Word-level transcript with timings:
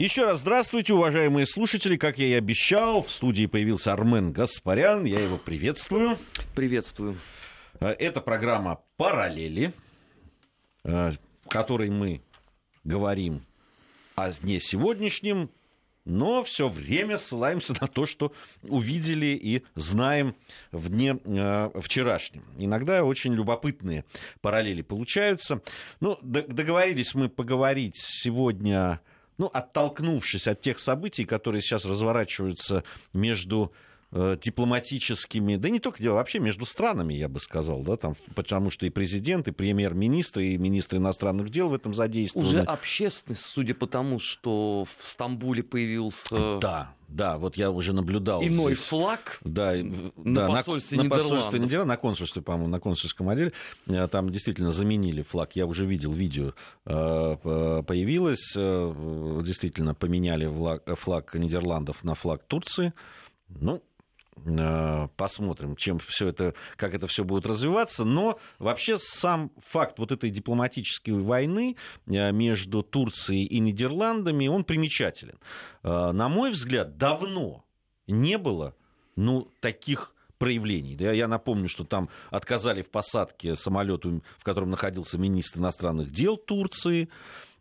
Еще 0.00 0.24
раз 0.24 0.40
здравствуйте, 0.40 0.94
уважаемые 0.94 1.44
слушатели. 1.44 1.98
Как 1.98 2.16
я 2.16 2.26
и 2.28 2.32
обещал, 2.32 3.02
в 3.02 3.10
студии 3.10 3.44
появился 3.44 3.92
Армен 3.92 4.32
Гаспарян. 4.32 5.04
Я 5.04 5.20
его 5.20 5.36
приветствую. 5.36 6.16
Приветствую. 6.54 7.18
Э, 7.80 7.88
это 7.88 8.22
программа 8.22 8.80
«Параллели», 8.96 9.74
э, 10.84 11.12
в 11.44 11.48
которой 11.50 11.90
мы 11.90 12.22
говорим 12.82 13.44
о 14.14 14.32
дне 14.32 14.58
сегодняшнем, 14.58 15.50
но 16.06 16.44
все 16.44 16.70
время 16.70 17.18
ссылаемся 17.18 17.74
на 17.78 17.86
то, 17.86 18.06
что 18.06 18.32
увидели 18.62 19.38
и 19.38 19.64
знаем 19.74 20.34
в 20.72 20.88
дне 20.88 21.18
э, 21.22 21.70
вчерашнем. 21.78 22.42
Иногда 22.56 23.04
очень 23.04 23.34
любопытные 23.34 24.06
параллели 24.40 24.80
получаются. 24.80 25.60
Ну, 26.00 26.18
договорились 26.22 27.14
мы 27.14 27.28
поговорить 27.28 27.96
сегодня 27.98 29.02
ну, 29.40 29.50
оттолкнувшись 29.54 30.46
от 30.46 30.60
тех 30.60 30.78
событий, 30.78 31.24
которые 31.24 31.62
сейчас 31.62 31.86
разворачиваются 31.86 32.84
между 33.14 33.72
дипломатическими, 34.12 35.56
да 35.56 35.70
не 35.70 35.78
только 35.78 36.02
вообще 36.12 36.40
между 36.40 36.66
странами, 36.66 37.14
я 37.14 37.28
бы 37.28 37.38
сказал, 37.38 37.82
да, 37.82 37.96
там, 37.96 38.16
потому 38.34 38.70
что 38.70 38.84
и 38.86 38.90
президент, 38.90 39.46
и 39.46 39.52
премьер-министр, 39.52 40.40
и 40.40 40.56
министр 40.56 40.96
иностранных 40.96 41.50
дел 41.50 41.68
в 41.68 41.74
этом 41.74 41.94
задействованы. 41.94 42.48
Уже 42.48 42.60
общественность, 42.62 43.44
судя 43.44 43.74
по 43.74 43.86
тому, 43.86 44.18
что 44.18 44.84
в 44.98 45.02
Стамбуле 45.02 45.62
появился... 45.62 46.58
Да, 46.60 46.92
да, 47.10 47.38
вот 47.38 47.56
я 47.56 47.70
уже 47.70 47.92
наблюдал. 47.92 48.42
Иной 48.42 48.74
здесь. 48.74 48.86
флаг 48.86 49.40
да, 49.44 49.74
на 50.16 50.46
да, 50.46 50.48
посольстве 50.48 50.96
на, 50.96 51.02
Нидерландов. 51.02 51.30
На 51.30 51.36
посольстве 51.36 51.60
Нидерландов, 51.60 51.88
на 51.88 51.96
консульстве, 51.96 52.42
по-моему, 52.42 52.68
на 52.68 52.80
консульском 52.80 53.28
отделе. 53.28 53.52
Э, 53.86 54.06
там 54.06 54.30
действительно 54.30 54.70
заменили 54.70 55.22
флаг. 55.22 55.56
Я 55.56 55.66
уже 55.66 55.86
видел 55.86 56.12
видео, 56.12 56.54
э, 56.86 57.82
появилось. 57.86 58.54
Э, 58.56 59.42
действительно, 59.44 59.94
поменяли 59.94 60.48
флаг 60.94 61.34
Нидерландов 61.34 62.04
на 62.04 62.14
флаг 62.14 62.44
Турции. 62.44 62.92
Ну, 63.48 63.82
Э, 63.82 63.89
посмотрим, 65.16 65.76
чем 65.76 65.98
все 65.98 66.28
это, 66.28 66.54
как 66.76 66.94
это 66.94 67.06
все 67.06 67.24
будет 67.24 67.46
развиваться. 67.46 68.04
Но 68.04 68.38
вообще 68.58 68.98
сам 68.98 69.50
факт 69.58 69.98
вот 69.98 70.12
этой 70.12 70.30
дипломатической 70.30 71.12
войны 71.12 71.76
э, 72.06 72.32
между 72.32 72.82
Турцией 72.82 73.44
и 73.46 73.58
Нидерландами, 73.60 74.48
он 74.48 74.64
примечателен. 74.64 75.38
Э, 75.82 76.12
на 76.12 76.28
мой 76.28 76.50
взгляд, 76.50 76.96
давно 76.96 77.64
не 78.06 78.38
было 78.38 78.74
ну, 79.16 79.48
таких 79.60 80.14
проявлений. 80.38 80.96
Я, 80.98 81.12
я 81.12 81.28
напомню, 81.28 81.68
что 81.68 81.84
там 81.84 82.08
отказали 82.30 82.82
в 82.82 82.90
посадке 82.90 83.54
самолету, 83.56 84.22
в 84.38 84.42
котором 84.42 84.70
находился 84.70 85.18
министр 85.18 85.60
иностранных 85.60 86.10
дел 86.10 86.36
Турции. 86.36 87.10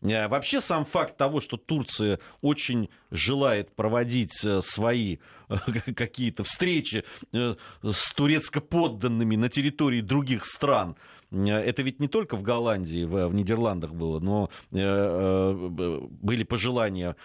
Э, 0.01 0.27
вообще 0.27 0.61
сам 0.61 0.85
факт 0.85 1.17
того, 1.17 1.41
что 1.41 1.57
Турция 1.57 2.19
очень 2.41 2.89
желает 3.11 3.75
проводить 3.75 4.43
э, 4.43 4.61
свои 4.61 5.17
э, 5.49 5.55
какие-то 5.95 6.43
встречи 6.43 7.03
с 7.31 8.13
турецко 8.13 8.61
подданными 8.61 9.35
на 9.35 9.49
территории 9.49 10.01
других 10.01 10.45
стран, 10.45 10.95
это 11.31 11.81
ведь 11.81 11.99
не 11.99 12.07
только 12.07 12.35
в 12.35 12.41
Голландии, 12.41 13.05
в, 13.05 13.33
Нидерландах 13.33 13.93
было, 13.93 14.19
но 14.19 14.49
были 14.71 16.43
пожелания 16.43 17.15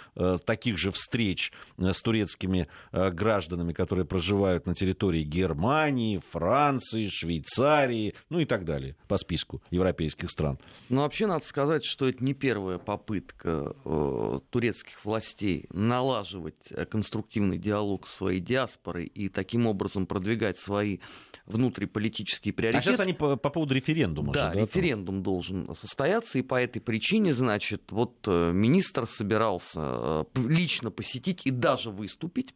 таких 0.44 0.78
же 0.78 0.90
встреч 0.90 1.52
с 1.78 2.02
турецкими 2.02 2.68
гражданами, 2.92 3.72
которые 3.72 4.04
проживают 4.04 4.66
на 4.66 4.74
территории 4.74 5.22
Германии, 5.22 6.20
Франции, 6.30 7.08
Швейцарии, 7.08 8.14
ну 8.28 8.40
и 8.40 8.44
так 8.44 8.64
далее, 8.64 8.96
по 9.08 9.16
списку 9.16 9.62
европейских 9.70 10.30
стран. 10.30 10.58
Ну, 10.88 11.00
вообще 11.02 11.26
надо 11.26 11.44
сказать, 11.44 11.84
что 11.84 12.08
это 12.08 12.22
не 12.22 12.34
первая 12.34 12.78
попытка 12.78 13.74
э, 13.84 14.40
турецких 14.50 15.04
властей 15.04 15.66
налаживать 15.70 16.70
э, 16.70 16.84
конструктивный 16.84 17.58
диалог 17.58 18.06
с 18.06 18.14
своей 18.14 18.40
диаспорой 18.40 19.06
и 19.06 19.28
таким 19.28 19.66
образом 19.66 20.06
продвигать 20.06 20.58
свои 20.58 20.98
внутриполитические 21.46 22.52
приоритеты. 22.52 22.88
А 22.88 22.92
сейчас 22.92 23.00
они 23.00 23.12
по, 23.12 23.36
по 23.36 23.50
поводу 23.50 23.74
референдума. 23.74 23.93
Да, 24.32 24.48
же, 24.48 24.54
да 24.54 24.60
референдум 24.60 25.16
там? 25.16 25.22
должен 25.22 25.74
состояться, 25.74 26.38
и 26.38 26.42
по 26.42 26.60
этой 26.60 26.80
причине, 26.80 27.32
значит, 27.32 27.90
вот 27.90 28.16
э, 28.26 28.52
министр 28.52 29.06
собирался 29.06 30.26
лично 30.34 30.90
посетить 30.90 31.42
и 31.44 31.50
даже 31.50 31.90
выступить 31.90 32.54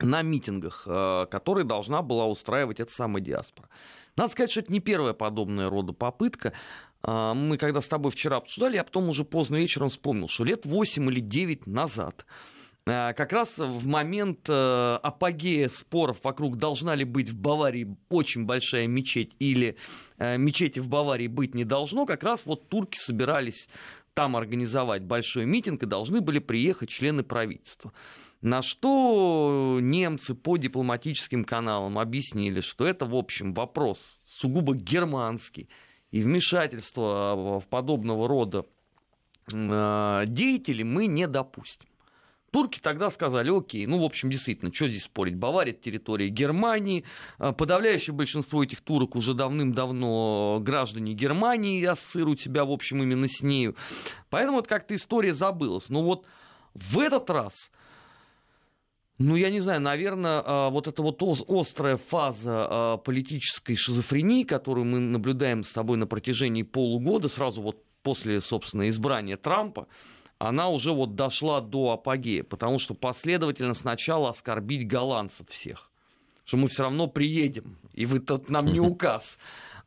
на 0.00 0.22
митингах, 0.22 0.84
которые 1.28 1.64
должна 1.64 2.02
была 2.02 2.26
устраивать 2.26 2.78
эта 2.78 2.92
самая 2.92 3.20
диаспора. 3.20 3.68
Надо 4.16 4.30
сказать, 4.30 4.52
что 4.52 4.60
это 4.60 4.72
не 4.72 4.78
первая 4.78 5.12
подобная 5.12 5.68
рода 5.68 5.92
попытка. 5.92 6.52
Мы 7.02 7.56
когда 7.58 7.80
с 7.80 7.88
тобой 7.88 8.12
вчера 8.12 8.36
обсуждали, 8.36 8.76
я 8.76 8.84
потом 8.84 9.08
уже 9.08 9.24
поздно 9.24 9.56
вечером 9.56 9.88
вспомнил, 9.88 10.28
что 10.28 10.44
лет 10.44 10.66
8 10.66 11.10
или 11.10 11.18
9 11.18 11.66
назад 11.66 12.26
как 12.84 13.32
раз 13.32 13.58
в 13.58 13.86
момент 13.86 14.48
э, 14.48 14.98
апогея 15.02 15.68
споров 15.68 16.18
вокруг 16.22 16.56
должна 16.56 16.94
ли 16.94 17.04
быть 17.04 17.28
в 17.28 17.38
Баварии 17.38 17.96
очень 18.08 18.46
большая 18.46 18.86
мечеть 18.86 19.32
или 19.38 19.76
э, 20.16 20.38
мечети 20.38 20.78
в 20.78 20.88
Баварии 20.88 21.26
быть 21.26 21.54
не 21.54 21.64
должно, 21.64 22.06
как 22.06 22.22
раз 22.22 22.46
вот 22.46 22.68
турки 22.68 22.96
собирались 22.96 23.68
там 24.14 24.36
организовать 24.36 25.02
большой 25.02 25.44
митинг 25.44 25.82
и 25.82 25.86
должны 25.86 26.20
были 26.20 26.38
приехать 26.38 26.88
члены 26.88 27.22
правительства. 27.22 27.92
На 28.40 28.62
что 28.62 29.78
немцы 29.80 30.34
по 30.34 30.56
дипломатическим 30.56 31.44
каналам 31.44 31.98
объяснили, 31.98 32.60
что 32.60 32.86
это, 32.86 33.04
в 33.04 33.14
общем, 33.14 33.52
вопрос 33.52 34.20
сугубо 34.24 34.74
германский, 34.74 35.68
и 36.10 36.22
вмешательство 36.22 37.60
в 37.60 37.66
подобного 37.68 38.28
рода 38.28 38.64
деятелей 39.50 40.84
мы 40.84 41.06
не 41.06 41.26
допустим. 41.26 41.88
Турки 42.50 42.78
тогда 42.80 43.10
сказали, 43.10 43.50
окей, 43.56 43.86
ну, 43.86 44.00
в 44.00 44.04
общем, 44.04 44.30
действительно, 44.30 44.72
что 44.72 44.88
здесь 44.88 45.04
спорить? 45.04 45.36
Бавария– 45.36 45.72
территория 45.74 46.28
Германии, 46.28 47.04
а, 47.38 47.52
подавляющее 47.52 48.14
большинство 48.14 48.64
этих 48.64 48.80
турок 48.80 49.16
уже 49.16 49.34
давным-давно 49.34 50.58
граждане 50.62 51.12
Германии 51.12 51.84
ассоциируют 51.84 52.40
себя, 52.40 52.64
в 52.64 52.70
общем, 52.70 53.02
именно 53.02 53.28
с 53.28 53.42
нею. 53.42 53.76
Поэтому 54.30 54.58
вот 54.58 54.66
как-то 54.66 54.94
история 54.94 55.34
забылась. 55.34 55.90
Но 55.90 56.02
вот 56.02 56.24
в 56.74 56.98
этот 57.00 57.28
раз 57.28 57.70
ну, 59.18 59.34
я 59.34 59.50
не 59.50 59.58
знаю, 59.58 59.80
наверное, 59.80 60.42
а, 60.46 60.70
вот 60.70 60.86
эта 60.86 61.02
вот 61.02 61.20
острая 61.48 61.96
фаза 61.96 62.66
а, 62.70 62.96
политической 62.98 63.74
шизофрении, 63.74 64.44
которую 64.44 64.84
мы 64.84 65.00
наблюдаем 65.00 65.64
с 65.64 65.72
тобой 65.72 65.96
на 65.96 66.06
протяжении 66.06 66.62
полугода, 66.62 67.28
сразу 67.28 67.60
вот 67.60 67.82
после, 68.04 68.40
собственно, 68.40 68.88
избрания 68.88 69.36
Трампа, 69.36 69.88
она 70.38 70.68
уже 70.68 70.92
вот 70.92 71.14
дошла 71.16 71.60
до 71.60 71.92
апогея, 71.92 72.44
потому 72.44 72.78
что 72.78 72.94
последовательно 72.94 73.74
сначала 73.74 74.30
оскорбить 74.30 74.86
голландцев 74.86 75.48
всех, 75.48 75.90
что 76.44 76.56
мы 76.56 76.68
все 76.68 76.84
равно 76.84 77.08
приедем, 77.08 77.76
и 77.94 78.06
вы 78.06 78.20
тут 78.20 78.48
нам 78.48 78.66
не 78.66 78.80
указ. 78.80 79.38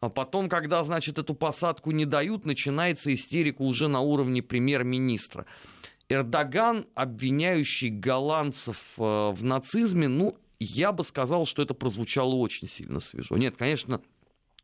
А 0.02 0.10
потом, 0.10 0.50
когда, 0.50 0.84
значит, 0.84 1.20
эту 1.20 1.36
посадку 1.36 1.92
не 1.92 2.06
дают, 2.06 2.46
начинается 2.46 3.14
истерика 3.14 3.62
уже 3.62 3.88
на 3.88 4.02
уровне 4.02 4.42
премьер-министра. 4.42 5.46
Эрдоган, 6.10 6.88
обвиняющий 6.96 7.90
голландцев 7.90 8.78
э, 8.98 9.02
в 9.02 9.44
нацизме, 9.44 10.08
ну, 10.08 10.36
я 10.60 10.92
бы 10.92 11.04
сказал, 11.04 11.46
что 11.46 11.62
это 11.62 11.74
прозвучало 11.74 12.34
очень 12.36 12.68
сильно 12.68 13.00
свежо. 13.00 13.38
Нет, 13.38 13.56
конечно, 13.56 14.02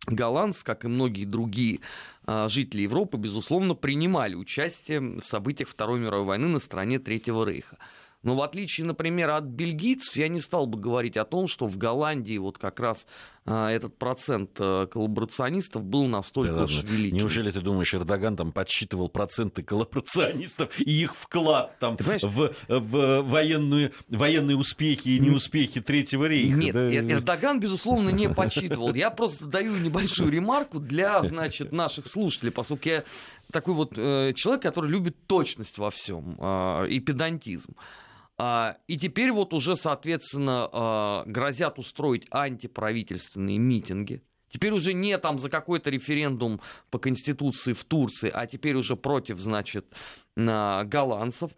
голландцы, 0.07 0.63
как 0.63 0.85
и 0.85 0.87
многие 0.87 1.25
другие 1.25 1.81
э, 2.25 2.47
жители 2.49 2.81
Европы, 2.81 3.17
безусловно, 3.17 3.75
принимали 3.75 4.35
участие 4.35 4.99
в 4.99 5.23
событиях 5.23 5.69
Второй 5.69 5.99
мировой 5.99 6.25
войны 6.25 6.47
на 6.47 6.59
стороне 6.59 6.99
Третьего 6.99 7.45
Рейха. 7.45 7.77
Но 8.23 8.35
в 8.35 8.41
отличие, 8.41 8.85
например, 8.85 9.29
от 9.29 9.43
бельгийцев, 9.43 10.15
я 10.15 10.27
не 10.27 10.39
стал 10.39 10.65
бы 10.65 10.79
говорить 10.79 11.17
о 11.17 11.25
том, 11.25 11.47
что 11.47 11.67
в 11.67 11.77
Голландии 11.77 12.37
вот 12.37 12.57
как 12.57 12.79
раз 12.79 13.05
а, 13.05 13.36
этот 13.47 13.97
процент 13.97 14.51
а, 14.59 14.87
коллаборационистов 14.87 15.83
был 15.83 16.05
настолько 16.05 16.53
да 16.53 16.63
уж 16.63 16.83
великий. 16.83 17.15
Неужели 17.15 17.51
ты 17.51 17.61
думаешь, 17.61 17.93
Эрдоган 17.93 18.35
там 18.35 18.51
подсчитывал 18.51 19.09
проценты 19.09 19.63
коллаборационистов 19.63 20.77
и 20.79 21.03
их 21.03 21.15
вклад 21.15 21.77
там 21.79 21.97
в, 21.97 22.53
в 22.67 23.21
военную, 23.21 23.93
военные 24.09 24.57
успехи 24.57 25.09
и 25.09 25.19
неуспехи 25.19 25.81
Третьего 25.81 26.25
рейха? 26.25 26.57
Нет, 26.57 26.73
да? 26.73 26.93
Эрдоган, 26.93 27.59
безусловно, 27.59 28.09
не 28.09 28.29
подсчитывал. 28.29 28.93
Я 28.93 29.11
просто 29.11 29.45
даю 29.45 29.77
небольшую 29.77 30.29
ремарку 30.29 30.79
для, 30.79 31.23
значит, 31.23 31.71
наших 31.71 32.07
слушателей, 32.07 32.51
поскольку 32.51 32.89
я 32.89 33.03
такой 33.51 33.73
вот 33.73 33.97
э, 33.97 34.33
человек, 34.35 34.61
который 34.61 34.89
любит 34.89 35.15
точность 35.27 35.77
во 35.77 35.89
всем 35.89 36.35
э, 36.39 36.87
и 36.89 36.99
педантизм. 36.99 37.73
А, 38.37 38.77
и 38.87 38.97
теперь 38.97 39.31
вот 39.31 39.53
уже, 39.53 39.75
соответственно, 39.75 40.69
а, 40.71 41.23
грозят 41.25 41.79
устроить 41.79 42.27
антиправительственные 42.31 43.57
митинги. 43.57 44.21
Теперь 44.49 44.71
уже 44.71 44.93
не 44.93 45.17
там 45.17 45.39
за 45.39 45.49
какой-то 45.49 45.89
референдум 45.89 46.61
по 46.89 46.99
Конституции 46.99 47.73
в 47.73 47.83
Турции, 47.83 48.31
а 48.33 48.45
теперь 48.47 48.75
уже 48.75 48.95
против, 48.95 49.39
значит, 49.39 49.85
голландцев. 50.35 51.51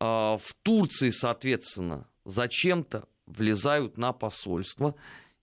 А, 0.00 0.36
в 0.36 0.54
Турции, 0.62 1.10
соответственно, 1.10 2.06
зачем-то 2.24 3.08
влезают 3.26 3.96
на 3.96 4.12
посольство 4.12 4.94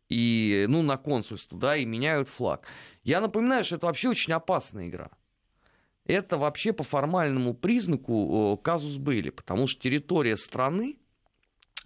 и, 0.08 0.66
ну, 0.70 0.84
на 0.84 0.98
консульство, 0.98 1.58
да, 1.58 1.76
и 1.76 1.86
меняют 1.86 2.30
флаг. 2.30 2.68
Я 3.04 3.22
напоминаю, 3.22 3.64
что 3.64 3.76
это 3.76 3.88
вообще 3.88 4.10
очень 4.10 4.34
опасная 4.34 4.88
игра. 4.88 5.10
Это 6.06 6.38
вообще 6.38 6.74
по 6.74 6.84
формальному 6.84 7.54
признаку 7.54 8.60
казус 8.64 8.98
Бейли, 8.98 9.32
потому 9.32 9.68
что 9.68 9.82
территория 9.82 10.38
страны, 10.38 10.98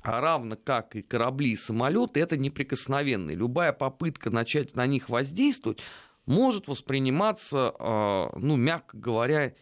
а 0.01 0.21
равно 0.21 0.55
как 0.55 0.95
и 0.95 1.01
корабли 1.01 1.51
и 1.51 1.55
самолеты, 1.55 2.19
это 2.19 2.37
неприкосновенные. 2.37 3.35
Любая 3.35 3.73
попытка 3.73 4.29
начать 4.29 4.75
на 4.75 4.85
них 4.85 5.09
воздействовать 5.09 5.79
может 6.25 6.67
восприниматься, 6.67 7.73
а, 7.79 8.29
ну, 8.37 8.55
мягко 8.55 8.97
говоря, 8.97 9.53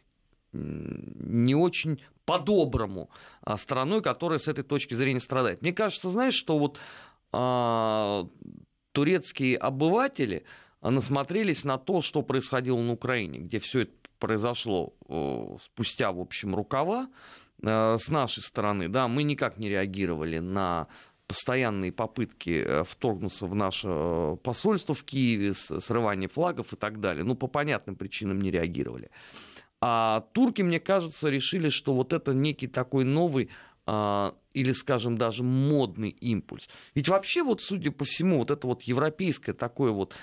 не 0.54 1.56
очень 1.56 2.02
по-доброму 2.26 3.10
а, 3.42 3.58
страной, 3.58 4.02
которая 4.02 4.38
с 4.38 4.48
этой 4.48 4.64
точки 4.64 4.94
зрения 4.94 5.20
страдает. 5.20 5.62
Мне 5.62 5.72
кажется, 5.72 6.10
знаешь, 6.10 6.34
что 6.34 6.60
вот 6.60 6.78
а, 7.32 8.28
турецкие 8.92 9.58
обыватели 9.58 10.44
насмотрелись 10.82 11.64
на 11.64 11.78
то, 11.78 12.02
что 12.02 12.22
происходило 12.22 12.80
на 12.80 12.94
Украине, 12.94 13.40
где 13.40 13.60
все 13.60 13.82
это 13.82 13.94
произошло 14.20 14.94
спустя, 15.62 16.12
в 16.12 16.20
общем, 16.20 16.56
рукава 16.56 17.10
с 17.62 18.10
нашей 18.10 18.44
стороны. 18.44 18.88
Да, 18.88 19.08
мы 19.08 19.24
никак 19.24 19.58
не 19.58 19.70
реагировали 19.70 20.38
на 20.40 20.88
постоянные 21.28 21.92
попытки 21.92 22.64
э, 22.66 22.84
вторгнуться 22.84 23.46
в 23.48 23.54
наше 23.54 23.88
э, 23.90 24.38
посольство 24.42 24.96
в 24.96 25.04
Киеве, 25.04 25.54
срывание 25.54 26.30
флагов 26.30 26.74
и 26.74 26.78
так 26.78 27.00
далее. 27.00 27.24
Ну, 27.24 27.36
по 27.36 27.48
понятным 27.48 27.96
причинам 27.96 28.40
не 28.40 28.50
реагировали. 28.50 29.12
А 29.82 30.22
турки, 30.32 30.62
мне 30.62 30.80
кажется, 30.80 31.30
решили, 31.30 31.70
что 31.70 31.94
вот 31.94 32.14
это 32.14 32.34
некий 32.34 32.68
такой 32.68 33.04
новый 33.04 33.50
а, 33.86 34.36
или, 34.54 34.72
скажем, 34.72 35.18
даже 35.18 35.44
модный 35.44 36.10
импульс. 36.10 36.68
Ведь 36.96 37.10
вообще, 37.10 37.44
вот, 37.44 37.62
судя 37.62 37.92
по 37.92 38.04
всему, 38.04 38.40
вот 38.40 38.50
это 38.50 38.66
вот 38.66 38.82
европейское 38.84 39.54
такое 39.54 39.92
вот 39.92 40.16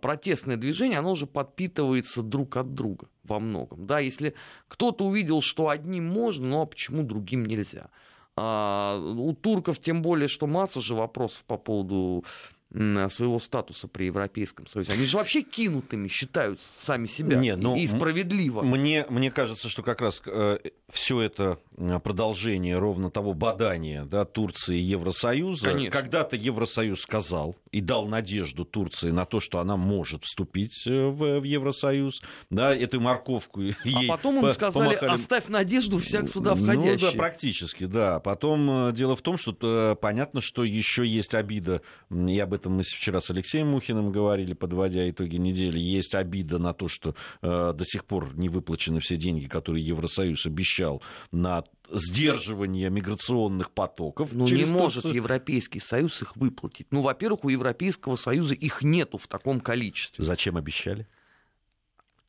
протестное 0.00 0.56
движение, 0.56 0.98
оно 0.98 1.12
уже 1.12 1.26
подпитывается 1.26 2.22
друг 2.22 2.56
от 2.56 2.74
друга 2.74 3.08
во 3.24 3.38
многом. 3.38 3.86
Да, 3.86 3.98
если 3.98 4.34
кто-то 4.68 5.04
увидел, 5.04 5.40
что 5.40 5.68
одним 5.68 6.06
можно, 6.06 6.46
ну 6.46 6.62
а 6.62 6.66
почему 6.66 7.02
другим 7.02 7.44
нельзя? 7.44 7.90
А, 8.36 8.98
у 8.98 9.34
турков 9.34 9.80
тем 9.80 10.02
более, 10.02 10.28
что 10.28 10.46
масса 10.46 10.80
же 10.80 10.94
вопросов 10.94 11.44
по 11.46 11.56
поводу 11.56 12.24
своего 12.70 13.38
статуса 13.38 13.88
при 13.88 14.04
Европейском 14.04 14.66
Союзе. 14.66 14.92
Они 14.92 15.06
же 15.06 15.16
вообще 15.16 15.42
кинутыми 15.42 16.08
считают 16.08 16.60
сами 16.78 17.06
себя. 17.06 17.36
Не, 17.36 17.56
ну, 17.56 17.76
и 17.76 17.86
справедливо. 17.86 18.62
Мне, 18.62 19.06
мне 19.08 19.30
кажется, 19.30 19.68
что 19.68 19.82
как 19.82 20.02
раз 20.02 20.20
э, 20.26 20.58
все 20.90 21.20
это 21.22 21.58
продолжение 22.02 22.78
ровно 22.78 23.10
того 23.10 23.32
бадания 23.34 24.04
да, 24.04 24.24
Турции 24.24 24.78
и 24.78 24.82
Евросоюза. 24.82 25.70
Конечно. 25.70 25.98
Когда-то 25.98 26.36
Евросоюз 26.36 27.00
сказал 27.00 27.56
и 27.70 27.80
дал 27.80 28.06
надежду 28.06 28.64
Турции 28.64 29.10
на 29.10 29.24
то, 29.24 29.40
что 29.40 29.60
она 29.60 29.76
может 29.76 30.24
вступить 30.24 30.86
э, 30.86 31.06
в, 31.08 31.40
в 31.40 31.44
Евросоюз. 31.44 32.20
Да, 32.50 32.74
эту 32.74 33.00
морковку 33.00 33.60
а 33.60 33.88
ей 33.88 34.08
потом 34.08 34.44
им 34.44 34.52
сказали, 34.52 34.88
помахали... 34.88 35.10
оставь 35.10 35.48
надежду 35.48 35.98
всяк 35.98 36.28
сюда 36.28 36.54
входящий. 36.54 37.06
Ну 37.06 37.12
да, 37.12 37.18
практически, 37.18 37.84
да. 37.84 38.20
Потом 38.20 38.88
э, 38.88 38.92
дело 38.92 39.16
в 39.16 39.22
том, 39.22 39.38
что 39.38 39.56
э, 39.60 39.96
понятно, 39.96 40.40
что 40.40 40.64
еще 40.64 41.06
есть 41.06 41.34
обида, 41.34 41.82
и 42.10 42.38
об 42.38 42.54
этом 42.58 42.74
мы 42.74 42.82
вчера 42.82 43.20
с 43.20 43.30
Алексеем 43.30 43.68
Мухиным 43.68 44.12
говорили, 44.12 44.52
подводя 44.52 45.08
итоги 45.08 45.36
недели, 45.36 45.78
есть 45.78 46.14
обида 46.14 46.58
на 46.58 46.74
то, 46.74 46.88
что 46.88 47.14
э, 47.40 47.72
до 47.74 47.84
сих 47.84 48.04
пор 48.04 48.36
не 48.36 48.48
выплачены 48.48 49.00
все 49.00 49.16
деньги, 49.16 49.46
которые 49.46 49.84
Евросоюз 49.86 50.44
обещал 50.46 51.02
на 51.32 51.64
сдерживание 51.90 52.90
миграционных 52.90 53.70
потоков. 53.70 54.32
Ну, 54.32 54.46
не 54.46 54.64
может 54.64 55.02
Турцию. 55.02 55.14
Европейский 55.14 55.80
Союз 55.80 56.20
их 56.20 56.36
выплатить. 56.36 56.88
Ну, 56.90 57.00
во-первых, 57.00 57.44
у 57.44 57.48
Европейского 57.48 58.16
Союза 58.16 58.54
их 58.54 58.82
нету 58.82 59.16
в 59.18 59.26
таком 59.26 59.60
количестве. 59.60 60.22
Зачем 60.22 60.56
обещали? 60.56 61.06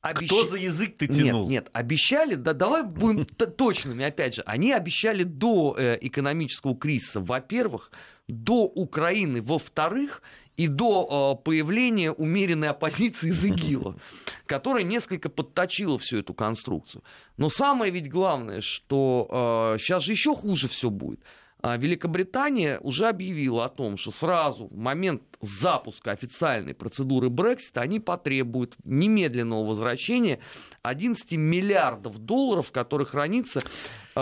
Обещ... 0.01 0.29
Кто 0.29 0.45
за 0.45 0.57
язык 0.57 0.95
ты 0.97 1.07
тянул? 1.07 1.41
Нет, 1.41 1.49
нет, 1.49 1.69
обещали, 1.73 2.35
да 2.35 2.53
давай 2.53 2.83
будем 2.83 3.25
точными, 3.25 4.05
опять 4.05 4.35
же, 4.35 4.43
они 4.45 4.71
обещали 4.71 5.23
до 5.23 5.75
э, 5.77 5.97
экономического 5.99 6.73
кризиса, 6.73 7.19
во-первых, 7.19 7.91
до 8.31 8.63
Украины, 8.63 9.41
во-вторых, 9.41 10.21
и 10.55 10.67
до 10.67 11.37
э, 11.39 11.43
появления 11.43 12.11
умеренной 12.11 12.69
оппозиции 12.69 13.29
из 13.29 13.45
ИГИЛа, 13.45 13.95
которая 14.45 14.83
несколько 14.83 15.29
подточила 15.29 15.97
всю 15.97 16.17
эту 16.17 16.33
конструкцию. 16.33 17.03
Но 17.37 17.49
самое 17.49 17.91
ведь 17.91 18.09
главное, 18.09 18.61
что 18.61 19.75
э, 19.75 19.79
сейчас 19.79 20.03
же 20.03 20.11
еще 20.11 20.35
хуже 20.35 20.67
все 20.67 20.89
будет. 20.89 21.21
А 21.61 21.75
Великобритания 21.75 22.79
уже 22.79 23.07
объявила 23.07 23.65
о 23.65 23.69
том, 23.69 23.97
что 23.97 24.11
сразу 24.11 24.67
в 24.67 24.77
момент 24.77 25.23
запуска 25.41 26.11
официальной 26.11 26.73
процедуры 26.73 27.29
Брексита 27.29 27.81
они 27.81 27.99
потребуют 27.99 28.75
немедленного 28.85 29.65
возвращения 29.65 30.39
11 30.83 31.33
миллиардов 31.33 32.17
долларов, 32.17 32.71
которые 32.71 33.05
хранится 33.05 33.59
э, 33.59 33.63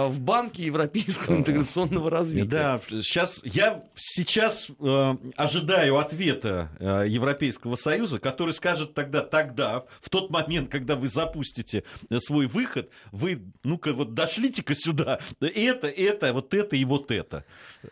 в 0.05 0.19
Банке 0.19 0.63
Европейского 0.63 1.35
интеграционного 1.35 2.09
развития. 2.09 2.45
Да, 2.45 2.81
сейчас, 2.87 3.41
я 3.43 3.83
сейчас 3.95 4.69
э, 4.79 5.15
ожидаю 5.35 5.97
ответа 5.97 6.69
э, 6.79 7.05
Европейского 7.07 7.75
Союза, 7.75 8.19
который 8.19 8.53
скажет 8.53 8.93
тогда, 8.93 9.21
тогда, 9.21 9.85
в 10.01 10.09
тот 10.09 10.29
момент, 10.29 10.69
когда 10.69 10.95
вы 10.95 11.07
запустите 11.07 11.83
свой 12.19 12.47
выход, 12.47 12.89
вы, 13.11 13.41
ну-ка, 13.63 13.93
вот 13.93 14.13
дошлите-ка 14.13 14.75
сюда, 14.75 15.19
это, 15.39 15.87
это, 15.87 16.33
вот 16.33 16.53
это 16.53 16.75
и 16.75 16.85
вот 16.85 17.11
это. 17.11 17.43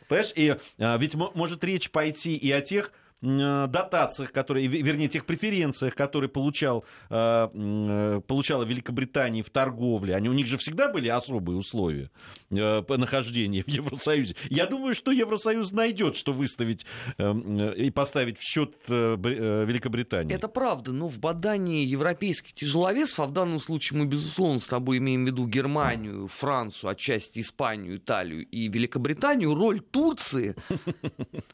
Понимаешь? 0.08 0.34
И 0.36 0.56
э, 0.78 0.98
ведь 1.00 1.16
может 1.16 1.64
речь 1.64 1.90
пойти 1.90 2.36
и 2.36 2.52
о 2.52 2.62
тех 2.62 2.92
Э, 2.92 3.05
дотациях, 3.22 4.32
которые, 4.32 4.68
вернее, 4.68 5.08
тех 5.08 5.26
преференциях, 5.26 5.96
которые 5.96 6.30
получал, 6.30 6.86
э, 7.10 7.48
э, 7.54 8.22
получала 8.28 8.64
Великобритания 8.64 9.42
в 9.42 9.50
торговле, 9.50 10.16
они, 10.16 10.30
у 10.30 10.34
них 10.34 10.48
же 10.48 10.58
всегда 10.58 10.92
были 10.92 11.08
особые 11.08 11.58
условия 11.58 12.12
по 12.50 12.98
нахождению 12.98 13.64
в 13.64 13.68
Евросоюзе. 13.68 14.36
Я 14.50 14.66
думаю, 14.68 14.94
что 14.94 15.12
Евросоюз 15.12 15.72
найдет, 15.72 16.16
что 16.16 16.34
выставить 16.34 16.86
и 17.18 17.92
поставить 17.94 18.38
в 18.38 18.42
счет 18.44 18.76
Великобритании. 18.88 20.36
Это 20.36 20.48
правда, 20.48 20.92
но 20.92 21.08
в 21.08 21.18
бадании 21.20 21.86
европейских 21.86 22.54
тяжеловесов, 22.54 23.20
а 23.20 23.26
в 23.26 23.32
данном 23.32 23.60
случае 23.60 24.00
мы, 24.00 24.06
безусловно, 24.06 24.60
с 24.60 24.68
тобой 24.68 24.98
имеем 25.00 25.24
в 25.24 25.28
виду 25.28 25.48
Германию, 25.48 26.28
Францию, 26.28 26.92
отчасти 26.92 27.40
Испанию, 27.40 27.98
Италию 27.98 28.46
и 28.46 28.68
Великобританию, 28.68 29.56
роль 29.56 29.80
Турции, 29.80 30.56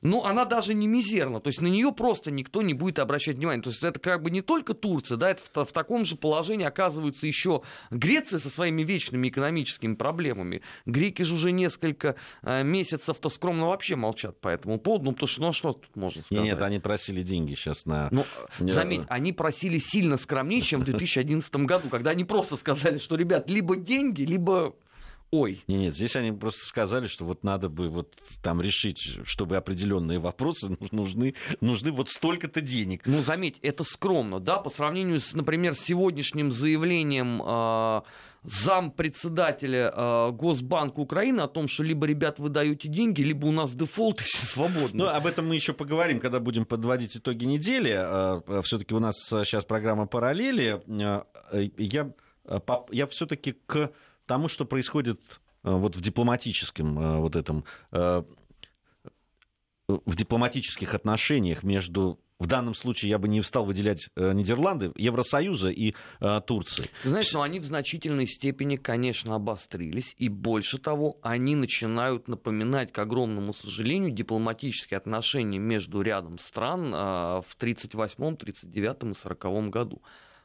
ну, 0.02 0.24
она 0.24 0.46
даже 0.46 0.74
не 0.74 0.88
мизерна. 0.88 1.40
То 1.40 1.48
есть 1.48 1.61
на 1.62 1.68
нее 1.68 1.92
просто 1.92 2.32
никто 2.32 2.62
не 2.62 2.74
будет 2.74 3.00
обращать 3.00 3.38
внимания. 3.38 3.62
То 3.62 3.70
есть 3.70 3.84
это 3.84 4.00
как 4.00 4.24
бы 4.24 4.32
не 4.32 4.42
только 4.42 4.74
Турция, 4.74 5.18
да, 5.18 5.32
это 5.32 5.44
в, 5.54 5.66
в 5.66 5.72
таком 5.72 6.06
же 6.06 6.16
положении 6.16 6.66
оказывается 6.66 7.28
еще 7.28 7.62
Греция 7.90 8.40
со 8.40 8.50
своими 8.50 8.84
вечными 8.84 9.30
экономическими 9.30 9.96
проблемами. 9.96 10.62
Греки 10.86 11.24
же 11.24 11.36
уже 11.36 11.52
несколько 11.52 12.16
э, 12.42 12.64
месяцев-то 12.64 13.30
скромно 13.30 13.68
вообще 13.68 13.96
молчат 13.96 14.40
по 14.40 14.50
этому 14.50 14.80
поводу, 14.80 15.06
ну 15.06 15.12
потому 15.14 15.28
что, 15.28 15.42
ну 15.42 15.48
а 15.50 15.54
что 15.54 15.74
тут 15.74 15.96
можно 15.96 16.22
сказать? 16.22 16.44
Нет, 16.44 16.62
они 16.62 16.80
просили 16.80 17.24
деньги 17.24 17.54
сейчас 17.56 17.86
на... 17.86 18.10
Ну, 18.12 18.26
заметь, 18.60 19.04
они 19.08 19.34
просили 19.34 19.78
сильно 19.78 20.18
скромнее, 20.18 20.62
чем 20.62 20.82
в 20.82 20.84
2011 20.86 21.54
году, 21.58 21.90
когда 21.90 22.12
они 22.12 22.24
просто 22.24 22.58
сказали, 22.58 22.98
что, 22.98 23.16
ребят, 23.16 23.50
либо 23.50 23.76
деньги, 23.76 24.24
либо 24.24 24.76
ой. 25.32 25.64
Нет, 25.68 25.80
нет, 25.80 25.96
здесь 25.96 26.16
они 26.16 26.32
просто 26.32 26.64
сказали, 26.66 27.08
что 27.08 27.26
вот 27.26 27.44
надо 27.44 27.70
бы 27.70 27.90
вот 27.90 28.16
там 28.44 28.62
решить, 28.62 29.20
чтобы 29.24 29.58
определенные 29.58 30.20
вопросы 30.20 30.78
нужны, 30.92 31.36
нужны 31.62 31.92
вот 31.92 32.10
столько-то 32.10 32.62
денег. 32.62 33.04
Ну, 33.06 33.22
заметь, 33.22 33.58
это 33.62 33.84
скромно, 33.84 34.40
да, 34.40 34.58
по 34.58 34.70
сравнению 34.70 35.20
с, 35.20 35.34
например, 35.34 35.74
сегодняшним 35.74 36.52
заявлением 36.52 37.42
э, 37.42 38.02
зампредседателя 38.44 39.94
э, 39.96 40.32
Госбанка 40.32 41.00
Украины 41.00 41.42
о 41.42 41.48
том, 41.48 41.68
что 41.68 41.84
либо, 41.84 42.06
ребят, 42.06 42.40
вы 42.40 42.50
даете 42.50 42.90
деньги, 42.90 43.22
либо 43.22 43.46
у 43.48 43.52
нас 43.52 43.74
дефолт, 43.74 44.22
и 44.22 44.24
все 44.24 44.46
свободны. 44.46 45.04
Ну, 45.04 45.08
об 45.08 45.26
этом 45.26 45.48
мы 45.48 45.56
еще 45.56 45.74
поговорим, 45.74 46.20
когда 46.20 46.40
будем 46.40 46.66
подводить 46.66 47.16
итоги 47.16 47.46
недели. 47.46 47.94
Э, 47.94 48.62
все-таки 48.64 48.94
у 48.94 49.00
нас 49.00 49.16
сейчас 49.18 49.66
программа 49.66 50.08
параллели. 50.08 50.82
Э, 50.88 51.70
я, 51.78 52.12
я 52.92 53.08
все-таки 53.08 53.54
к 53.66 53.92
тому, 54.32 54.48
что 54.48 54.64
происходит 54.64 55.20
э, 55.66 55.70
вот 55.70 55.98
в 55.98 56.02
дипломатическом 56.02 56.98
э, 56.98 57.18
вот 57.18 57.36
этом 57.36 57.66
э, 57.92 58.24
в 59.90 60.16
дипломатических 60.16 60.94
отношениях 60.94 61.64
между 61.64 62.18
в 62.40 62.48
данном 62.48 62.74
случае 62.74 63.10
я 63.10 63.18
бы 63.18 63.28
не 63.28 63.44
стал 63.44 63.66
выделять 63.66 64.08
Нидерланды, 64.16 64.94
Евросоюза 64.96 65.68
и 65.70 65.96
э, 66.22 66.42
Турции. 66.48 66.90
Знаешь, 67.04 67.34
но 67.34 67.42
они 67.42 67.60
в 67.60 67.66
значительной 67.66 68.26
степени, 68.26 68.78
конечно, 68.78 69.36
обострились, 69.36 70.16
и 70.18 70.30
больше 70.30 70.78
того, 70.78 71.20
они 71.22 71.56
начинают 71.56 72.30
напоминать, 72.30 72.94
к 72.94 73.00
огромному 73.00 73.54
сожалению, 73.54 74.12
дипломатические 74.12 74.98
отношения 74.98 75.60
между 75.60 76.02
рядом 76.02 76.38
стран 76.38 76.86
э, 76.86 76.98
в 77.46 77.54
1938, 77.60 78.16
1939 78.16 78.86
и 78.86 78.96
1940 78.96 79.70
году. 79.70 80.02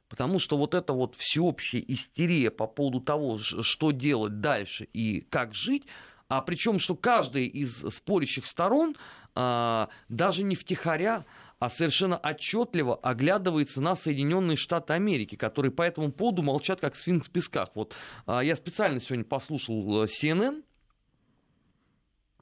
Потому 0.08 0.38
что 0.38 0.56
вот 0.56 0.75
эта 0.75 0.92
вот 0.92 1.14
всеобщая 1.16 1.84
истерия 1.88 2.50
по 2.50 2.66
поводу 2.66 3.00
того, 3.00 3.38
что 3.38 3.90
делать 3.90 4.40
дальше 4.40 4.88
и 4.92 5.20
как 5.20 5.54
жить, 5.54 5.84
а 6.28 6.40
причем, 6.42 6.78
что 6.78 6.94
каждый 6.94 7.46
из 7.46 7.84
спорящих 7.94 8.46
сторон 8.46 8.96
а, 9.34 9.88
даже 10.08 10.42
не 10.42 10.54
втихаря, 10.54 11.25
а 11.58 11.68
совершенно 11.68 12.18
отчетливо 12.18 12.96
оглядывается 12.96 13.80
на 13.80 13.96
Соединенные 13.96 14.56
Штаты 14.56 14.92
Америки, 14.92 15.36
которые 15.36 15.72
по 15.72 15.82
этому 15.82 16.12
поводу 16.12 16.42
молчат, 16.42 16.80
как 16.80 16.96
сфинкс 16.96 17.28
в 17.28 17.30
песках. 17.30 17.70
Вот 17.75 17.94
а, 18.26 18.40
я 18.40 18.56
специально 18.56 19.00
сегодня 19.00 19.25
послушал 19.25 20.04
э, 20.04 20.06
CNN, 20.06 20.62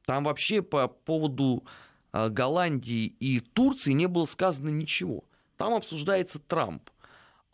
там 0.05 0.25
вообще 0.25 0.63
по 0.63 0.89
поводу 0.89 1.65
а, 2.13 2.29
Голландии 2.29 3.07
и 3.07 3.41
Турции 3.41 3.93
не 3.93 4.07
было 4.07 4.25
сказано 4.25 4.69
ничего. 4.69 5.25
Там 5.57 5.75
обсуждается 5.75 6.39
Трамп. 6.39 6.91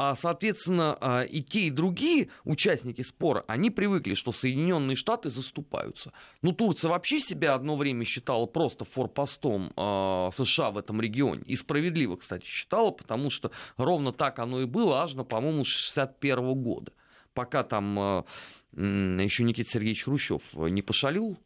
А, 0.02 0.14
соответственно, 0.14 0.96
а, 0.98 1.24
и 1.24 1.42
те, 1.42 1.66
и 1.66 1.70
другие 1.70 2.30
участники 2.44 3.02
спора, 3.02 3.44
они 3.46 3.68
привыкли, 3.70 4.14
что 4.14 4.32
Соединенные 4.32 4.96
Штаты 4.96 5.28
заступаются. 5.28 6.14
Ну, 6.40 6.52
Турция 6.52 6.88
вообще 6.88 7.20
себя 7.20 7.52
одно 7.52 7.76
время 7.76 8.06
считала 8.06 8.46
просто 8.46 8.86
форпостом 8.86 9.74
э, 9.76 10.30
США 10.34 10.70
в 10.70 10.78
этом 10.78 11.02
регионе. 11.02 11.42
И 11.44 11.54
справедливо, 11.54 12.16
кстати, 12.16 12.46
считала, 12.46 12.92
потому 12.92 13.28
что 13.28 13.50
ровно 13.76 14.12
так 14.12 14.38
оно 14.38 14.62
и 14.62 14.64
было 14.64 15.02
аж 15.02 15.12
на, 15.12 15.24
по-моему, 15.24 15.64
61 15.64 16.54
года. 16.54 16.92
Пока 17.34 17.62
там 17.62 17.98
э, 17.98 19.22
еще 19.22 19.44
Никита 19.44 19.68
Сергеевич 19.68 20.04
Хрущев 20.04 20.40
не 20.54 20.80
пошалил 20.80 21.36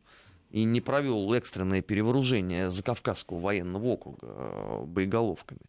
и 0.50 0.62
не 0.62 0.80
провел 0.80 1.32
экстренное 1.32 1.82
перевооружение 1.82 2.70
Закавказского 2.70 3.40
военного 3.40 3.84
округа 3.84 4.84
боеголовками. 4.86 5.62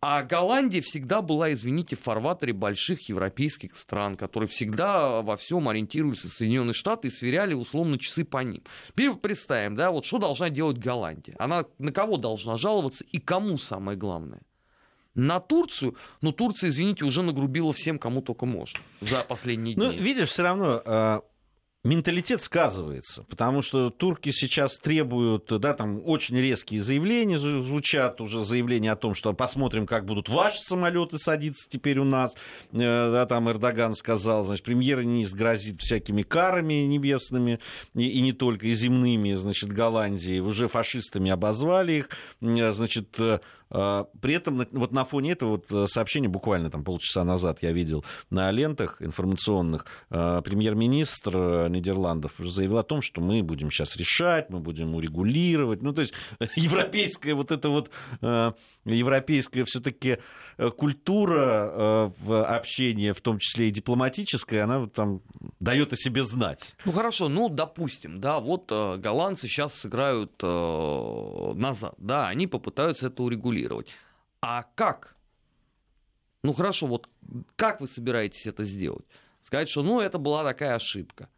А 0.00 0.22
Голландия 0.22 0.80
всегда 0.80 1.22
была, 1.22 1.52
извините, 1.52 1.96
в 1.96 2.00
фарватере 2.00 2.52
больших 2.52 3.08
европейских 3.08 3.74
стран, 3.76 4.16
которые 4.16 4.48
всегда 4.48 5.22
во 5.22 5.36
всем 5.36 5.68
ориентируются 5.68 6.28
Соединенные 6.28 6.72
Штаты 6.72 7.08
и 7.08 7.10
сверяли 7.10 7.54
условно 7.54 7.98
часы 7.98 8.24
по 8.24 8.38
ним. 8.38 8.62
Теперь 8.88 9.12
представим, 9.14 9.74
да, 9.74 9.90
вот 9.90 10.04
что 10.04 10.18
должна 10.18 10.50
делать 10.50 10.78
Голландия? 10.78 11.34
Она 11.38 11.64
на 11.78 11.90
кого 11.90 12.16
должна 12.16 12.56
жаловаться 12.56 13.04
и 13.10 13.18
кому 13.18 13.58
самое 13.58 13.98
главное? 13.98 14.40
На 15.16 15.40
Турцию, 15.40 15.96
но 16.20 16.30
Турция, 16.30 16.68
извините, 16.68 17.04
уже 17.04 17.22
нагрубила 17.22 17.72
всем, 17.72 17.98
кому 17.98 18.22
только 18.22 18.46
можно 18.46 18.78
за 19.00 19.24
последние 19.24 19.76
ну, 19.76 19.88
дни. 19.88 19.96
Ну, 19.96 20.02
видишь, 20.02 20.28
все 20.28 20.44
равно 20.44 20.80
а, 20.84 21.22
менталитет 21.88 22.42
сказывается, 22.42 23.24
потому 23.24 23.62
что 23.62 23.90
турки 23.90 24.30
сейчас 24.30 24.76
требуют, 24.78 25.46
да, 25.48 25.72
там 25.72 26.02
очень 26.04 26.36
резкие 26.36 26.82
заявления 26.82 27.38
звучат, 27.38 28.20
уже 28.20 28.42
заявления 28.42 28.92
о 28.92 28.96
том, 28.96 29.14
что 29.14 29.32
посмотрим, 29.32 29.86
как 29.86 30.04
будут 30.04 30.28
ваши 30.28 30.58
самолеты 30.60 31.18
садиться 31.18 31.68
теперь 31.68 31.98
у 31.98 32.04
нас, 32.04 32.34
э, 32.72 32.76
да, 32.78 33.26
там 33.26 33.48
Эрдоган 33.48 33.94
сказал, 33.94 34.42
значит, 34.42 34.64
премьер-министр 34.64 35.36
грозит 35.38 35.80
всякими 35.80 36.22
карами 36.22 36.74
небесными, 36.84 37.58
и, 37.94 38.06
и 38.06 38.20
не 38.20 38.32
только, 38.32 38.66
и 38.66 38.72
земными, 38.72 39.32
значит, 39.34 39.70
Голландии, 39.72 40.40
уже 40.40 40.68
фашистами 40.68 41.30
обозвали 41.30 41.92
их, 41.92 42.10
э, 42.42 42.72
значит, 42.72 43.18
э, 43.18 43.40
при 43.70 44.34
этом 44.34 44.64
вот 44.72 44.92
на 44.92 45.04
фоне 45.04 45.32
этого 45.32 45.50
вот 45.50 45.66
э, 45.70 45.86
сообщения 45.86 46.28
буквально 46.28 46.70
там 46.70 46.84
полчаса 46.84 47.24
назад 47.24 47.58
я 47.62 47.72
видел 47.72 48.04
на 48.30 48.50
лентах 48.50 49.02
информационных, 49.02 49.84
а, 50.10 50.40
премьер-министр 50.40 51.36
э, 51.36 51.68
Нидерландов 51.68 52.32
заявил 52.38 52.78
о 52.78 52.82
том, 52.82 53.02
что 53.02 53.20
мы 53.20 53.42
будем 53.42 53.70
сейчас 53.70 53.96
решать, 53.96 54.48
мы 54.48 54.60
будем 54.60 54.94
урегулировать. 54.94 55.82
Ну, 55.82 55.92
то 55.92 56.02
есть 56.02 56.14
европейская 56.56 57.34
вот 57.34 57.50
это 57.50 57.68
вот, 57.68 57.90
э, 58.22 58.52
европейская 58.84 59.64
все-таки 59.64 60.18
культура 60.76 62.12
общения, 62.26 63.14
в 63.14 63.20
том 63.20 63.38
числе 63.38 63.68
и 63.68 63.70
дипломатическая, 63.70 64.64
она 64.64 64.88
там 64.88 65.20
дает 65.60 65.92
о 65.92 65.96
себе 65.96 66.24
знать. 66.24 66.74
Ну 66.84 66.90
хорошо, 66.90 67.28
ну 67.28 67.48
допустим, 67.48 68.20
да, 68.20 68.40
вот 68.40 68.68
голландцы 68.68 69.46
сейчас 69.46 69.74
сыграют 69.74 70.42
назад, 70.42 71.94
да, 71.98 72.26
они 72.26 72.48
попытаются 72.48 73.06
это 73.06 73.22
урегулировать 73.22 73.57
регулировать. 73.58 73.88
А 74.40 74.64
как? 74.74 75.14
Ну 76.42 76.52
хорошо, 76.52 76.86
вот 76.86 77.08
как 77.56 77.80
вы 77.80 77.88
собираетесь 77.88 78.46
это 78.46 78.64
сделать? 78.64 79.04
Сказать, 79.40 79.68
что 79.68 79.82
ну 79.82 80.00
это 80.00 80.18
была 80.18 80.44
такая 80.44 80.76
ошибка. 80.76 81.28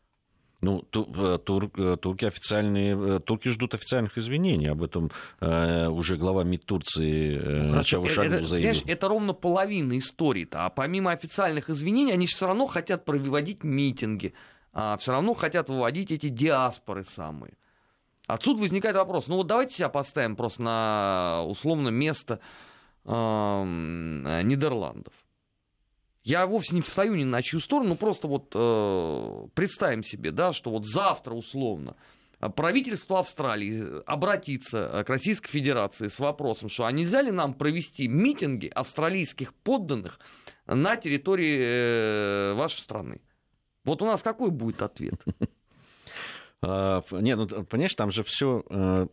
Ну, 0.62 0.84
э, 0.92 1.38
тур, 1.42 1.70
э, 1.74 1.96
турки 1.96 2.26
официальные, 2.26 3.16
э, 3.16 3.20
турки 3.20 3.48
ждут 3.48 3.72
официальных 3.72 4.18
извинений. 4.18 4.70
Об 4.70 4.82
этом 4.82 5.10
э, 5.40 5.88
уже 5.88 6.18
глава 6.18 6.44
МИД 6.44 6.66
Турции 6.66 7.78
э, 7.80 7.82
Чавушаглу 7.82 8.44
заявил. 8.44 8.70
Это, 8.72 8.92
это 8.92 9.08
ровно 9.08 9.32
половина 9.32 9.96
истории-то. 9.96 10.66
А 10.66 10.68
помимо 10.68 11.12
официальных 11.12 11.70
извинений, 11.70 12.12
они 12.12 12.26
все 12.26 12.46
равно 12.46 12.66
хотят 12.66 13.06
проводить 13.06 13.64
митинги, 13.64 14.34
а 14.74 14.98
все 14.98 15.12
равно 15.12 15.32
хотят 15.32 15.70
выводить 15.70 16.10
эти 16.10 16.28
диаспоры 16.28 17.04
самые. 17.04 17.54
Отсюда 18.34 18.60
возникает 18.60 18.96
вопрос, 18.96 19.26
ну 19.26 19.36
вот 19.36 19.46
давайте 19.46 19.74
себя 19.74 19.88
поставим 19.88 20.36
просто 20.36 20.62
на 20.62 21.44
условно 21.46 21.88
место 21.88 22.40
э, 23.04 23.10
Нидерландов. 24.44 25.14
Я 26.22 26.46
вовсе 26.46 26.74
не 26.74 26.82
встаю 26.82 27.14
ни 27.14 27.24
на 27.24 27.42
чью 27.42 27.60
сторону, 27.60 27.96
просто 27.96 28.28
вот 28.28 28.52
э, 28.54 29.46
представим 29.54 30.04
себе, 30.04 30.30
да, 30.30 30.52
что 30.52 30.70
вот 30.70 30.86
завтра 30.86 31.34
условно 31.34 31.96
правительство 32.48 33.20
Австралии 33.20 34.02
обратится 34.06 35.04
к 35.06 35.10
Российской 35.10 35.50
Федерации 35.50 36.08
с 36.08 36.18
вопросом, 36.18 36.68
что 36.68 36.86
а 36.86 36.92
нельзя 36.92 37.20
ли 37.20 37.30
нам 37.30 37.52
провести 37.52 38.08
митинги 38.08 38.70
австралийских 38.74 39.52
подданных 39.52 40.18
на 40.66 40.96
территории 40.96 41.58
э, 41.60 42.54
вашей 42.54 42.78
страны? 42.78 43.20
Вот 43.84 44.02
у 44.02 44.06
нас 44.06 44.22
какой 44.22 44.50
будет 44.50 44.82
ответ? 44.82 45.22
А, 46.62 47.02
не, 47.10 47.36
ну, 47.36 47.46
понимаешь, 47.46 47.94
там 47.94 48.10
же 48.12 48.22
все 48.22 48.62
э, 48.68 49.06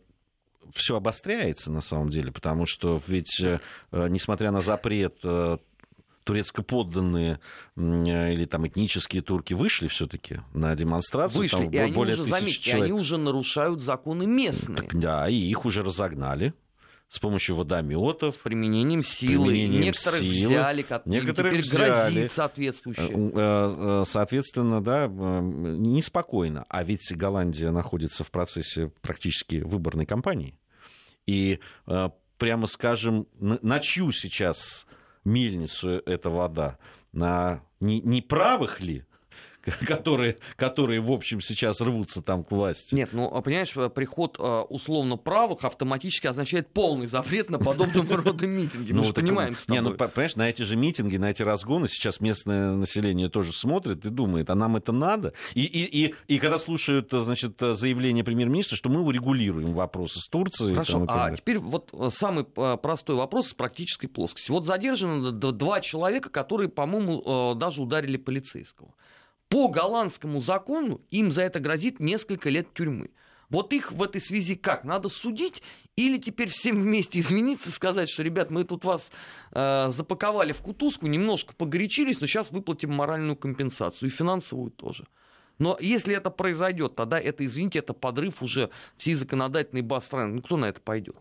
все 0.74 0.96
обостряется 0.96 1.70
на 1.70 1.80
самом 1.80 2.10
деле, 2.10 2.32
потому 2.32 2.66
что 2.66 3.00
ведь, 3.06 3.40
э, 3.40 3.58
несмотря 3.92 4.50
на 4.50 4.60
запрет 4.60 5.18
э, 5.24 5.58
турецко-подданные 6.24 7.40
или 7.74 8.44
там 8.44 8.66
этнические 8.66 9.22
турки 9.22 9.54
вышли 9.54 9.88
все-таки 9.88 10.42
на 10.52 10.74
демонстрацию. 10.74 11.40
Вышли, 11.40 11.56
там, 11.56 11.70
и 11.70 11.78
они 11.78 11.96
уже, 11.96 12.22
заметьте, 12.22 12.60
человек. 12.60 12.84
они 12.84 12.92
уже 12.92 13.16
нарушают 13.16 13.80
законы 13.80 14.26
местные. 14.26 14.76
Так, 14.76 14.94
да, 14.98 15.26
и 15.28 15.34
их 15.34 15.64
уже 15.64 15.82
разогнали 15.82 16.52
с 17.08 17.18
помощью 17.18 17.56
водометов. 17.56 18.34
С 18.34 18.38
применением 18.38 19.02
силы. 19.02 19.46
Применением 19.46 19.80
Некоторых 19.80 20.20
силы. 20.20 20.46
взяли, 20.46 20.82
которые 20.82 21.20
Некоторых 21.20 21.52
теперь 21.52 21.64
взяли. 21.64 22.12
грозит 22.14 22.32
соответствующее. 22.32 23.32
Э, 23.34 24.00
э, 24.02 24.04
соответственно, 24.06 24.82
да, 24.82 25.06
э, 25.06 25.08
неспокойно. 25.08 26.64
А 26.68 26.84
ведь 26.84 27.10
Голландия 27.16 27.70
находится 27.70 28.24
в 28.24 28.30
процессе 28.30 28.92
практически 29.00 29.56
выборной 29.56 30.06
кампании. 30.06 30.58
И, 31.26 31.60
прямо 32.38 32.66
скажем, 32.66 33.26
на 33.38 33.80
чью 33.80 34.12
сейчас 34.12 34.86
мельницу 35.24 36.02
эта 36.06 36.30
вода? 36.30 36.78
На 37.12 37.62
не 37.80 38.22
правых 38.22 38.80
ли 38.80 39.04
которые, 39.86 40.38
которые, 40.56 41.00
в 41.00 41.10
общем, 41.10 41.40
сейчас 41.40 41.80
рвутся 41.80 42.22
там 42.22 42.44
к 42.44 42.50
власти. 42.50 42.94
Нет, 42.94 43.10
ну, 43.12 43.30
а 43.32 43.40
понимаешь, 43.40 43.72
э, 43.76 43.88
приход 43.88 44.36
э, 44.38 44.42
условно 44.68 45.16
правых 45.16 45.64
автоматически 45.64 46.26
означает 46.26 46.68
полный 46.68 47.06
запрет 47.06 47.50
на 47.50 47.58
подобного 47.58 48.16
рода 48.22 48.46
митинги. 48.46 48.92
Мы 48.92 48.98
ну, 48.98 49.04
же 49.04 49.12
понимаем 49.12 49.56
Не, 49.68 49.80
ну, 49.80 49.94
понимаешь, 49.94 50.36
на 50.36 50.48
эти 50.48 50.62
же 50.62 50.76
митинги, 50.76 51.16
на 51.16 51.30
эти 51.30 51.42
разгоны 51.42 51.88
сейчас 51.88 52.20
местное 52.20 52.72
население 52.72 53.28
тоже 53.28 53.52
смотрит 53.52 54.04
и 54.04 54.10
думает, 54.10 54.50
а 54.50 54.54
нам 54.54 54.76
это 54.76 54.92
надо? 54.92 55.32
И, 55.54 55.64
и, 55.64 56.06
и, 56.06 56.14
и 56.28 56.38
когда 56.38 56.58
слушают, 56.58 57.08
значит, 57.10 57.56
заявление 57.58 58.24
премьер-министра, 58.24 58.76
что 58.76 58.88
мы 58.88 59.02
урегулируем 59.02 59.74
вопросы 59.74 60.20
с 60.20 60.28
Турцией. 60.28 60.74
Хорошо, 60.74 61.06
там, 61.06 61.32
а 61.32 61.36
теперь 61.36 61.58
вот 61.58 61.90
э, 61.92 62.08
самый 62.12 62.44
простой 62.44 63.16
вопрос 63.16 63.48
с 63.48 63.54
практической 63.54 64.06
плоскости. 64.06 64.50
Вот 64.50 64.64
задержано 64.64 65.32
два 65.32 65.80
человека, 65.80 66.30
которые, 66.30 66.68
по-моему, 66.68 67.54
даже 67.54 67.82
ударили 67.82 68.16
полицейского. 68.16 68.94
По 69.48 69.68
голландскому 69.68 70.40
закону 70.40 71.00
им 71.10 71.30
за 71.30 71.42
это 71.42 71.60
грозит 71.60 72.00
несколько 72.00 72.50
лет 72.50 72.72
тюрьмы. 72.74 73.10
Вот 73.48 73.72
их 73.72 73.92
в 73.92 74.02
этой 74.02 74.20
связи 74.20 74.56
как? 74.56 74.84
Надо 74.84 75.08
судить 75.08 75.62
или 75.96 76.18
теперь 76.18 76.48
всем 76.48 76.82
вместе 76.82 77.18
извиниться 77.18 77.70
и 77.70 77.72
сказать, 77.72 78.10
что, 78.10 78.22
ребят, 78.22 78.50
мы 78.50 78.64
тут 78.64 78.84
вас 78.84 79.10
э, 79.52 79.88
запаковали 79.88 80.52
в 80.52 80.60
кутузку, 80.60 81.06
немножко 81.06 81.54
погорячились, 81.54 82.20
но 82.20 82.26
сейчас 82.26 82.50
выплатим 82.50 82.92
моральную 82.92 83.36
компенсацию 83.36 84.10
и 84.10 84.12
финансовую 84.12 84.70
тоже. 84.70 85.06
Но 85.58 85.76
если 85.80 86.14
это 86.14 86.30
произойдет, 86.30 86.94
тогда 86.94 87.18
это, 87.18 87.44
извините, 87.44 87.80
это 87.80 87.94
подрыв 87.94 88.42
уже 88.42 88.70
всей 88.96 89.14
законодательной 89.14 89.82
баз 89.82 90.06
страны. 90.06 90.34
Ну, 90.34 90.42
кто 90.42 90.56
на 90.56 90.66
это 90.66 90.80
пойдет? 90.80 91.16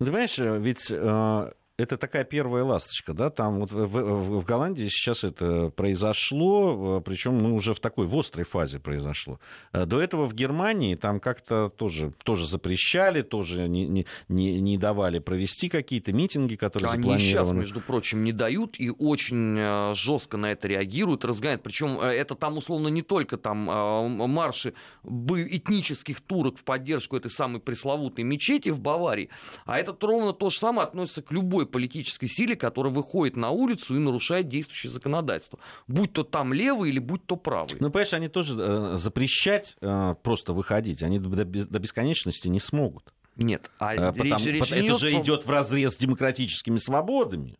Ну, 0.00 0.06
ты 0.06 0.12
понимаешь, 0.12 0.38
ведь 0.38 0.90
э, 0.90 1.52
это 1.76 1.96
такая 1.96 2.22
первая 2.22 2.62
ласточка, 2.62 3.14
да, 3.14 3.30
там 3.30 3.58
вот 3.58 3.72
в, 3.72 3.86
в, 3.86 4.40
в 4.40 4.44
Голландии 4.44 4.86
сейчас 4.88 5.24
это 5.24 5.70
произошло, 5.70 7.00
причем 7.00 7.34
мы 7.34 7.52
уже 7.52 7.74
в 7.74 7.80
такой 7.80 8.06
в 8.06 8.16
острой 8.16 8.44
фазе 8.44 8.78
произошло. 8.78 9.40
До 9.72 10.00
этого 10.00 10.26
в 10.26 10.34
Германии 10.34 10.94
там 10.94 11.18
как-то 11.18 11.70
тоже, 11.70 12.12
тоже 12.22 12.46
запрещали, 12.46 13.22
тоже 13.22 13.66
не, 13.68 13.86
не, 14.28 14.60
не, 14.60 14.78
давали 14.78 15.18
провести 15.18 15.68
какие-то 15.68 16.12
митинги, 16.12 16.54
которые 16.54 16.90
Они 16.90 17.02
запланированы. 17.02 17.28
сейчас, 17.28 17.50
между 17.50 17.80
прочим, 17.80 18.22
не 18.22 18.32
дают 18.32 18.78
и 18.78 18.90
очень 18.90 19.94
жестко 19.94 20.36
на 20.36 20.52
это 20.52 20.68
реагируют, 20.68 21.24
разгоняют. 21.24 21.64
Причем 21.64 21.98
это 21.98 22.36
там 22.36 22.56
условно 22.56 22.86
не 22.86 23.02
только 23.02 23.36
там 23.36 23.56
марши 23.58 24.74
этнических 25.04 26.20
турок 26.20 26.56
в 26.56 26.62
поддержку 26.62 27.16
этой 27.16 27.32
самой 27.32 27.60
пресловутой 27.60 28.22
мечети 28.22 28.68
в 28.68 28.80
Баварии, 28.80 29.30
а 29.64 29.76
это 29.78 29.96
ровно 30.00 30.32
то 30.32 30.50
же 30.50 30.58
самое 30.58 30.86
относится 30.86 31.22
к 31.22 31.32
любой 31.32 31.63
политической 31.66 32.26
силе, 32.26 32.56
которая 32.56 32.92
выходит 32.92 33.36
на 33.36 33.50
улицу 33.50 33.96
и 33.96 33.98
нарушает 33.98 34.48
действующее 34.48 34.90
законодательство. 34.90 35.58
Будь 35.86 36.12
то 36.12 36.24
там 36.24 36.52
левый 36.52 36.90
или 36.90 36.98
будь 36.98 37.24
то 37.26 37.36
правый. 37.36 37.76
Ну, 37.80 37.90
понимаешь, 37.90 38.12
они 38.12 38.28
тоже 38.28 38.56
э, 38.58 38.96
запрещать 38.96 39.76
э, 39.80 40.14
просто 40.22 40.52
выходить, 40.52 41.02
они 41.02 41.18
до, 41.18 41.44
до 41.44 41.78
бесконечности 41.78 42.48
не 42.48 42.60
смогут. 42.60 43.12
Нет, 43.36 43.70
а 43.78 43.94
э, 43.94 44.12
потому, 44.12 44.44
речь, 44.44 44.46
речь 44.46 44.72
это 44.72 44.98
же 44.98 45.12
идет 45.12 45.44
в 45.44 45.50
разрез 45.50 45.94
с 45.94 45.96
демократическими 45.96 46.76
свободами. 46.76 47.58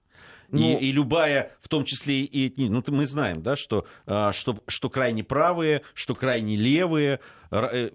Ну, 0.51 0.79
и, 0.79 0.87
и 0.87 0.93
любая, 0.93 1.53
в 1.61 1.69
том 1.69 1.85
числе 1.85 2.21
и 2.21 2.69
ну 2.69 2.83
мы 2.89 3.07
знаем, 3.07 3.43
да, 3.43 3.57
что, 3.57 3.87
а, 4.07 4.33
что, 4.33 4.59
что 4.69 4.91
крайне 4.91 5.25
правые, 5.25 5.83
что 5.95 6.15
крайне 6.15 6.57
левые 6.57 7.21
э, 7.51 7.91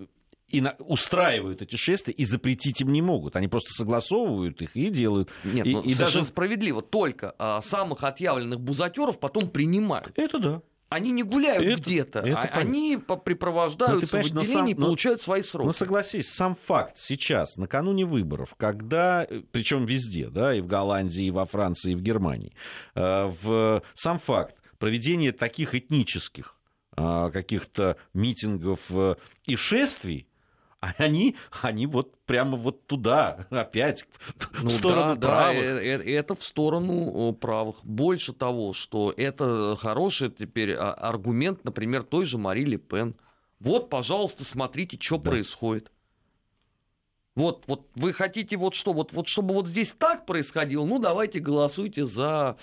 и 0.49 0.61
на, 0.61 0.75
устраивают 0.79 1.61
эти 1.61 1.75
шествия 1.75 2.13
и 2.13 2.25
запретить 2.25 2.81
им 2.81 2.91
не 2.91 3.01
могут. 3.01 3.35
Они 3.35 3.47
просто 3.47 3.71
согласовывают 3.73 4.61
их 4.61 4.75
и 4.75 4.89
делают. 4.89 5.29
Нет, 5.43 5.65
и, 5.65 5.73
ну, 5.73 5.81
и 5.81 5.93
даже... 5.93 6.23
справедливо. 6.25 6.81
Только 6.81 7.35
а, 7.37 7.61
самых 7.61 8.03
отъявленных 8.03 8.59
бузатеров 8.59 9.19
потом 9.19 9.49
принимают. 9.49 10.11
Это 10.17 10.39
да. 10.39 10.61
Они 10.89 11.11
не 11.11 11.21
гуляют 11.21 11.63
это, 11.63 11.81
где-то, 11.81 12.19
это 12.19 12.41
а, 12.41 12.59
они 12.59 12.97
припровождаются 12.97 14.17
в 14.17 14.19
отделении 14.21 14.53
сам, 14.53 14.67
и 14.67 14.73
получают 14.73 15.21
свои 15.21 15.43
сроки. 15.43 15.67
Ну, 15.67 15.71
согласись, 15.71 16.27
сам 16.29 16.57
факт 16.65 16.97
сейчас, 16.97 17.57
накануне 17.57 18.05
выборов, 18.05 18.55
когда, 18.57 19.27
причем 19.51 19.85
везде, 19.85 20.29
да, 20.29 20.55
и 20.55 20.61
в 20.61 20.65
Голландии, 20.65 21.25
и 21.25 21.31
во 21.31 21.45
Франции, 21.45 21.91
и 21.91 21.95
в 21.95 22.01
Германии, 22.01 22.53
э, 22.95 23.31
в, 23.43 23.83
сам 23.93 24.17
факт 24.17 24.55
проведения 24.79 25.31
таких 25.31 25.75
этнических 25.75 26.55
э, 26.97 27.29
каких-то 27.31 27.97
митингов 28.15 28.79
э, 28.89 29.15
и 29.45 29.55
шествий, 29.55 30.28
а 30.81 30.93
они, 30.97 31.35
они 31.61 31.87
вот 31.87 32.15
прямо 32.25 32.57
вот 32.57 32.87
туда, 32.87 33.47
опять, 33.49 34.05
ну, 34.61 34.69
в 34.69 34.71
сторону 34.71 35.15
да, 35.17 35.27
правых. 35.27 35.61
Да, 35.61 35.81
э, 35.81 35.97
э, 35.97 36.15
это 36.15 36.35
в 36.35 36.43
сторону 36.43 37.33
правых. 37.33 37.83
Больше 37.83 38.33
того, 38.33 38.73
что 38.73 39.13
это 39.15 39.75
хороший 39.79 40.31
теперь 40.31 40.73
а, 40.73 40.93
аргумент, 40.93 41.65
например, 41.65 42.03
той 42.03 42.25
же 42.25 42.37
Мари 42.37 42.63
Ле 42.63 42.77
Пен. 42.77 43.15
Вот, 43.59 43.89
пожалуйста, 43.89 44.45
смотрите, 44.45 44.97
что 45.01 45.17
да. 45.17 45.31
происходит. 45.31 45.91
Вот, 47.35 47.63
вот 47.67 47.87
вы 47.95 48.13
хотите 48.13 48.57
вот 48.57 48.73
что, 48.73 48.93
вот, 48.93 49.11
вот 49.11 49.27
чтобы 49.27 49.53
вот 49.53 49.67
здесь 49.67 49.93
так 49.97 50.25
происходило, 50.25 50.85
ну 50.85 50.99
давайте 50.99 51.39
голосуйте 51.39 52.05
за 52.05 52.57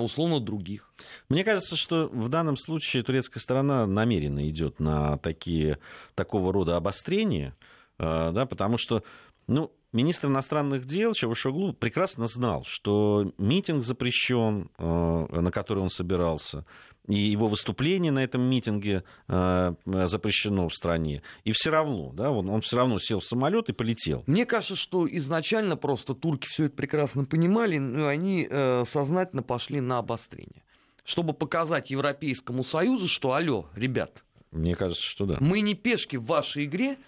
условно 0.00 0.40
других. 0.40 0.92
Мне 1.28 1.44
кажется, 1.44 1.76
что 1.76 2.08
в 2.08 2.28
данном 2.28 2.56
случае 2.56 3.02
турецкая 3.02 3.40
сторона 3.40 3.86
намеренно 3.86 4.48
идет 4.48 4.80
на 4.80 5.18
такие, 5.18 5.78
такого 6.14 6.52
рода 6.52 6.76
обострения, 6.76 7.56
э, 7.98 8.30
да, 8.32 8.46
потому 8.46 8.78
что 8.78 9.02
ну, 9.46 9.72
министр 9.92 10.28
иностранных 10.28 10.84
дел 10.84 11.14
Чавушоглу 11.14 11.72
прекрасно 11.72 12.26
знал, 12.26 12.64
что 12.66 13.32
митинг 13.38 13.82
запрещен, 13.84 14.70
э, 14.78 15.40
на 15.40 15.50
который 15.50 15.80
он 15.80 15.90
собирался, 15.90 16.64
и 17.06 17.14
его 17.14 17.48
выступление 17.48 18.12
на 18.12 18.22
этом 18.22 18.42
митинге 18.42 19.04
э, 19.28 19.74
запрещено 19.84 20.68
в 20.68 20.74
стране. 20.74 21.22
И 21.44 21.52
все 21.52 21.70
равно, 21.70 22.12
да, 22.12 22.30
он, 22.30 22.48
он 22.48 22.60
все 22.60 22.76
равно 22.76 22.98
сел 22.98 23.20
в 23.20 23.24
самолет 23.24 23.68
и 23.68 23.72
полетел. 23.72 24.22
Мне 24.26 24.46
кажется, 24.46 24.76
что 24.76 25.08
изначально 25.08 25.76
просто 25.76 26.14
турки 26.14 26.46
все 26.46 26.66
это 26.66 26.76
прекрасно 26.76 27.24
понимали, 27.24 27.78
но 27.78 28.06
они 28.06 28.46
э, 28.48 28.84
сознательно 28.86 29.42
пошли 29.42 29.80
на 29.80 29.98
обострение. 29.98 30.62
Чтобы 31.04 31.32
показать 31.32 31.90
Европейскому 31.90 32.62
Союзу, 32.62 33.08
что 33.08 33.32
алло, 33.32 33.66
ребят. 33.74 34.22
Мне 34.52 34.74
кажется, 34.74 35.02
что 35.02 35.26
да. 35.26 35.36
Мы 35.40 35.60
не 35.60 35.74
пешки 35.74 36.16
в 36.16 36.24
вашей 36.26 36.64
игре, 36.64 36.98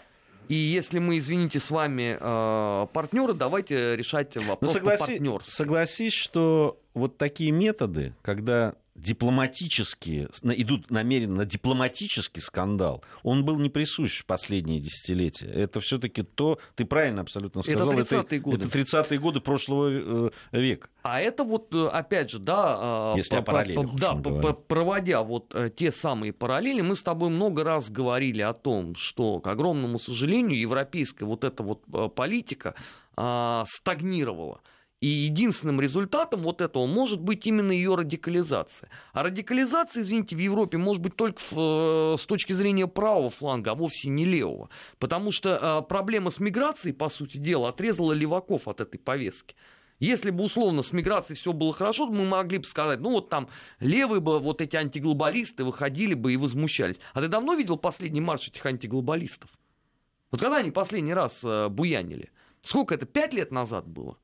и 0.49 0.55
если 0.55 0.99
мы, 0.99 1.19
извините, 1.19 1.59
с 1.61 1.71
вами 1.71 2.17
э, 2.21 2.87
партнеры, 2.93 3.35
давайте 3.35 3.97
решать 3.97 4.37
вопрос 4.37 4.61
ну, 4.61 4.69
согласи, 4.69 5.01
по 5.01 5.07
партнерству. 5.07 5.53
Согласись, 5.53 6.13
что 6.13 6.81
вот 6.95 7.17
такие 7.17 7.53
методы, 7.53 8.15
когда 8.23 8.75
дипломатические, 8.95 10.29
идут 10.43 10.91
намеренно 10.91 11.37
на 11.37 11.45
дипломатический 11.47 12.41
скандал, 12.41 13.03
он 13.23 13.45
был 13.45 13.59
не 13.59 13.71
присущ 13.71 14.21
в 14.21 14.27
последние 14.27 14.81
десятилетия. 14.81 15.47
Это 15.47 15.81
все-таки 15.81 16.23
то, 16.23 16.59
ты 16.75 16.85
правильно 16.85 17.23
абсолютно 17.23 17.63
сказал, 17.63 17.93
это 17.93 18.17
30-е 18.17 18.41
годы. 18.41 18.67
Это 18.67 18.79
30-е 18.79 19.19
годы 19.19 19.41
прошлого 19.41 19.89
э, 19.91 20.31
века. 20.53 20.89
А 21.03 21.21
это 21.21 21.43
вот, 21.43 21.75
э, 21.75 21.89
опять 21.89 22.31
же, 22.31 22.39
да, 22.39 22.77
а, 22.79 23.15
Если 23.17 23.35
по, 23.41 23.61
о 23.61 23.65
по, 23.75 23.99
да, 23.99 24.15
по, 24.15 24.53
проводя 24.53 25.23
вот 25.23 25.55
э, 25.55 25.71
те 25.75 25.91
самые 25.91 26.33
параллели, 26.33 26.83
мы 26.83 26.95
с 26.95 27.03
тобой 27.03 27.31
много 27.31 27.65
раз 27.65 27.91
говорили 27.91 28.43
о 28.43 28.53
том, 28.53 28.95
что, 28.95 29.41
к 29.41 29.47
огромному 29.47 29.99
сожалению, 29.99 30.61
европейская 30.61 31.25
вот 31.25 31.45
эта 31.45 31.63
вот 31.63 31.83
политика 32.15 32.75
а, 33.17 33.65
стагнировала. 33.67 34.61
И 35.03 35.09
единственным 35.09 35.81
результатом 35.81 36.43
вот 36.43 36.61
этого 36.61 36.87
может 36.87 37.21
быть 37.21 37.45
именно 37.45 37.73
ее 37.73 37.97
радикализация. 37.97 38.89
А 39.13 39.25
радикализация, 39.25 40.05
извините, 40.05 40.37
в 40.37 40.39
Европе 40.39 40.79
может 40.79 41.03
быть 41.03 41.17
только 41.17 41.41
в, 41.41 42.15
э, 42.15 42.17
с 42.17 42.25
точки 42.25 42.53
зрения 42.53 42.87
правого 42.87 43.29
фланга, 43.29 43.73
а 43.73 43.75
вовсе 43.75 44.11
не 44.11 44.25
левого. 44.25 44.71
Потому 45.01 45.33
что 45.33 45.59
э, 45.61 45.89
проблема 45.89 46.31
с 46.31 46.39
миграцией, 46.39 46.95
по 46.95 47.09
сути 47.09 47.39
дела, 47.39 47.71
отрезала 47.71 48.13
леваков 48.13 48.69
от 48.69 48.81
этой 48.81 48.99
повестки. 48.99 49.57
Если 49.99 50.31
бы 50.31 50.45
условно 50.45 50.85
с 50.85 50.93
миграцией 50.93 51.37
все 51.37 51.53
было 51.53 51.73
хорошо, 51.73 52.07
мы 52.07 52.25
могли 52.25 52.59
бы 52.59 52.65
сказать, 52.65 53.01
ну 53.01 53.11
вот 53.11 53.29
там 53.29 53.49
левые 53.81 54.21
бы, 54.21 54.39
вот 54.39 54.61
эти 54.61 54.77
антиглобалисты 54.77 55.65
выходили 55.65 56.15
бы 56.15 56.33
и 56.33 56.37
возмущались. 56.37 57.01
А 57.13 57.21
ты 57.21 57.27
давно 57.27 57.55
видел 57.55 57.77
последний 57.77 58.21
марш 58.21 58.47
этих 58.47 58.65
антиглобалистов? 58.65 59.51
Вот 60.31 60.41
когда 60.41 60.59
они 60.59 60.71
последний 60.71 61.13
раз 61.13 61.43
э, 61.43 61.67
буянили? 61.69 62.31
Сколько 62.61 62.95
это, 62.95 63.05
пять 63.05 63.35
лет 63.35 63.51
назад 63.51 63.89
было? 63.89 64.17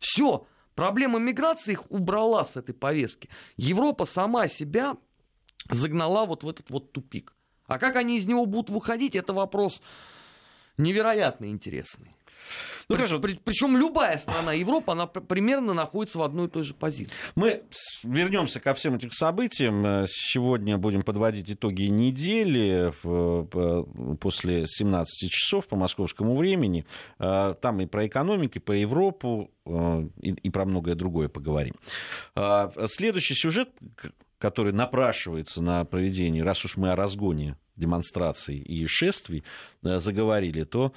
Все, 0.00 0.46
проблема 0.74 1.18
миграции 1.18 1.72
их 1.72 1.90
убрала 1.90 2.44
с 2.44 2.56
этой 2.56 2.74
повестки. 2.74 3.28
Европа 3.56 4.06
сама 4.06 4.48
себя 4.48 4.96
загнала 5.68 6.26
вот 6.26 6.42
в 6.42 6.48
этот 6.48 6.70
вот 6.70 6.92
тупик. 6.92 7.36
А 7.66 7.78
как 7.78 7.94
они 7.94 8.18
из 8.18 8.26
него 8.26 8.46
будут 8.46 8.70
выходить, 8.70 9.14
это 9.14 9.32
вопрос 9.32 9.80
невероятно 10.76 11.50
интересный. 11.50 12.16
Ну, 12.90 12.96
хорошо. 12.96 13.20
При, 13.20 13.34
причем 13.34 13.76
любая 13.76 14.18
страна 14.18 14.52
Европы, 14.52 14.90
она 14.90 15.06
примерно 15.06 15.74
находится 15.74 16.18
в 16.18 16.22
одной 16.22 16.46
и 16.46 16.50
той 16.50 16.64
же 16.64 16.74
позиции. 16.74 17.14
Мы 17.36 17.62
вернемся 18.02 18.58
ко 18.58 18.74
всем 18.74 18.96
этим 18.96 19.12
событиям. 19.12 20.06
Сегодня 20.08 20.76
будем 20.76 21.02
подводить 21.02 21.50
итоги 21.52 21.84
недели 21.84 22.92
после 24.16 24.66
17 24.66 25.30
часов 25.30 25.68
по 25.68 25.76
московскому 25.76 26.36
времени. 26.36 26.84
А, 27.18 27.54
там 27.54 27.80
и 27.80 27.86
про 27.86 28.06
экономики, 28.06 28.58
по 28.58 28.72
Европу, 28.72 29.50
и, 30.20 30.50
про 30.50 30.64
многое 30.64 30.96
другое 30.96 31.28
поговорим. 31.28 31.74
Следующий 32.86 33.34
сюжет, 33.34 33.70
который 34.40 34.72
напрашивается 34.72 35.62
на 35.62 35.84
проведение, 35.84 36.42
раз 36.42 36.64
уж 36.64 36.76
мы 36.76 36.90
о 36.90 36.96
разгоне 36.96 37.56
демонстраций 37.76 38.56
и 38.56 38.86
шествий 38.86 39.44
э, 39.82 39.98
заговорили, 39.98 40.64
то 40.64 40.92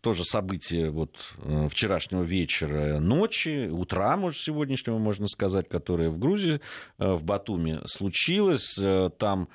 тоже 0.00 0.24
событие 0.24 0.90
вот 0.90 1.16
э, 1.38 1.68
вчерашнего 1.70 2.22
вечера, 2.22 2.98
ночи, 2.98 3.68
утра, 3.68 4.16
может, 4.16 4.40
сегодняшнего, 4.40 4.98
можно 4.98 5.26
сказать, 5.26 5.68
которое 5.68 6.10
в 6.10 6.18
Грузии, 6.18 6.60
э, 6.98 7.12
в 7.12 7.24
Батуме 7.24 7.80
случилось. 7.86 8.78
Там, 9.18 9.48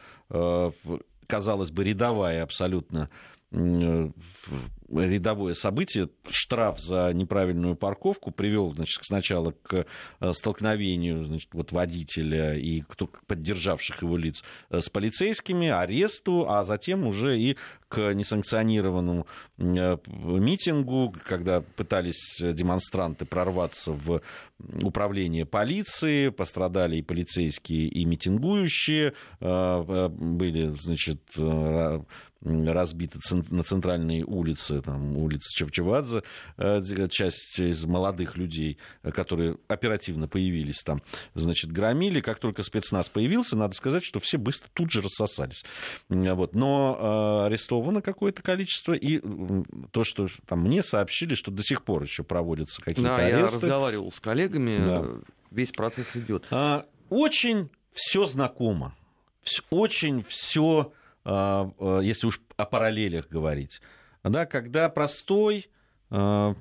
казалось 1.28 1.72
бы, 1.72 1.84
рядовая 1.84 2.44
абсолютно 2.44 3.10
рядовое 3.54 5.54
событие. 5.54 6.10
Штраф 6.30 6.80
за 6.80 7.12
неправильную 7.14 7.76
парковку 7.76 8.32
привел 8.32 8.74
значит, 8.74 9.00
сначала 9.04 9.52
к 9.52 9.86
э, 10.20 10.34
столкновению 10.34 11.26
значит, 11.26 11.50
вот 11.54 11.72
водителя 11.72 12.56
и 12.56 12.82
кто, 12.82 13.10
поддержавших 13.28 14.02
его 14.02 14.18
лиц 14.18 14.44
э, 14.70 14.80
с 14.80 14.90
полицейскими, 14.90 15.70
аресту, 15.70 16.50
а 16.50 16.64
затем 16.64 17.06
уже 17.06 17.40
и 17.40 17.58
к 17.88 18.14
несанкционированному 18.14 19.28
э, 19.58 19.98
митингу, 20.06 21.14
когда 21.26 21.62
пытались 21.62 22.38
демонстранты 22.40 23.26
прорваться 23.26 23.92
в 23.92 24.22
управление 24.82 25.46
полиции, 25.46 26.30
пострадали 26.30 26.98
и 26.98 27.02
полицейские, 27.02 27.88
и 27.88 28.06
митингующие, 28.06 29.14
были, 29.40 30.74
значит, 30.76 31.22
разбиты 32.44 33.20
на 33.50 33.64
центральной 33.64 34.24
улице 34.24 34.82
там, 34.82 35.18
улица 35.18 35.50
Чавчевадзе, 35.54 36.24
часть 37.10 37.60
из 37.60 37.86
молодых 37.86 38.36
людей, 38.38 38.78
которые 39.14 39.58
оперативно 39.68 40.28
появились 40.28 40.82
там, 40.84 41.02
значит, 41.34 41.72
громили. 41.72 42.20
Как 42.20 42.40
только 42.40 42.64
спецназ 42.64 43.10
появился, 43.10 43.56
надо 43.56 43.76
сказать, 43.76 44.04
что 44.04 44.20
все 44.20 44.38
быстро 44.38 44.70
тут 44.74 44.92
же 44.92 45.02
рассосались. 45.02 45.64
Вот. 46.10 46.56
Но 46.56 47.44
арестовано 47.46 48.02
какое-то 48.02 48.42
количество, 48.42 48.94
и 48.94 49.22
то, 49.92 50.04
что 50.04 50.28
там 50.46 50.62
мне 50.62 50.84
сообщили, 50.84 51.36
что 51.36 51.52
до 51.52 51.64
сих 51.64 51.84
пор 51.84 52.04
еще 52.04 52.24
проводятся 52.24 52.82
какие-то 52.82 53.16
да, 53.16 53.16
аресты. 53.18 53.38
я 53.38 53.46
разговаривал 53.46 54.12
с 54.12 54.20
коллегами, 54.20 54.78
да. 54.78 55.06
весь 55.52 55.72
процесс 55.72 56.16
идет. 56.16 56.46
А, 56.52 56.86
очень 57.10 57.70
все 57.94 58.26
знакомо, 58.26 58.96
очень 59.70 60.24
все, 60.28 60.92
если 61.26 62.28
уж 62.28 62.42
о 62.58 62.66
параллелях 62.66 63.30
говорить, 63.30 63.82
да, 64.24 64.46
когда 64.46 64.90
простой 64.90 65.70
а, 66.10 66.56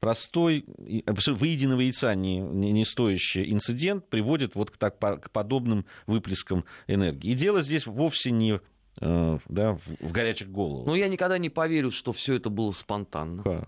простой, 0.00 0.64
выеденного 1.26 1.80
яйца 1.80 2.14
не, 2.14 2.38
не, 2.38 2.72
не 2.72 2.84
стоящий 2.84 3.52
инцидент 3.52 4.08
приводит 4.08 4.54
вот 4.54 4.70
к, 4.70 4.76
так, 4.76 4.98
к 4.98 5.30
подобным 5.30 5.86
выплескам 6.06 6.64
энергии. 6.86 7.32
И 7.32 7.34
дело 7.34 7.62
здесь 7.62 7.86
вовсе 7.86 8.30
не 8.30 8.60
да, 9.00 9.74
в, 9.74 9.86
в 10.00 10.12
горячих 10.12 10.50
головах. 10.50 10.86
Но 10.86 10.96
я 10.96 11.08
никогда 11.08 11.38
не 11.38 11.50
поверю, 11.50 11.90
что 11.90 12.12
все 12.12 12.34
это 12.34 12.50
было 12.50 12.72
спонтанно. 12.72 13.64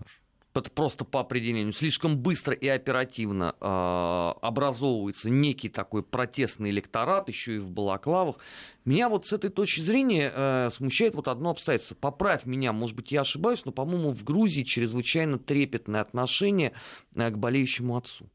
Просто 0.53 1.05
по 1.05 1.21
определению, 1.21 1.71
слишком 1.71 2.17
быстро 2.17 2.53
и 2.53 2.67
оперативно 2.67 3.55
э, 3.61 4.45
образовывается 4.45 5.29
некий 5.29 5.69
такой 5.69 6.03
протестный 6.03 6.71
электорат, 6.71 7.29
еще 7.29 7.55
и 7.55 7.59
в 7.59 7.69
балаклавах. 7.69 8.35
Меня 8.83 9.07
вот 9.07 9.25
с 9.25 9.31
этой 9.31 9.49
точки 9.49 9.79
зрения 9.79 10.29
э, 10.35 10.69
смущает 10.71 11.15
вот 11.15 11.29
одно 11.29 11.51
обстоятельство. 11.51 11.95
Поправь 11.95 12.45
меня, 12.45 12.73
может 12.73 12.97
быть, 12.97 13.13
я 13.13 13.21
ошибаюсь, 13.21 13.63
но, 13.63 13.71
по-моему, 13.71 14.11
в 14.11 14.25
Грузии 14.25 14.63
чрезвычайно 14.63 15.39
трепетное 15.39 16.01
отношение 16.01 16.73
э, 17.15 17.29
к 17.29 17.37
болеющему 17.37 17.95
отцу. 17.95 18.29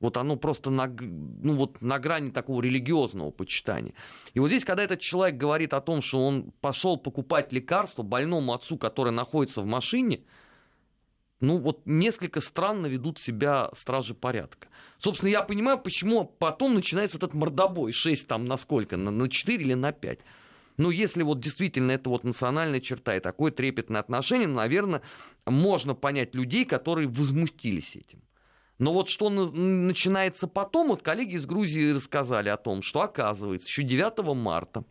Вот 0.00 0.16
оно 0.16 0.36
просто 0.36 0.70
на, 0.70 0.86
ну 0.88 1.56
вот 1.56 1.82
на 1.82 1.98
грани 1.98 2.30
такого 2.30 2.62
религиозного 2.62 3.30
почитания. 3.30 3.92
И 4.32 4.40
вот 4.40 4.48
здесь, 4.48 4.64
когда 4.64 4.82
этот 4.82 5.00
человек 5.00 5.36
говорит 5.36 5.74
о 5.74 5.82
том, 5.82 6.00
что 6.00 6.26
он 6.26 6.52
пошел 6.62 6.96
покупать 6.96 7.52
лекарство 7.52 8.02
больному 8.02 8.54
отцу, 8.54 8.78
который 8.78 9.12
находится 9.12 9.60
в 9.60 9.66
машине, 9.66 10.22
ну 11.40 11.58
вот 11.58 11.80
несколько 11.86 12.40
странно 12.40 12.86
ведут 12.86 13.18
себя 13.18 13.70
стражи 13.74 14.14
порядка. 14.14 14.68
Собственно, 14.98 15.30
я 15.30 15.42
понимаю, 15.42 15.78
почему 15.78 16.24
потом 16.24 16.74
начинается 16.74 17.16
этот 17.16 17.32
мордобой. 17.32 17.92
6 17.92 18.26
там 18.26 18.44
на 18.44 18.56
сколько? 18.56 18.96
На, 18.96 19.10
на 19.10 19.28
4 19.28 19.64
или 19.64 19.74
на 19.74 19.92
5? 19.92 20.20
Ну, 20.76 20.90
если 20.90 21.22
вот 21.22 21.40
действительно 21.40 21.92
это 21.92 22.08
вот 22.10 22.24
национальная 22.24 22.80
черта 22.80 23.16
и 23.16 23.20
такое 23.20 23.52
трепетное 23.52 24.00
отношение, 24.00 24.48
наверное, 24.48 25.02
можно 25.46 25.94
понять 25.94 26.34
людей, 26.34 26.64
которые 26.64 27.08
возмутились 27.08 27.96
этим. 27.96 28.22
Но 28.78 28.94
вот 28.94 29.10
что 29.10 29.28
начинается 29.28 30.46
потом, 30.46 30.88
вот 30.88 31.02
коллеги 31.02 31.34
из 31.34 31.44
Грузии 31.44 31.92
рассказали 31.92 32.48
о 32.48 32.56
том, 32.56 32.80
что 32.80 33.02
оказывается, 33.02 33.68
еще 33.68 33.82
9 33.82 34.34
марта 34.34 34.84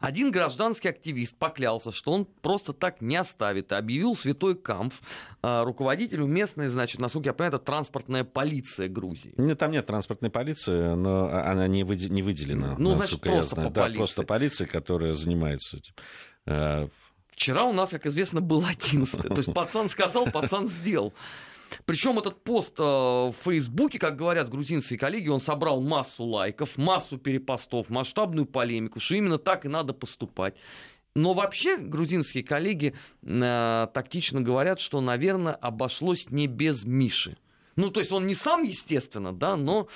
один 0.00 0.32
гражданский 0.32 0.88
активист 0.88 1.36
поклялся, 1.36 1.92
что 1.92 2.12
он 2.12 2.24
просто 2.24 2.72
так 2.72 3.00
не 3.00 3.16
оставит, 3.16 3.70
и 3.70 3.74
объявил 3.74 4.16
святой 4.16 4.56
Камф 4.56 5.00
а, 5.42 5.64
руководителю 5.64 6.26
местной, 6.26 6.68
значит, 6.68 7.00
насколько 7.00 7.28
я 7.28 7.32
понимаю, 7.32 7.54
это 7.54 7.64
транспортная 7.64 8.24
полиция 8.24 8.88
Грузии. 8.88 9.34
Нет, 9.36 9.58
там 9.58 9.70
нет 9.70 9.86
транспортной 9.86 10.30
полиции, 10.30 10.94
но 10.94 11.28
она 11.28 11.68
не, 11.68 11.84
выде, 11.84 12.08
не 12.08 12.22
выделена. 12.22 12.74
Ну, 12.78 12.94
значит, 12.94 13.20
просто 13.20 13.56
по 13.56 13.70
да, 13.70 13.82
полиции. 13.82 13.98
просто 13.98 14.22
полиция, 14.24 14.66
которая 14.66 15.12
занимается 15.12 15.76
этим. 15.76 15.94
А, 16.46 16.88
Вчера 17.32 17.64
у 17.64 17.72
нас, 17.72 17.90
как 17.90 18.06
известно, 18.06 18.40
был 18.40 18.64
одиннадцатый. 18.68 19.28
То 19.28 19.38
есть 19.38 19.52
пацан 19.52 19.88
сказал, 19.88 20.30
пацан 20.30 20.68
сделал. 20.68 21.12
Причем 21.84 22.18
этот 22.18 22.42
пост 22.44 22.74
э, 22.78 22.82
в 22.82 23.34
Фейсбуке, 23.44 23.98
как 23.98 24.16
говорят 24.16 24.48
грузинские 24.48 24.98
коллеги, 24.98 25.28
он 25.28 25.40
собрал 25.40 25.80
массу 25.80 26.24
лайков, 26.24 26.76
массу 26.76 27.18
перепостов, 27.18 27.90
масштабную 27.90 28.46
полемику, 28.46 29.00
что 29.00 29.14
именно 29.14 29.38
так 29.38 29.64
и 29.64 29.68
надо 29.68 29.92
поступать. 29.92 30.54
Но 31.14 31.34
вообще 31.34 31.76
грузинские 31.76 32.42
коллеги 32.42 32.94
э, 33.22 33.86
тактично 33.92 34.40
говорят, 34.40 34.80
что, 34.80 35.00
наверное, 35.00 35.54
обошлось 35.54 36.30
не 36.30 36.46
без 36.46 36.84
Миши. 36.84 37.36
Ну, 37.76 37.90
то 37.90 38.00
есть 38.00 38.12
он 38.12 38.26
не 38.26 38.34
сам, 38.34 38.62
естественно, 38.64 39.32
да, 39.32 39.56
но 39.56 39.88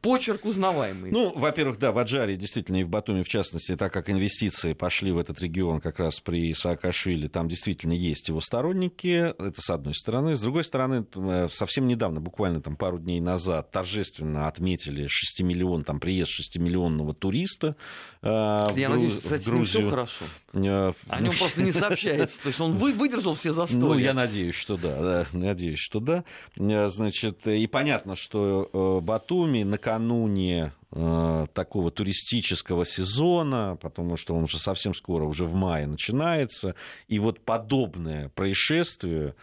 почерк 0.00 0.44
узнаваемый. 0.44 1.10
Ну, 1.10 1.32
во-первых, 1.34 1.78
да, 1.78 1.92
в 1.92 1.98
Аджаре, 1.98 2.36
действительно, 2.36 2.78
и 2.78 2.84
в 2.84 2.88
Батуме, 2.88 3.22
в 3.22 3.28
частности, 3.28 3.76
так 3.76 3.92
как 3.92 4.10
инвестиции 4.10 4.74
пошли 4.74 5.10
в 5.12 5.18
этот 5.18 5.40
регион 5.40 5.80
как 5.80 5.98
раз 5.98 6.20
при 6.20 6.52
Саакашвили, 6.52 7.28
там 7.28 7.48
действительно 7.48 7.92
есть 7.92 8.28
его 8.28 8.40
сторонники, 8.40 9.32
это 9.38 9.60
с 9.60 9.70
одной 9.70 9.94
стороны. 9.94 10.34
С 10.34 10.40
другой 10.40 10.64
стороны, 10.64 11.06
э, 11.14 11.48
совсем 11.52 11.86
недавно, 11.86 12.20
буквально 12.20 12.60
там 12.60 12.76
пару 12.76 12.98
дней 12.98 13.20
назад, 13.20 13.70
торжественно 13.70 14.48
отметили 14.48 15.06
6 15.08 15.42
миллион, 15.42 15.84
там 15.84 16.00
приезд 16.00 16.32
6-миллионного 16.38 17.14
туриста 17.14 17.76
э, 18.22 18.26
Я 18.28 18.88
в, 18.88 18.92
надеюсь, 18.92 19.16
кстати, 19.16 19.44
в 19.44 19.48
Грузию. 19.48 19.82
все 19.82 19.90
хорошо. 19.90 20.24
Э, 20.52 20.92
О 21.08 21.20
нем 21.20 21.32
просто 21.38 21.62
не 21.62 21.72
сообщается. 21.84 22.42
То 22.42 22.48
есть 22.48 22.60
он 22.60 22.72
выдержал 22.72 23.34
все 23.34 23.52
застои. 23.52 23.78
Ну, 23.78 23.98
я 23.98 24.14
надеюсь, 24.14 24.54
что 24.54 24.76
да, 24.76 25.00
да 25.00 25.26
надеюсь, 25.32 25.78
что 25.78 26.00
да. 26.00 26.24
Э, 26.58 26.88
значит, 26.88 27.46
и 27.46 27.66
понятно, 27.66 28.14
что 28.14 29.00
Батуми 29.02 29.53
накануне 29.62 30.72
такого 30.90 31.90
туристического 31.90 32.84
сезона, 32.84 33.76
потому 33.80 34.16
что 34.16 34.34
он 34.34 34.44
уже 34.44 34.58
совсем 34.58 34.94
скоро, 34.94 35.24
уже 35.24 35.44
в 35.44 35.54
мае 35.54 35.86
начинается, 35.86 36.74
и 37.08 37.18
вот 37.18 37.40
подобное 37.40 38.28
происшествие, 38.28 39.34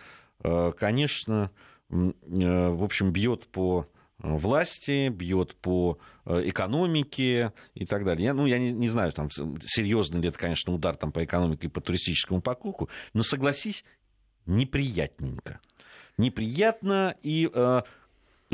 конечно, 0.41 1.51
в 1.89 2.83
общем, 2.83 3.11
бьет 3.11 3.47
по 3.47 3.87
власти, 4.23 5.09
бьет 5.09 5.55
по 5.55 5.97
э, 6.25 6.49
экономике 6.49 7.53
и 7.73 7.85
так 7.85 8.05
далее. 8.05 8.25
Я, 8.25 8.33
ну, 8.33 8.45
я 8.45 8.59
не, 8.59 8.71
не 8.71 8.87
знаю, 8.87 9.11
там, 9.13 9.29
серьезный 9.31 10.21
ли 10.21 10.29
это, 10.29 10.37
конечно, 10.37 10.73
удар 10.73 10.95
там, 10.95 11.11
по 11.11 11.23
экономике 11.23 11.67
и 11.67 11.69
по 11.69 11.81
туристическому 11.81 12.41
покупку, 12.41 12.89
но 13.13 13.23
согласись, 13.23 13.83
неприятненько. 14.45 15.59
Неприятно, 16.17 17.15
и 17.23 17.49
э, 17.51 17.81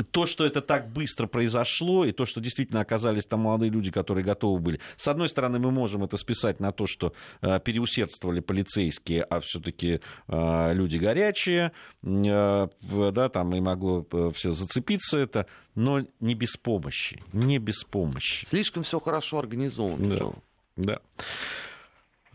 то, 0.02 0.26
что 0.26 0.46
это 0.46 0.60
так 0.60 0.90
быстро 0.92 1.26
произошло, 1.26 2.04
и 2.04 2.12
то, 2.12 2.26
что 2.26 2.40
действительно 2.40 2.80
оказались 2.80 3.26
там 3.26 3.40
молодые 3.40 3.70
люди, 3.70 3.90
которые 3.90 4.24
готовы 4.24 4.60
были. 4.60 4.80
С 4.96 5.08
одной 5.08 5.28
стороны, 5.28 5.58
мы 5.58 5.70
можем 5.70 6.04
это 6.04 6.16
списать 6.16 6.60
на 6.60 6.72
то, 6.72 6.86
что 6.86 7.12
э, 7.40 7.60
переусердствовали 7.60 8.40
полицейские, 8.40 9.22
а 9.22 9.40
все-таки 9.40 10.00
э, 10.28 10.74
люди 10.74 10.96
горячие, 10.96 11.72
э, 12.02 12.68
да, 12.80 13.28
там 13.28 13.54
и 13.54 13.60
могло 13.60 14.06
э, 14.10 14.30
все 14.34 14.50
зацепиться 14.50 15.18
это, 15.18 15.46
но 15.74 16.04
не 16.20 16.34
без 16.34 16.56
помощи, 16.56 17.22
не 17.32 17.58
без 17.58 17.84
помощи. 17.84 18.44
Слишком 18.44 18.82
все 18.82 19.00
хорошо 19.00 19.38
организовано. 19.38 20.16
Да, 20.16 20.32
да. 20.76 21.00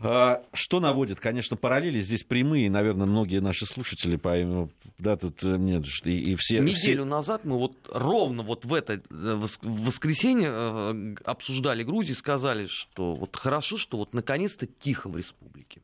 А, 0.00 0.42
что 0.52 0.80
наводит, 0.80 1.20
конечно, 1.20 1.56
параллели 1.56 2.00
здесь 2.00 2.24
прямые, 2.24 2.70
наверное, 2.70 3.06
многие 3.06 3.40
наши 3.40 3.64
слушатели 3.64 4.16
поймут, 4.16 4.72
да, 4.98 5.16
тут 5.16 5.42
нет, 5.42 5.84
э, 6.04 6.10
и, 6.10 6.32
и 6.32 6.36
все... 6.36 6.60
Неделю 6.60 7.02
все... 7.02 7.04
назад 7.04 7.44
мы 7.44 7.58
вот 7.58 7.76
ровно 7.92 8.42
вот 8.42 8.64
в 8.64 8.74
это 8.74 8.94
э, 8.94 9.46
воскресенье 9.62 10.50
э, 10.50 11.14
обсуждали 11.24 11.84
Грузию, 11.84 12.16
сказали, 12.16 12.66
что 12.66 13.14
вот 13.14 13.36
хорошо, 13.36 13.78
что 13.78 13.98
вот 13.98 14.14
наконец-то 14.14 14.66
тихо 14.66 15.08
в 15.08 15.16
республике. 15.16 15.80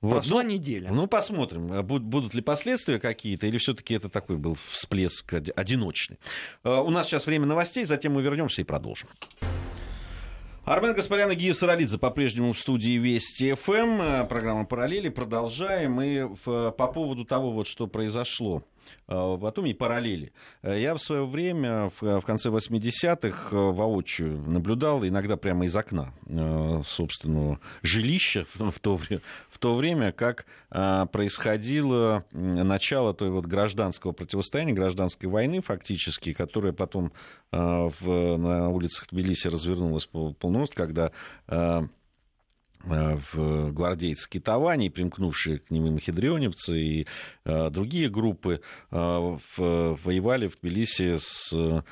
Вот. 0.00 0.10
Прошла 0.10 0.42
ну, 0.44 0.50
неделя. 0.50 0.92
Ну, 0.92 1.08
посмотрим, 1.08 1.72
а 1.72 1.82
будут 1.82 2.32
ли 2.32 2.40
последствия 2.40 3.00
какие-то, 3.00 3.46
или 3.46 3.58
все-таки 3.58 3.94
это 3.94 4.08
такой 4.08 4.36
был 4.36 4.56
всплеск 4.70 5.32
одиночный. 5.56 6.18
У 6.62 6.90
нас 6.90 7.08
сейчас 7.08 7.26
время 7.26 7.46
новостей, 7.46 7.84
затем 7.84 8.12
мы 8.12 8.22
вернемся 8.22 8.60
и 8.60 8.64
продолжим. 8.64 9.08
Армен 10.68 10.92
Гаспарян 10.92 11.30
и 11.30 11.34
Гия 11.34 11.54
Саралидзе 11.54 11.96
по-прежнему 11.96 12.52
в 12.52 12.58
студии 12.58 12.98
Вести 12.98 13.54
ФМ. 13.54 14.02
Э, 14.02 14.24
программа 14.28 14.66
«Параллели». 14.66 15.08
Продолжаем. 15.08 15.98
И 16.02 16.28
по 16.44 16.86
поводу 16.88 17.24
того, 17.24 17.52
вот, 17.52 17.66
что 17.66 17.86
произошло 17.86 18.62
в 19.06 19.12
э, 19.12 19.36
Батуми 19.36 19.72
параллели. 19.72 20.32
Э, 20.62 20.78
я 20.78 20.94
в 20.94 20.98
свое 20.98 21.26
время, 21.26 21.90
в 22.00 22.20
конце 22.22 22.50
80-х, 22.50 23.56
воочию 23.56 24.38
наблюдал, 24.46 25.04
иногда 25.04 25.36
прямо 25.36 25.66
из 25.66 25.76
окна 25.76 26.12
собственного 26.84 27.60
жилища 27.82 28.46
в 28.54 28.78
то, 28.80 28.96
в 28.96 29.58
то 29.58 29.74
время, 29.74 30.12
как 30.12 30.46
происходило 30.68 32.24
начало 32.32 33.14
той 33.14 33.30
вот 33.30 33.46
гражданского 33.46 34.12
противостояния, 34.12 34.72
гражданской 34.72 35.28
войны 35.28 35.62
фактически, 35.62 36.32
которая 36.32 36.72
потом 36.72 37.12
в, 37.50 38.36
на 38.36 38.68
улицах 38.68 39.08
Тбилиси 39.10 39.48
развернулась 39.48 40.06
полностью, 40.06 40.76
когда 40.76 41.12
Э, 41.48 41.86
в 42.84 43.72
гвардейцы 43.72 44.28
Китовани, 44.28 44.88
примкнувшие 44.88 45.58
к 45.58 45.70
ним 45.70 45.86
и 45.86 45.90
махидрионевцы, 45.90 46.80
и 46.80 47.06
э, 47.44 47.70
другие 47.70 48.08
группы, 48.08 48.60
э, 48.90 49.38
воевали 49.56 50.48
в 50.48 50.58
Тбилиси 50.58 51.18
с, 51.18 51.52
э, 51.52 51.82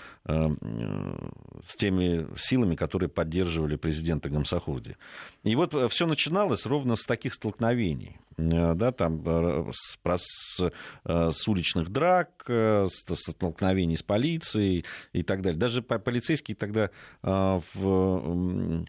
с 1.62 1.76
теми 1.76 2.26
силами, 2.38 2.76
которые 2.76 3.08
поддерживали 3.08 3.76
президента 3.76 4.28
Гамсахурди. 4.28 4.96
И 5.42 5.54
вот 5.56 5.74
э, 5.74 5.88
все 5.88 6.06
начиналось 6.06 6.66
ровно 6.66 6.96
с 6.96 7.04
таких 7.04 7.34
столкновений. 7.34 8.18
Э, 8.36 8.74
да, 8.74 8.92
там, 8.92 9.22
с, 9.72 9.98
с, 10.16 10.70
с 11.04 11.48
уличных 11.48 11.90
драк, 11.90 12.44
с, 12.46 12.88
с 12.88 13.30
столкновений 13.30 13.96
с 13.96 14.02
полицией 14.02 14.84
и 15.12 15.22
так 15.22 15.42
далее. 15.42 15.58
Даже 15.58 15.82
полицейские 15.82 16.56
тогда 16.56 16.90
в 17.22 18.84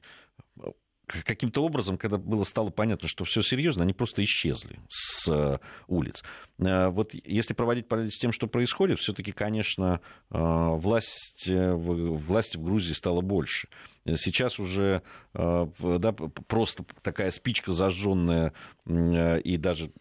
каким-то 1.07 1.63
образом, 1.63 1.97
когда 1.97 2.17
было 2.17 2.43
стало 2.43 2.69
понятно, 2.69 3.07
что 3.07 3.23
все 3.23 3.41
серьезно, 3.41 3.83
они 3.83 3.93
просто 3.93 4.23
исчезли 4.23 4.79
с 4.89 5.27
э, 5.29 5.59
улиц. 5.87 6.23
Э, 6.59 6.89
вот 6.89 7.13
если 7.13 7.53
проводить 7.53 7.87
параллель 7.87 8.11
с 8.11 8.17
тем, 8.17 8.31
что 8.31 8.47
происходит, 8.47 8.99
все-таки, 8.99 9.31
конечно, 9.31 10.01
э, 10.29 10.37
власть, 10.37 11.49
власти 11.49 12.57
в 12.57 12.63
Грузии 12.63 12.93
стало 12.93 13.21
больше. 13.21 13.69
Сейчас 14.15 14.59
уже 14.59 15.01
да, 15.33 16.11
просто 16.47 16.85
такая 17.01 17.31
спичка 17.31 17.71
зажженная, 17.71 18.53
и 18.87 19.57
даже 19.57 19.91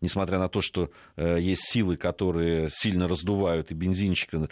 несмотря 0.00 0.38
на 0.38 0.48
то, 0.48 0.60
что 0.60 0.90
есть 1.16 1.62
силы, 1.62 1.96
которые 1.96 2.68
сильно 2.70 3.08
раздувают 3.08 3.70
и 3.70 3.74
бензинчика 3.74 4.48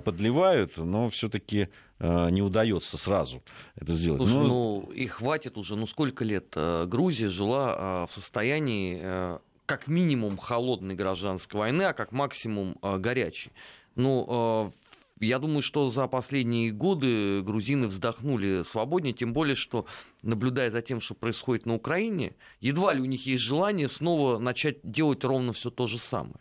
подливают, 0.00 0.76
но 0.76 1.10
все-таки 1.10 1.68
Э, 1.98 2.28
не 2.30 2.42
удается 2.42 2.98
сразу 2.98 3.42
это 3.74 3.92
сделать. 3.92 4.20
Слушай, 4.20 4.34
ну, 4.34 4.48
ну 4.48 4.92
и 4.92 5.06
хватит 5.06 5.56
уже, 5.56 5.76
ну 5.76 5.86
сколько 5.86 6.24
лет 6.24 6.52
э, 6.54 6.84
Грузия 6.86 7.28
жила 7.28 8.04
э, 8.04 8.06
в 8.10 8.12
состоянии 8.12 9.38
как 9.64 9.88
минимум 9.88 10.36
холодной 10.36 10.94
гражданской 10.94 11.58
войны, 11.58 11.82
а 11.84 11.92
как 11.92 12.12
максимум 12.12 12.76
горячей. 12.82 13.50
Ну, 13.96 14.72
я 15.20 15.38
думаю, 15.38 15.62
что 15.62 15.88
за 15.90 16.06
последние 16.06 16.72
годы 16.72 17.42
грузины 17.42 17.86
вздохнули 17.86 18.62
свободнее, 18.62 19.14
тем 19.14 19.32
более, 19.32 19.56
что, 19.56 19.86
наблюдая 20.22 20.70
за 20.70 20.82
тем, 20.82 21.00
что 21.00 21.14
происходит 21.14 21.66
на 21.66 21.74
Украине, 21.74 22.36
едва 22.60 22.92
ли 22.92 23.00
у 23.00 23.06
них 23.06 23.26
есть 23.26 23.42
желание 23.42 23.88
снова 23.88 24.38
начать 24.38 24.78
делать 24.82 25.24
ровно 25.24 25.52
все 25.52 25.70
то 25.70 25.86
же 25.86 25.98
самое. 25.98 26.36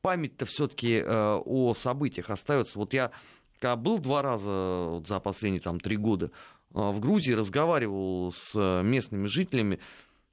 Память-то 0.00 0.44
все-таки 0.44 1.02
о 1.02 1.72
событиях 1.74 2.30
остается. 2.30 2.78
Вот 2.78 2.92
я 2.92 3.10
когда 3.64 3.76
был 3.76 3.98
два 3.98 4.20
раза 4.20 4.50
вот, 4.90 5.08
за 5.08 5.20
последние 5.20 5.60
там, 5.62 5.80
три 5.80 5.96
года 5.96 6.30
а, 6.74 6.90
в 6.90 7.00
Грузии, 7.00 7.32
разговаривал 7.32 8.30
с 8.30 8.82
местными 8.82 9.26
жителями, 9.26 9.80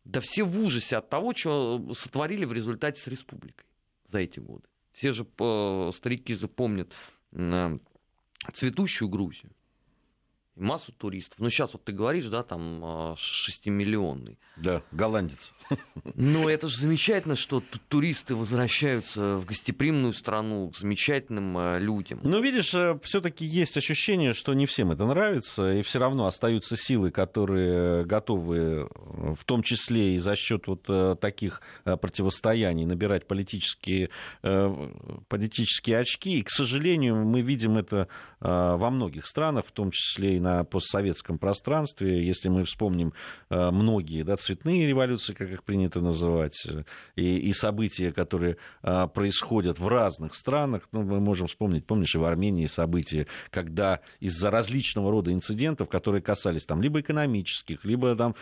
да 0.03 0.19
все 0.19 0.43
в 0.43 0.59
ужасе 0.59 0.97
от 0.97 1.09
того, 1.09 1.33
что 1.33 1.93
сотворили 1.93 2.43
в 2.43 2.51
результате 2.51 2.99
с 2.99 3.07
республикой 3.07 3.65
за 4.05 4.19
эти 4.19 4.39
годы. 4.39 4.63
Все 4.91 5.13
же 5.13 5.25
э, 5.39 5.91
старики 5.93 6.33
же 6.33 6.49
помнят 6.49 6.89
э, 6.89 6.93
цветущую 8.53 9.09
Грузию 9.09 9.51
массу 10.55 10.91
туристов. 10.91 11.39
Ну, 11.39 11.49
сейчас 11.49 11.73
вот 11.73 11.83
ты 11.83 11.91
говоришь, 11.91 12.25
да, 12.27 12.43
там 12.43 12.83
6-миллионный. 13.15 14.37
А, 14.57 14.61
да, 14.61 14.83
голландец. 14.91 15.51
Ну, 16.15 16.49
это 16.49 16.67
же 16.67 16.77
замечательно, 16.77 17.35
что 17.35 17.63
туристы 17.87 18.35
возвращаются 18.35 19.37
в 19.37 19.45
гостеприимную 19.45 20.13
страну 20.13 20.69
к 20.69 20.77
замечательным 20.77 21.55
а, 21.57 21.77
людям. 21.79 22.19
Ну, 22.23 22.41
видишь, 22.41 22.73
э, 22.73 22.99
все-таки 23.03 23.45
есть 23.45 23.77
ощущение, 23.77 24.33
что 24.33 24.53
не 24.53 24.65
всем 24.65 24.91
это 24.91 25.05
нравится, 25.05 25.73
и 25.73 25.81
все 25.81 25.99
равно 25.99 26.25
остаются 26.25 26.75
силы, 26.75 27.11
которые 27.11 28.05
готовы, 28.05 28.57
э, 28.57 29.33
в 29.35 29.45
том 29.45 29.63
числе 29.63 30.15
и 30.15 30.17
за 30.19 30.35
счет 30.35 30.67
вот 30.67 30.85
э, 30.89 31.15
таких 31.19 31.61
противостояний, 31.83 32.85
набирать 32.85 33.27
политические, 33.27 34.09
политические 34.41 35.99
очки. 35.99 36.39
И, 36.39 36.41
к 36.41 36.49
сожалению, 36.49 37.15
мы 37.25 37.41
видим 37.41 37.77
это 37.77 38.07
во 38.39 38.89
многих 38.89 39.27
странах, 39.27 39.65
в 39.65 39.71
том 39.71 39.91
числе 39.91 40.37
и 40.37 40.39
на 40.41 40.63
постсоветском 40.63 41.37
пространстве. 41.37 42.25
Если 42.25 42.49
мы 42.49 42.65
вспомним 42.65 43.13
э, 43.49 43.71
многие 43.71 44.23
да, 44.23 44.35
цветные 44.35 44.87
революции, 44.87 45.33
как 45.33 45.49
их 45.49 45.63
принято 45.63 46.01
называть, 46.01 46.65
э, 46.67 46.83
и, 47.15 47.37
и 47.37 47.53
события, 47.53 48.11
которые 48.11 48.57
э, 48.83 49.07
происходят 49.13 49.79
в 49.79 49.87
разных 49.87 50.33
странах, 50.35 50.89
ну, 50.91 51.03
мы 51.03 51.19
можем 51.19 51.47
вспомнить, 51.47 51.85
помнишь, 51.85 52.15
и 52.15 52.17
в 52.17 52.25
Армении 52.25 52.65
события, 52.65 53.27
когда 53.49 54.01
из-за 54.19 54.51
различного 54.51 55.11
рода 55.11 55.31
инцидентов, 55.31 55.89
которые 55.89 56.21
касались 56.21 56.65
там 56.65 56.81
либо 56.81 56.99
экономических, 56.99 57.85
либо 57.85 58.15
там 58.15 58.35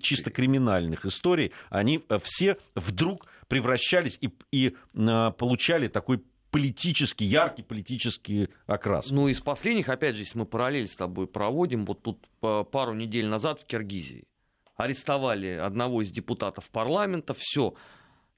чисто 0.00 0.30
криминальных 0.30 1.04
историй, 1.06 1.52
они 1.70 2.04
все 2.22 2.56
вдруг 2.74 3.26
превращались 3.48 4.18
и, 4.20 4.30
и 4.52 4.74
получали 4.92 5.88
такой 5.88 6.22
политический, 6.56 7.26
яркий 7.26 7.62
политический 7.62 8.48
окрас. 8.66 9.10
Ну, 9.10 9.28
из 9.28 9.40
последних, 9.40 9.88
опять 9.88 10.14
же, 10.14 10.22
если 10.22 10.38
мы 10.38 10.46
параллель 10.46 10.88
с 10.88 10.96
тобой 10.96 11.26
проводим, 11.26 11.84
вот 11.84 12.02
тут 12.02 12.26
пару 12.40 12.94
недель 12.94 13.26
назад 13.26 13.60
в 13.60 13.66
Киргизии 13.66 14.24
арестовали 14.76 15.48
одного 15.48 16.02
из 16.02 16.10
депутатов 16.10 16.70
парламента, 16.70 17.34
все, 17.34 17.74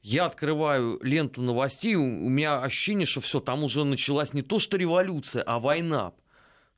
я 0.02 0.26
открываю 0.26 0.98
ленту 1.02 1.42
новостей, 1.42 1.96
у 1.96 2.04
меня 2.04 2.60
ощущение, 2.60 3.06
что 3.06 3.20
все, 3.20 3.40
там 3.40 3.64
уже 3.64 3.84
началась 3.84 4.32
не 4.32 4.42
то 4.42 4.58
что 4.58 4.76
революция, 4.76 5.42
а 5.42 5.58
война 5.58 6.12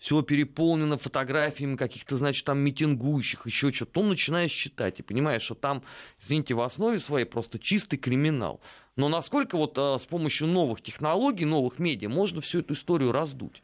все 0.00 0.22
переполнено 0.22 0.96
фотографиями 0.96 1.76
каких-то, 1.76 2.16
значит, 2.16 2.46
там 2.46 2.58
митингующих, 2.58 3.46
еще 3.46 3.70
что-то, 3.70 3.92
то 3.92 4.02
начинаешь 4.02 4.50
читать 4.50 4.98
и 4.98 5.02
понимаешь, 5.02 5.42
что 5.42 5.54
там, 5.54 5.82
извините, 6.18 6.54
в 6.54 6.62
основе 6.62 6.98
своей 6.98 7.26
просто 7.26 7.58
чистый 7.58 7.98
криминал. 7.98 8.62
Но 8.96 9.10
насколько 9.10 9.58
вот 9.58 9.76
а, 9.76 9.98
с 9.98 10.06
помощью 10.06 10.48
новых 10.48 10.80
технологий, 10.80 11.44
новых 11.44 11.78
медиа 11.78 12.08
можно 12.08 12.40
всю 12.40 12.60
эту 12.60 12.72
историю 12.72 13.12
раздуть? 13.12 13.62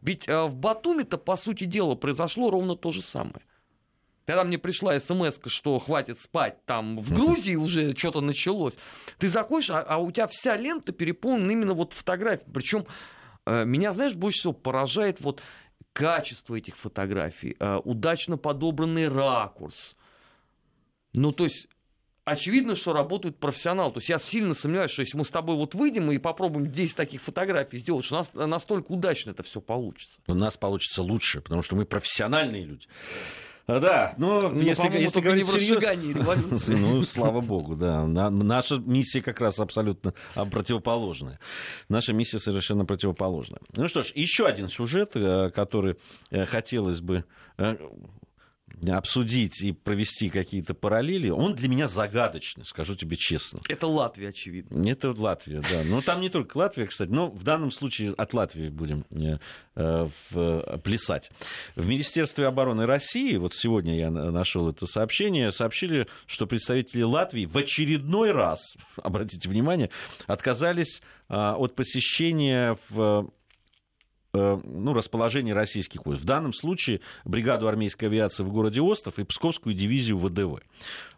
Ведь 0.00 0.28
а, 0.28 0.46
в 0.46 0.54
Батуми-то, 0.54 1.18
по 1.18 1.34
сути 1.34 1.64
дела, 1.64 1.96
произошло 1.96 2.50
ровно 2.50 2.76
то 2.76 2.92
же 2.92 3.02
самое. 3.02 3.42
Когда 4.24 4.44
мне 4.44 4.58
пришла 4.58 4.96
смс, 5.00 5.40
что 5.46 5.80
хватит 5.80 6.20
спать, 6.20 6.64
там 6.64 7.00
в 7.00 7.12
Грузии 7.12 7.56
уже 7.56 7.96
что-то 7.96 8.20
началось. 8.20 8.74
Ты 9.18 9.28
заходишь, 9.28 9.70
а, 9.70 9.82
а 9.82 9.98
у 9.98 10.12
тебя 10.12 10.28
вся 10.28 10.56
лента 10.56 10.92
переполнена 10.92 11.50
именно 11.50 11.74
вот 11.74 11.92
фотографиями. 11.92 12.52
Причем 12.52 12.86
э, 13.46 13.64
меня, 13.64 13.92
знаешь, 13.92 14.14
больше 14.14 14.38
всего 14.38 14.52
поражает 14.52 15.20
вот 15.20 15.42
качество 15.92 16.54
этих 16.54 16.76
фотографий, 16.76 17.56
э, 17.58 17.80
удачно 17.84 18.36
подобранный 18.36 19.08
ракурс. 19.08 19.96
Ну, 21.14 21.32
то 21.32 21.44
есть 21.44 21.68
очевидно, 22.24 22.74
что 22.74 22.92
работают 22.92 23.38
профессионалы. 23.38 23.92
То 23.92 23.98
есть 23.98 24.08
я 24.08 24.18
сильно 24.18 24.54
сомневаюсь, 24.54 24.90
что 24.90 25.02
если 25.02 25.16
мы 25.16 25.24
с 25.24 25.30
тобой 25.30 25.56
вот 25.56 25.74
выйдем 25.74 26.10
и 26.10 26.18
попробуем 26.18 26.70
10 26.70 26.96
таких 26.96 27.22
фотографий 27.22 27.78
сделать, 27.78 28.04
что 28.04 28.14
у 28.14 28.18
нас 28.18 28.32
настолько 28.34 28.92
удачно 28.92 29.30
это 29.30 29.42
все 29.42 29.60
получится. 29.60 30.20
У 30.26 30.34
нас 30.34 30.56
получится 30.56 31.02
лучше, 31.02 31.40
потому 31.40 31.62
что 31.62 31.76
мы 31.76 31.84
профессиональные 31.84 32.64
люди. 32.64 32.86
А, 33.72 33.80
да, 33.80 34.14
но 34.18 34.50
ну, 34.50 34.60
если, 34.60 34.98
если 34.98 35.20
говорить 35.20 35.46
не 35.46 35.60
серьезно... 35.60 36.18
революции. 36.18 36.74
Ну, 36.74 37.02
слава 37.04 37.40
богу, 37.40 37.74
да. 37.74 38.04
Наша 38.06 38.76
миссия 38.76 39.22
как 39.22 39.40
раз 39.40 39.58
абсолютно 39.60 40.12
противоположная. 40.34 41.38
Наша 41.88 42.12
миссия 42.12 42.38
совершенно 42.38 42.84
противоположная. 42.84 43.60
Ну 43.74 43.88
что 43.88 44.02
ж, 44.02 44.12
еще 44.14 44.46
один 44.46 44.68
сюжет, 44.68 45.12
э, 45.14 45.50
который 45.54 45.96
э, 46.30 46.44
хотелось 46.44 47.00
бы 47.00 47.24
э, 47.56 47.76
обсудить 48.88 49.62
и 49.62 49.72
провести 49.72 50.28
какие-то 50.28 50.74
параллели, 50.74 51.28
он 51.28 51.54
для 51.54 51.68
меня 51.68 51.88
загадочный, 51.88 52.64
скажу 52.64 52.94
тебе 52.94 53.16
честно. 53.16 53.60
Это 53.68 53.86
Латвия, 53.86 54.28
очевидно. 54.28 54.88
Это 54.88 55.12
Латвия, 55.12 55.62
да. 55.70 55.82
Но 55.84 56.00
там 56.00 56.20
не 56.20 56.28
только 56.28 56.56
Латвия, 56.56 56.86
кстати, 56.86 57.10
но 57.10 57.28
в 57.30 57.42
данном 57.42 57.70
случае 57.70 58.12
от 58.12 58.34
Латвии 58.34 58.68
будем 58.68 59.04
э, 59.10 59.38
э, 59.76 60.78
плясать. 60.82 61.30
В 61.76 61.86
Министерстве 61.86 62.46
обороны 62.46 62.86
России, 62.86 63.36
вот 63.36 63.54
сегодня 63.54 63.96
я 63.96 64.10
нашел 64.10 64.68
это 64.68 64.86
сообщение, 64.86 65.52
сообщили, 65.52 66.06
что 66.26 66.46
представители 66.46 67.02
Латвии 67.02 67.46
в 67.46 67.56
очередной 67.56 68.32
раз, 68.32 68.76
обратите 69.02 69.48
внимание, 69.48 69.90
отказались 70.26 71.02
э, 71.28 71.34
от 71.34 71.74
посещения 71.74 72.78
в 72.88 73.02
Э, 73.02 73.24
ну, 74.34 74.94
расположение 74.94 75.54
российских 75.54 76.06
войск. 76.06 76.22
В 76.22 76.24
данном 76.24 76.54
случае 76.54 77.00
бригаду 77.24 77.68
армейской 77.68 78.08
авиации 78.08 78.42
в 78.42 78.50
городе 78.50 78.80
Остов 78.80 79.18
и 79.18 79.24
Псковскую 79.24 79.74
дивизию 79.74 80.18
ВДВ. 80.18 80.62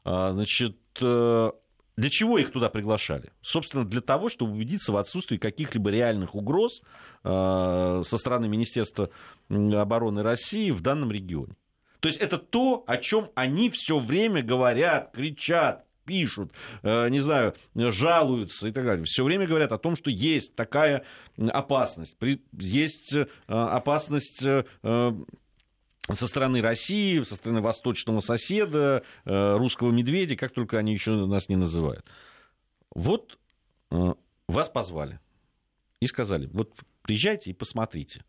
А, 0.05 0.33
значит, 0.33 0.77
э, 1.00 1.50
для 1.96 2.11
чего 2.11 2.38
их 2.38 2.50
туда 2.50 2.70
приглашали? 2.70 3.31
Собственно, 3.40 3.85
для 3.85 4.00
того, 4.00 4.29
чтобы 4.29 4.53
убедиться 4.53 4.92
в 4.92 4.96
отсутствии 4.96 5.37
каких-либо 5.37 5.90
реальных 5.90 6.35
угроз 6.35 6.83
э, 7.22 8.03
со 8.05 8.18
стороны 8.18 8.48
Министерства 8.48 9.11
обороны 9.48 10.22
России 10.22 10.72
в 10.72 10.81
данном 10.81 11.12
регионе. 11.12 11.55
То 12.00 12.09
есть 12.09 12.20
это 12.20 12.37
то, 12.37 12.83
о 12.87 12.96
чем 12.96 13.31
они 13.35 13.70
все 13.70 13.98
время 13.98 14.42
говорят, 14.42 15.12
кричат, 15.14 15.85
пишут, 16.04 16.52
э, 16.82 17.08
не 17.08 17.20
знаю, 17.20 17.54
жалуются 17.74 18.68
и 18.68 18.70
так 18.70 18.84
далее. 18.84 19.04
Все 19.04 19.24
время 19.24 19.46
говорят 19.46 19.72
о 19.72 19.78
том, 19.78 19.96
что 19.96 20.10
есть 20.10 20.54
такая 20.54 21.04
опасность. 21.38 22.16
Есть 22.52 23.14
э, 23.14 23.26
опасность 23.46 24.44
э, 24.44 24.64
со 26.12 26.26
стороны 26.26 26.60
России, 26.60 27.22
со 27.22 27.36
стороны 27.36 27.62
восточного 27.62 28.20
соседа, 28.20 29.02
русского 29.24 29.90
медведя, 29.90 30.36
как 30.36 30.52
только 30.52 30.78
они 30.78 30.92
еще 30.92 31.12
нас 31.12 31.48
не 31.48 31.56
называют. 31.56 32.04
Вот 32.94 33.38
вас 33.90 34.68
позвали 34.68 35.18
и 36.00 36.06
сказали, 36.06 36.46
вот 36.52 36.74
приезжайте 37.02 37.50
и 37.50 37.54
посмотрите. 37.54 38.22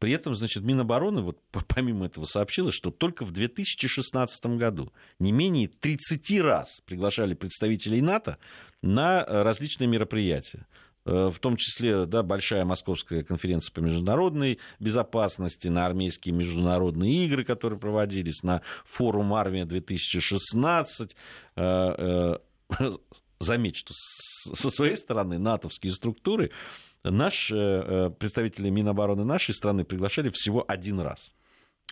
При 0.00 0.12
этом, 0.12 0.34
значит, 0.34 0.64
Минобороны, 0.64 1.20
вот 1.20 1.38
помимо 1.68 2.06
этого, 2.06 2.24
сообщила, 2.24 2.72
что 2.72 2.90
только 2.90 3.24
в 3.24 3.30
2016 3.30 4.46
году 4.56 4.92
не 5.20 5.30
менее 5.30 5.68
30 5.68 6.40
раз 6.40 6.80
приглашали 6.84 7.34
представителей 7.34 8.00
НАТО 8.00 8.38
на 8.82 9.24
различные 9.24 9.86
мероприятия. 9.86 10.66
Э, 11.04 11.30
в 11.32 11.38
том 11.38 11.56
числе 11.56 12.06
да, 12.06 12.22
большая 12.22 12.64
московская 12.64 13.22
конференция 13.22 13.72
по 13.74 13.80
международной 13.80 14.58
безопасности, 14.80 15.68
на 15.68 15.84
армейские 15.84 16.34
международные 16.34 17.26
игры, 17.26 17.44
которые 17.44 17.78
проводились, 17.78 18.42
на 18.42 18.62
форум 18.86 19.34
«Армия-2016». 19.34 21.14
Э, 21.56 22.38
э, 22.78 22.90
заметь, 23.38 23.76
что 23.76 23.92
со 23.94 24.70
своей 24.70 24.96
стороны 24.96 25.38
натовские 25.38 25.92
структуры 25.92 26.52
наш, 27.04 27.48
представители 27.48 28.70
Минобороны 28.70 29.24
нашей 29.24 29.54
страны 29.54 29.84
приглашали 29.84 30.30
всего 30.30 30.64
один 30.66 31.00
раз. 31.00 31.34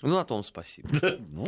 Ну, 0.02 0.14
на 0.14 0.24
том 0.24 0.42
спасибо. 0.42 0.88
Ну, 1.30 1.46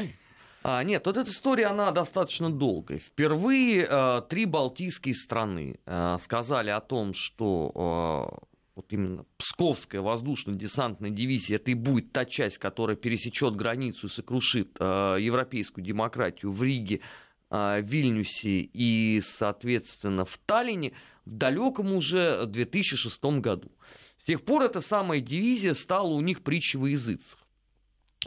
а, 0.62 0.82
нет, 0.84 1.06
вот 1.06 1.16
эта 1.16 1.30
история, 1.30 1.66
она 1.66 1.90
достаточно 1.90 2.50
долгая. 2.50 2.98
Впервые 2.98 3.86
а, 3.88 4.20
три 4.20 4.44
балтийские 4.44 5.14
страны 5.14 5.80
а, 5.86 6.18
сказали 6.18 6.68
о 6.68 6.80
том, 6.80 7.14
что 7.14 7.72
а, 7.74 8.46
вот 8.74 8.86
именно 8.90 9.24
Псковская 9.38 10.02
воздушно-десантная 10.02 11.10
дивизия 11.10 11.56
это 11.56 11.70
и 11.70 11.74
будет 11.74 12.12
та 12.12 12.26
часть, 12.26 12.58
которая 12.58 12.96
пересечет 12.96 13.56
границу 13.56 14.08
и 14.08 14.10
сокрушит 14.10 14.76
а, 14.78 15.16
европейскую 15.16 15.82
демократию 15.82 16.52
в 16.52 16.62
Риге, 16.62 17.00
Вильнюсе 17.50 18.60
и, 18.60 19.20
соответственно, 19.22 20.24
в 20.24 20.38
Таллине 20.38 20.92
в 21.24 21.36
далеком 21.36 21.92
уже 21.92 22.46
2006 22.46 23.24
году. 23.40 23.70
С 24.16 24.24
тех 24.24 24.44
пор 24.44 24.62
эта 24.62 24.80
самая 24.80 25.20
дивизия 25.20 25.74
стала 25.74 26.08
у 26.08 26.20
них 26.20 26.42
притчей 26.42 26.78
во 26.78 26.88
языцах. 26.88 27.40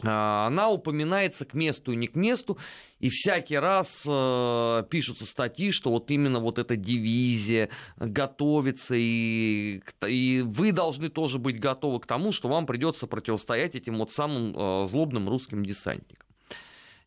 А, 0.02 0.48
она 0.48 0.70
упоминается 0.70 1.44
к 1.44 1.54
месту 1.54 1.92
и 1.92 1.96
не 1.96 2.08
к 2.08 2.16
месту, 2.16 2.58
и 2.98 3.08
всякий 3.08 3.56
раз 3.56 4.04
э, 4.08 4.84
пишутся 4.90 5.24
статьи, 5.24 5.70
что 5.70 5.90
вот 5.90 6.10
именно 6.10 6.40
вот 6.40 6.58
эта 6.58 6.74
дивизия 6.74 7.70
готовится, 7.96 8.96
и, 8.96 9.82
и 10.06 10.42
вы 10.44 10.72
должны 10.72 11.10
тоже 11.10 11.38
быть 11.38 11.60
готовы 11.60 12.00
к 12.00 12.06
тому, 12.06 12.32
что 12.32 12.48
вам 12.48 12.66
придется 12.66 13.06
противостоять 13.06 13.76
этим 13.76 13.98
вот 13.98 14.10
самым 14.10 14.56
э, 14.56 14.86
злобным 14.86 15.28
русским 15.28 15.64
десантникам. 15.64 16.26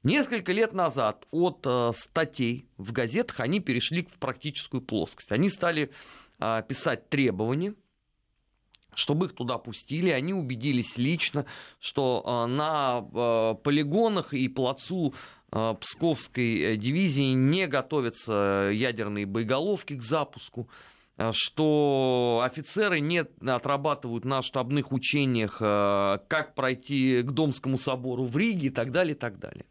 Несколько 0.08 0.54
лет 0.54 0.72
назад 0.72 1.28
от 1.32 1.66
э, 1.66 1.92
статей 1.94 2.66
в 2.78 2.94
газетах 2.94 3.42
они 3.42 3.60
перешли 3.60 4.04
в 4.04 4.18
практическую 4.20 4.82
плоскость. 4.82 5.32
Они 5.34 5.50
стали 5.50 5.92
э, 6.40 6.64
писать 6.68 7.10
требования– 7.10 7.74
чтобы 8.98 9.28
их 9.28 9.34
туда 9.34 9.58
пустили. 9.58 10.10
Они 10.10 10.34
убедились 10.34 10.98
лично, 10.98 11.46
что 11.80 12.24
а, 12.26 12.48
на 12.48 12.98
а, 12.98 13.54
полигонах 13.54 14.34
и 14.34 14.48
плацу 14.48 15.14
а, 15.52 15.76
Псковской 15.76 16.60
э, 16.62 16.76
дивизии 16.78 17.34
не 17.34 17.68
готовятся 17.68 18.72
ядерные 18.74 19.26
боеголовки 19.26 19.96
к 19.96 20.02
запуску 20.02 20.70
что 21.32 22.44
офицеры 22.46 23.00
не 23.00 23.26
отрабатывают 23.44 24.24
на 24.24 24.44
штабных 24.44 24.92
учениях, 24.92 25.58
как 25.58 26.54
пройти 26.54 27.24
к 27.24 27.32
Домскому 27.32 27.80
собору 27.80 28.26
в 28.26 28.38
Риге 28.38 28.68
и 28.68 28.70
так 28.70 28.92
далее, 28.92 29.16
и 29.16 29.18
так 29.18 29.40
далее. 29.40 29.66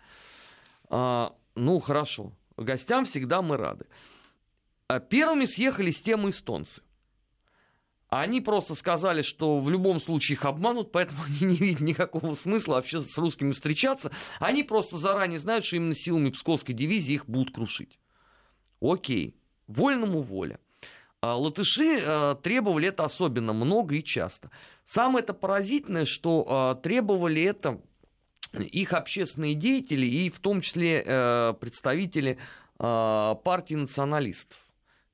Ну, 0.90 1.78
хорошо. 1.78 2.32
Гостям 2.56 3.04
всегда 3.04 3.42
мы 3.42 3.56
рады. 3.56 3.86
Первыми 5.08 5.44
съехали 5.44 5.90
с 5.90 6.00
темы 6.00 6.30
эстонцы. 6.30 6.82
Они 8.08 8.40
просто 8.40 8.74
сказали, 8.74 9.22
что 9.22 9.58
в 9.58 9.68
любом 9.68 10.00
случае 10.00 10.36
их 10.36 10.44
обманут, 10.44 10.92
поэтому 10.92 11.22
они 11.26 11.52
не 11.52 11.56
видят 11.56 11.80
никакого 11.80 12.34
смысла 12.34 12.74
вообще 12.74 13.00
с 13.00 13.18
русскими 13.18 13.52
встречаться. 13.52 14.12
Они 14.38 14.62
просто 14.62 14.96
заранее 14.96 15.38
знают, 15.38 15.64
что 15.64 15.76
именно 15.76 15.94
силами 15.94 16.30
Псковской 16.30 16.74
дивизии 16.74 17.14
их 17.14 17.26
будут 17.26 17.54
крушить. 17.54 17.98
Окей, 18.80 19.36
вольному 19.66 20.22
воля. 20.22 20.60
А 21.20 21.36
латыши 21.36 22.00
а, 22.00 22.34
требовали 22.36 22.88
это 22.88 23.04
особенно 23.04 23.52
много 23.52 23.96
и 23.96 24.04
часто. 24.04 24.50
Самое 24.84 25.22
это 25.22 25.34
поразительное, 25.34 26.04
что 26.04 26.46
а, 26.48 26.74
требовали 26.76 27.42
это 27.42 27.80
их 28.62 28.92
общественные 28.92 29.54
деятели 29.54 30.06
и 30.06 30.30
в 30.30 30.40
том 30.40 30.60
числе 30.60 31.02
э, 31.04 31.54
представители 31.58 32.38
партии 32.78 33.74
националистов 33.74 34.58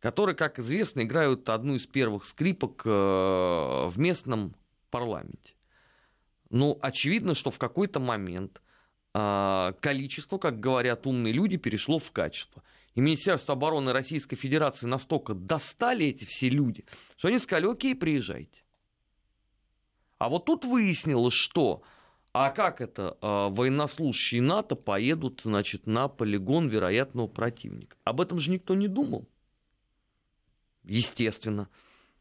которые, 0.03 0.35
как 0.35 0.59
известно, 0.59 1.03
играют 1.03 1.49
одну 1.49 1.77
из 1.77 1.87
первых 1.87 2.27
скрипок 2.27 2.83
э, 2.85 2.91
в 2.91 3.93
местном 3.97 4.57
парламенте. 4.91 5.55
Ну, 6.51 6.77
очевидно, 6.83 7.35
что 7.35 7.53
в 7.53 7.59
какой-то 7.59 8.01
момент 8.01 8.61
э, 9.15 9.73
количество, 9.81 10.39
как 10.39 10.59
говорят 10.59 11.07
умные 11.07 11.33
люди, 11.33 11.57
перешло 11.57 12.01
в 12.01 12.11
качество. 12.11 12.65
И 12.97 13.01
Министерство 13.01 13.55
обороны 13.55 13.93
Российской 13.93 14.35
Федерации 14.35 14.89
настолько 14.89 15.35
достали 15.35 16.07
эти 16.07 16.25
все 16.25 16.49
люди, 16.49 16.85
что 17.17 17.29
они 17.29 17.39
сказали, 17.39 17.71
окей, 17.71 17.95
приезжайте. 17.95 18.65
А 20.19 20.29
вот 20.29 20.47
тут 20.47 20.65
выяснилось, 20.65 21.33
что 21.33 21.83
а 22.33 22.51
как 22.51 22.81
это 22.81 23.17
э, 23.21 23.27
военнослужащие 23.27 24.43
НАТО 24.43 24.77
поедут, 24.77 25.43
значит, 25.43 25.87
на 25.87 26.09
полигон 26.09 26.69
вероятного 26.69 27.27
противника? 27.27 27.97
Об 28.05 28.21
этом 28.21 28.39
же 28.39 28.51
никто 28.51 28.75
не 28.75 28.89
думал 28.89 29.29
естественно. 30.85 31.69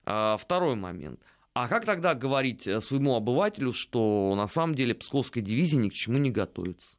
А, 0.06 0.38
второй 0.38 0.76
момент. 0.76 1.20
А 1.54 1.68
как 1.68 1.86
тогда 1.86 2.16
говорить 2.16 2.66
э, 2.66 2.80
своему 2.80 3.16
обывателю, 3.16 3.74
что 3.74 4.34
на 4.36 4.48
самом 4.48 4.76
деле 4.76 4.96
Псковская 4.96 5.44
дивизия 5.44 5.80
ни 5.80 5.90
к 5.90 5.94
чему 5.94 6.18
не 6.18 6.32
готовится? 6.32 6.98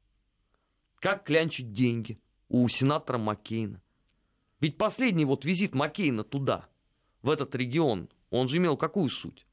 Как 0.98 1.25
клянчить 1.25 1.72
деньги 1.72 2.20
у 2.48 2.68
сенатора 2.68 3.18
Маккейна? 3.18 3.81
Ведь 4.61 4.77
последний 4.77 5.25
вот 5.25 5.44
визит 5.44 5.75
Маккейна 5.75 6.22
туда, 6.22 6.68
в 7.22 7.31
этот 7.31 7.55
регион, 7.55 8.09
он 8.31 8.48
же 8.48 8.59
имел 8.59 8.77
какую 8.77 9.09
суть? 9.09 9.46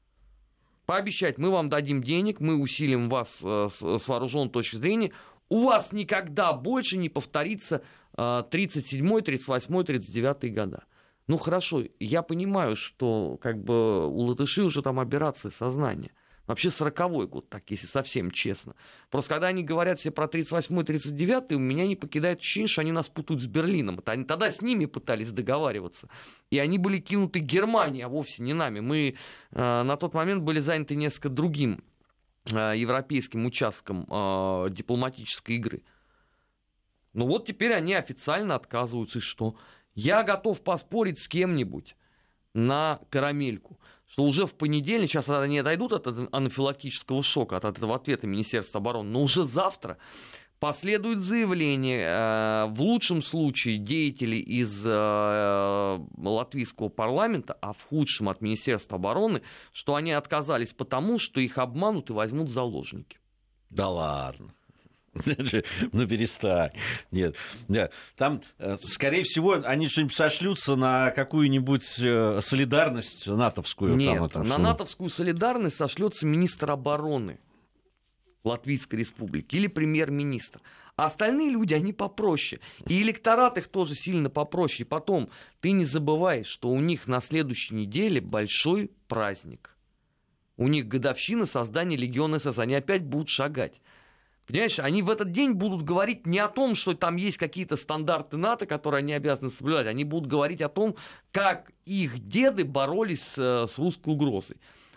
Пообещать, 0.90 1.38
мы 1.38 1.50
вам 1.52 1.68
дадим 1.68 2.02
денег, 2.02 2.40
мы 2.40 2.56
усилим 2.56 3.08
вас 3.08 3.42
э, 3.44 3.68
с 3.70 4.08
вооруженной 4.08 4.50
точки 4.50 4.74
зрения, 4.74 5.12
у 5.48 5.66
вас 5.66 5.92
никогда 5.92 6.52
больше 6.52 6.98
не 6.98 7.08
повторится 7.08 7.84
37-й, 8.16 9.22
38-й, 9.22 9.84
39-й 9.84 10.48
года. 10.48 10.82
Ну 11.28 11.36
хорошо, 11.36 11.84
я 12.00 12.22
понимаю, 12.22 12.74
что 12.74 13.38
как 13.40 13.62
бы 13.62 14.04
у 14.08 14.18
латышей 14.22 14.64
уже 14.64 14.82
там 14.82 14.98
операция 14.98 15.52
сознания. 15.52 16.10
Вообще 16.46 16.70
сороковой 16.70 17.28
год, 17.28 17.48
так 17.48 17.70
если 17.70 17.86
совсем 17.86 18.30
честно. 18.30 18.74
Просто 19.08 19.34
когда 19.34 19.48
они 19.48 19.62
говорят 19.62 20.00
все 20.00 20.10
про 20.10 20.26
38-й, 20.26 20.82
39-й, 20.82 21.54
у 21.54 21.60
меня 21.60 21.86
не 21.86 21.94
покидает 21.94 22.40
ощущение, 22.40 22.68
что 22.68 22.80
они 22.80 22.90
нас 22.90 23.08
путают 23.08 23.40
с 23.42 23.46
Берлином. 23.46 24.00
Это 24.00 24.12
они 24.12 24.24
тогда 24.24 24.50
с 24.50 24.60
ними 24.60 24.86
пытались 24.86 25.30
договариваться. 25.30 26.08
И 26.50 26.58
они 26.58 26.78
были 26.78 26.98
кинуты 26.98 27.38
Германией, 27.38 28.02
а 28.02 28.08
вовсе 28.08 28.42
не 28.42 28.52
нами. 28.52 28.80
Мы 28.80 29.14
э, 29.52 29.82
на 29.82 29.96
тот 29.96 30.12
момент 30.12 30.42
были 30.42 30.58
заняты 30.58 30.96
несколько 30.96 31.28
другим 31.28 31.84
э, 32.52 32.74
европейским 32.76 33.46
участком 33.46 34.06
э, 34.10 34.70
дипломатической 34.70 35.56
игры. 35.56 35.82
Ну 37.12 37.26
вот 37.26 37.46
теперь 37.46 37.74
они 37.74 37.94
официально 37.94 38.54
отказываются. 38.54 39.18
И 39.18 39.22
что? 39.22 39.56
Я 39.94 40.22
готов 40.22 40.62
поспорить 40.62 41.18
с 41.18 41.28
кем-нибудь 41.28 41.96
на 42.54 43.00
карамельку, 43.10 43.78
что 44.10 44.24
уже 44.24 44.46
в 44.46 44.54
понедельник, 44.54 45.08
сейчас 45.08 45.30
они 45.30 45.58
отойдут 45.58 45.92
от 45.92 46.06
анафилактического 46.32 47.22
шока, 47.22 47.56
от 47.56 47.64
этого 47.64 47.94
ответа 47.94 48.26
Министерства 48.26 48.80
обороны, 48.80 49.08
но 49.10 49.22
уже 49.22 49.44
завтра 49.44 49.98
последует 50.58 51.20
заявление, 51.20 52.06
э, 52.06 52.66
в 52.70 52.82
лучшем 52.82 53.22
случае 53.22 53.78
деятелей 53.78 54.40
из 54.40 54.84
э, 54.84 55.98
латвийского 56.18 56.88
парламента, 56.88 57.56
а 57.62 57.72
в 57.72 57.82
худшем 57.88 58.28
от 58.28 58.40
Министерства 58.40 58.96
обороны, 58.96 59.42
что 59.72 59.94
они 59.94 60.10
отказались 60.12 60.72
потому, 60.72 61.18
что 61.18 61.40
их 61.40 61.56
обманут 61.58 62.10
и 62.10 62.12
возьмут 62.12 62.50
заложники. 62.50 63.18
Да 63.70 63.88
ладно. 63.88 64.52
Ну, 65.92 66.06
перестань. 66.06 66.70
Нет. 67.10 67.36
Нет. 67.68 67.92
Там, 68.16 68.42
э, 68.58 68.76
скорее 68.82 69.24
всего, 69.24 69.60
они 69.64 69.88
что-нибудь 69.88 70.14
сошлются 70.14 70.76
на 70.76 71.10
какую-нибудь 71.10 71.98
э, 71.98 72.40
солидарность 72.40 73.26
натовскую. 73.26 73.96
Нет, 73.96 74.18
там, 74.18 74.30
там, 74.30 74.42
на 74.44 74.54
что... 74.54 74.62
натовскую 74.62 75.10
солидарность 75.10 75.76
сошлется 75.76 76.26
министр 76.26 76.70
обороны 76.70 77.40
Латвийской 78.44 78.96
Республики 78.96 79.56
или 79.56 79.66
премьер-министр. 79.66 80.60
А 80.96 81.06
остальные 81.06 81.50
люди, 81.50 81.74
они 81.74 81.92
попроще. 81.92 82.60
И 82.86 83.00
электорат 83.02 83.58
их 83.58 83.68
тоже 83.68 83.94
сильно 83.94 84.28
попроще. 84.28 84.86
И 84.86 84.88
потом, 84.88 85.30
ты 85.60 85.72
не 85.72 85.84
забывай, 85.84 86.44
что 86.44 86.68
у 86.68 86.80
них 86.80 87.06
на 87.06 87.20
следующей 87.20 87.74
неделе 87.74 88.20
большой 88.20 88.90
праздник. 89.08 89.76
У 90.56 90.68
них 90.68 90.88
годовщина 90.88 91.46
создания 91.46 91.96
Легиона 91.96 92.38
СС. 92.38 92.58
Они 92.58 92.74
опять 92.74 93.02
будут 93.02 93.30
шагать. 93.30 93.80
Понимаешь, 94.50 94.78
они 94.80 95.02
в 95.02 95.10
этот 95.10 95.30
день 95.30 95.52
будут 95.52 95.82
говорить 95.82 96.26
не 96.26 96.38
о 96.38 96.48
том, 96.48 96.74
что 96.74 96.94
там 96.94 97.16
есть 97.16 97.36
какие-то 97.36 97.76
стандарты 97.76 98.36
НАТО, 98.36 98.66
которые 98.66 98.98
они 98.98 99.12
обязаны 99.12 99.50
соблюдать. 99.50 99.86
Они 99.86 100.04
будут 100.04 100.28
говорить 100.28 100.60
о 100.60 100.68
том, 100.68 100.96
как 101.30 101.70
их 101.84 102.18
деды 102.24 102.64
боролись 102.64 103.22
с, 103.22 103.38
э, 103.38 103.66
с 103.66 103.78
русской 103.78 104.08
угрозой. 104.10 104.56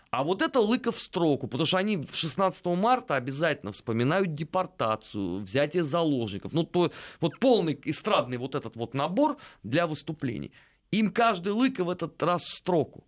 А 0.09 0.23
вот 0.23 0.41
это 0.41 0.59
лыка 0.59 0.91
в 0.91 0.99
строку, 0.99 1.47
потому 1.47 1.65
что 1.65 1.77
они 1.77 2.03
16 2.13 2.75
марта 2.75 3.15
обязательно 3.15 3.71
вспоминают 3.71 4.35
депортацию, 4.35 5.39
взятие 5.39 5.83
заложников. 5.83 6.53
Ну, 6.53 6.63
то 6.63 6.91
вот 7.19 7.39
полный 7.39 7.79
эстрадный 7.85 8.37
вот 8.37 8.53
этот 8.53 8.75
вот 8.75 8.93
набор 8.93 9.37
для 9.63 9.87
выступлений. 9.87 10.51
Им 10.91 11.11
каждый 11.11 11.53
лыка 11.53 11.83
в 11.83 11.89
этот 11.89 12.21
раз 12.21 12.43
в 12.43 12.55
строку. 12.55 13.05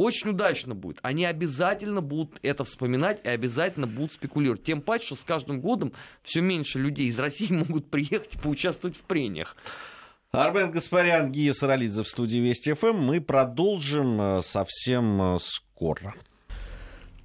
Очень 0.00 0.30
удачно 0.30 0.74
будет. 0.74 0.98
Они 1.02 1.26
обязательно 1.26 2.00
будут 2.00 2.38
это 2.40 2.64
вспоминать 2.64 3.20
и 3.22 3.28
обязательно 3.28 3.86
будут 3.86 4.12
спекулировать. 4.12 4.62
Тем 4.62 4.80
паче, 4.80 5.08
что 5.08 5.16
с 5.16 5.24
каждым 5.24 5.60
годом 5.60 5.92
все 6.22 6.40
меньше 6.40 6.78
людей 6.78 7.08
из 7.08 7.18
России 7.18 7.48
могут 7.52 7.90
приехать 7.90 8.34
и 8.34 8.38
поучаствовать 8.38 8.96
в 8.96 9.02
прениях. 9.02 9.58
Армен 10.32 10.70
Гаспарян, 10.70 11.30
Гия 11.30 11.52
Саралидзе 11.52 12.02
в 12.02 12.08
студии 12.08 12.38
Вести 12.38 12.72
ФМ. 12.72 12.96
Мы 12.96 13.20
продолжим 13.20 14.18
э, 14.22 14.42
совсем 14.42 15.34
э, 15.34 15.38
скоро. 15.38 16.14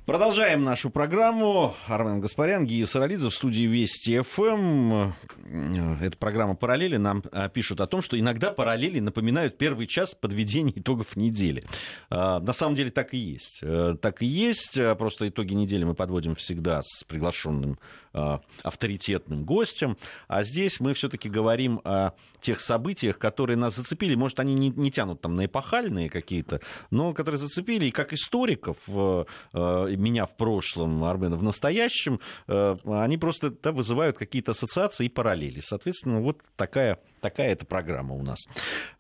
Продолжаем 0.06 0.64
нашу 0.64 0.92
программу. 0.92 1.74
Армен 1.88 2.22
Гаспарян, 2.22 2.68
Гия 2.68 2.86
Саралидзе 2.86 3.30
в 3.30 3.34
студии 3.34 3.64
Вести 3.64 4.22
ФМ. 4.22 5.14
Эта 6.00 6.16
программа 6.20 6.56
«Параллели» 6.56 6.98
нам 6.98 7.24
а, 7.32 7.50
пишут 7.50 7.82
о 7.82 7.88
том, 7.88 8.04
что 8.04 8.20
иногда 8.20 8.52
параллели 8.52 9.00
напоминают 9.00 9.58
первый 9.58 9.88
час 9.88 10.14
подведения 10.14 10.74
итогов 10.76 11.16
недели. 11.16 11.64
А, 12.12 12.40
на 12.40 12.54
самом 12.54 12.76
деле 12.76 12.92
так 12.92 13.16
и 13.16 13.18
есть. 13.18 13.62
Э, 13.64 13.96
так 14.00 14.22
и 14.22 14.28
есть. 14.28 14.78
А, 14.78 14.94
просто 14.94 15.28
итоги 15.28 15.56
недели 15.56 15.84
мы 15.84 15.96
подводим 15.96 16.36
всегда 16.36 16.82
с 16.84 17.04
приглашенным 17.04 17.80
авторитетным 18.64 19.44
гостем. 19.44 19.98
А 20.28 20.44
здесь 20.44 20.80
мы 20.80 20.94
все-таки 20.94 21.30
говорим 21.30 21.82
о 21.84 22.12
тех 22.40 22.60
событиях, 22.60 23.18
которые 23.18 23.58
нас 23.58 23.76
зацепили. 23.76 24.16
Может, 24.16 24.40
они 24.40 24.54
не, 24.54 24.70
не 24.70 24.92
тянут 24.92 25.22
там 25.22 25.36
на 25.36 25.46
эпохальные 25.46 26.10
какие-то, 26.10 26.62
но 26.92 27.14
которые 27.14 27.40
зацепили. 27.40 27.86
И 27.86 27.92
как 27.92 28.14
историков 28.14 28.78
э, 28.88 29.26
меня 29.54 30.26
в 30.26 30.38
прошлом, 30.38 31.04
Армена 31.04 31.36
в 31.36 31.44
настоящем, 31.44 32.20
э, 32.48 32.78
они 32.86 33.18
просто 33.18 33.52
да, 33.52 33.72
вызывают 33.72 34.18
какие-то 34.18 34.52
ассоциации 34.52 35.06
и 35.06 35.10
параллели. 35.10 35.60
Соответственно, 35.62 36.22
вот 36.22 36.42
такая, 36.56 37.00
такая 37.26 37.54
эта 37.54 37.66
программа 37.66 38.14
у 38.14 38.22
нас. 38.22 38.38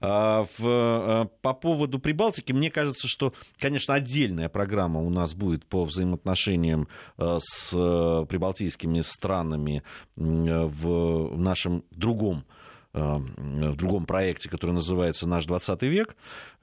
А, 0.01 0.45
э, 0.57 1.25
по 1.41 1.53
поводу 1.53 1.99
Прибалтики, 1.99 2.53
мне 2.53 2.71
кажется, 2.71 3.07
что, 3.07 3.33
конечно, 3.59 3.93
отдельная 3.93 4.49
программа 4.49 4.99
у 4.99 5.11
нас 5.11 5.35
будет 5.35 5.63
по 5.65 5.85
взаимоотношениям 5.85 6.87
э, 7.19 7.37
с 7.39 7.69
прибалтийскими 7.69 9.01
странами 9.01 9.83
в 10.15 11.37
нашем 11.37 11.83
другом 11.91 12.45
в 12.93 13.75
другом 13.75 14.05
проекте, 14.05 14.47
который 14.49 14.71
называется 14.71 15.27
«Наш 15.27 15.45
20 15.45 15.81
век». 15.81 16.15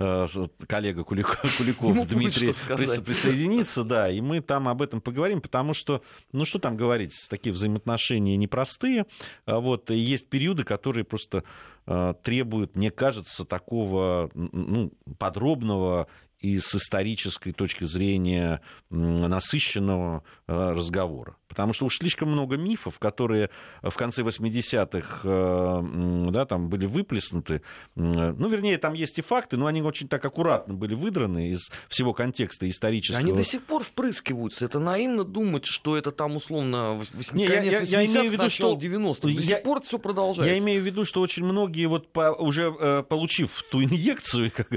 Э, 0.02 0.26
коллега 0.66 1.04
Куликов, 1.04 1.56
Куликов 1.58 2.08
Дмитрий 2.08 2.48
присоединится, 2.48 3.84
да, 3.84 4.10
и 4.10 4.20
мы 4.20 4.40
там 4.40 4.66
об 4.66 4.82
этом 4.82 5.00
поговорим, 5.00 5.40
потому 5.40 5.74
что, 5.74 6.02
ну 6.32 6.44
что 6.44 6.58
там 6.58 6.76
говорить, 6.76 7.14
такие 7.30 7.52
взаимоотношения 7.52 8.36
непростые, 8.36 9.06
а 9.44 9.60
вот, 9.60 9.90
и 9.90 9.96
есть 9.96 10.28
периоды, 10.28 10.64
которые 10.64 11.04
просто 11.04 11.44
э, 11.86 12.14
требуют, 12.22 12.74
мне 12.74 12.90
кажется, 12.90 13.44
такого 13.44 14.30
ну, 14.34 14.92
подробного 15.18 16.08
и 16.40 16.58
с 16.58 16.74
исторической 16.74 17.52
точки 17.52 17.84
зрения 17.84 18.60
насыщенного 18.90 20.24
разговора. 20.48 21.36
Потому 21.52 21.74
что 21.74 21.84
уж 21.84 21.98
слишком 21.98 22.30
много 22.30 22.56
мифов, 22.56 22.98
которые 22.98 23.50
в 23.82 23.94
конце 23.94 24.22
80-х 24.22 25.20
э, 25.22 26.30
да, 26.30 26.46
там 26.46 26.70
были 26.70 26.86
выплеснуты. 26.86 27.60
Ну, 27.94 28.48
вернее, 28.48 28.78
там 28.78 28.94
есть 28.94 29.18
и 29.18 29.22
факты, 29.22 29.58
но 29.58 29.66
они 29.66 29.82
очень 29.92 30.08
так 30.08 30.24
аккуратно 30.24 30.72
были 30.72 30.94
выдраны 30.94 31.50
из 31.50 31.70
всего 31.88 32.14
контекста 32.14 32.68
исторического. 32.68 33.20
Они 33.20 33.32
до 33.32 33.44
сих 33.44 33.62
пор 33.62 33.84
впрыскиваются. 33.84 34.64
Это 34.64 34.78
наивно 34.78 35.24
думать, 35.24 35.66
что 35.66 35.96
это 35.96 36.10
там 36.10 36.36
условно 36.36 36.94
80 36.94 37.34
Не, 37.34 37.44
я, 37.44 37.62
я, 37.62 37.80
я 37.80 38.04
имею 38.06 38.30
в 38.30 38.32
виду, 38.32 38.48
что 38.48 38.74
90 38.74 39.26
До 39.26 39.32
я, 39.32 39.40
сих 39.42 39.62
пор 39.62 39.82
все 39.82 39.98
продолжается. 39.98 40.52
Я 40.52 40.58
имею 40.58 40.82
в 40.82 40.86
виду, 40.86 41.04
что 41.04 41.20
очень 41.20 41.44
многие, 41.44 41.86
вот 41.86 42.08
по, 42.08 42.32
уже 42.32 42.74
э, 42.78 43.02
получив 43.02 43.62
ту 43.70 43.82
инъекцию, 43.82 44.50
как, 44.56 44.68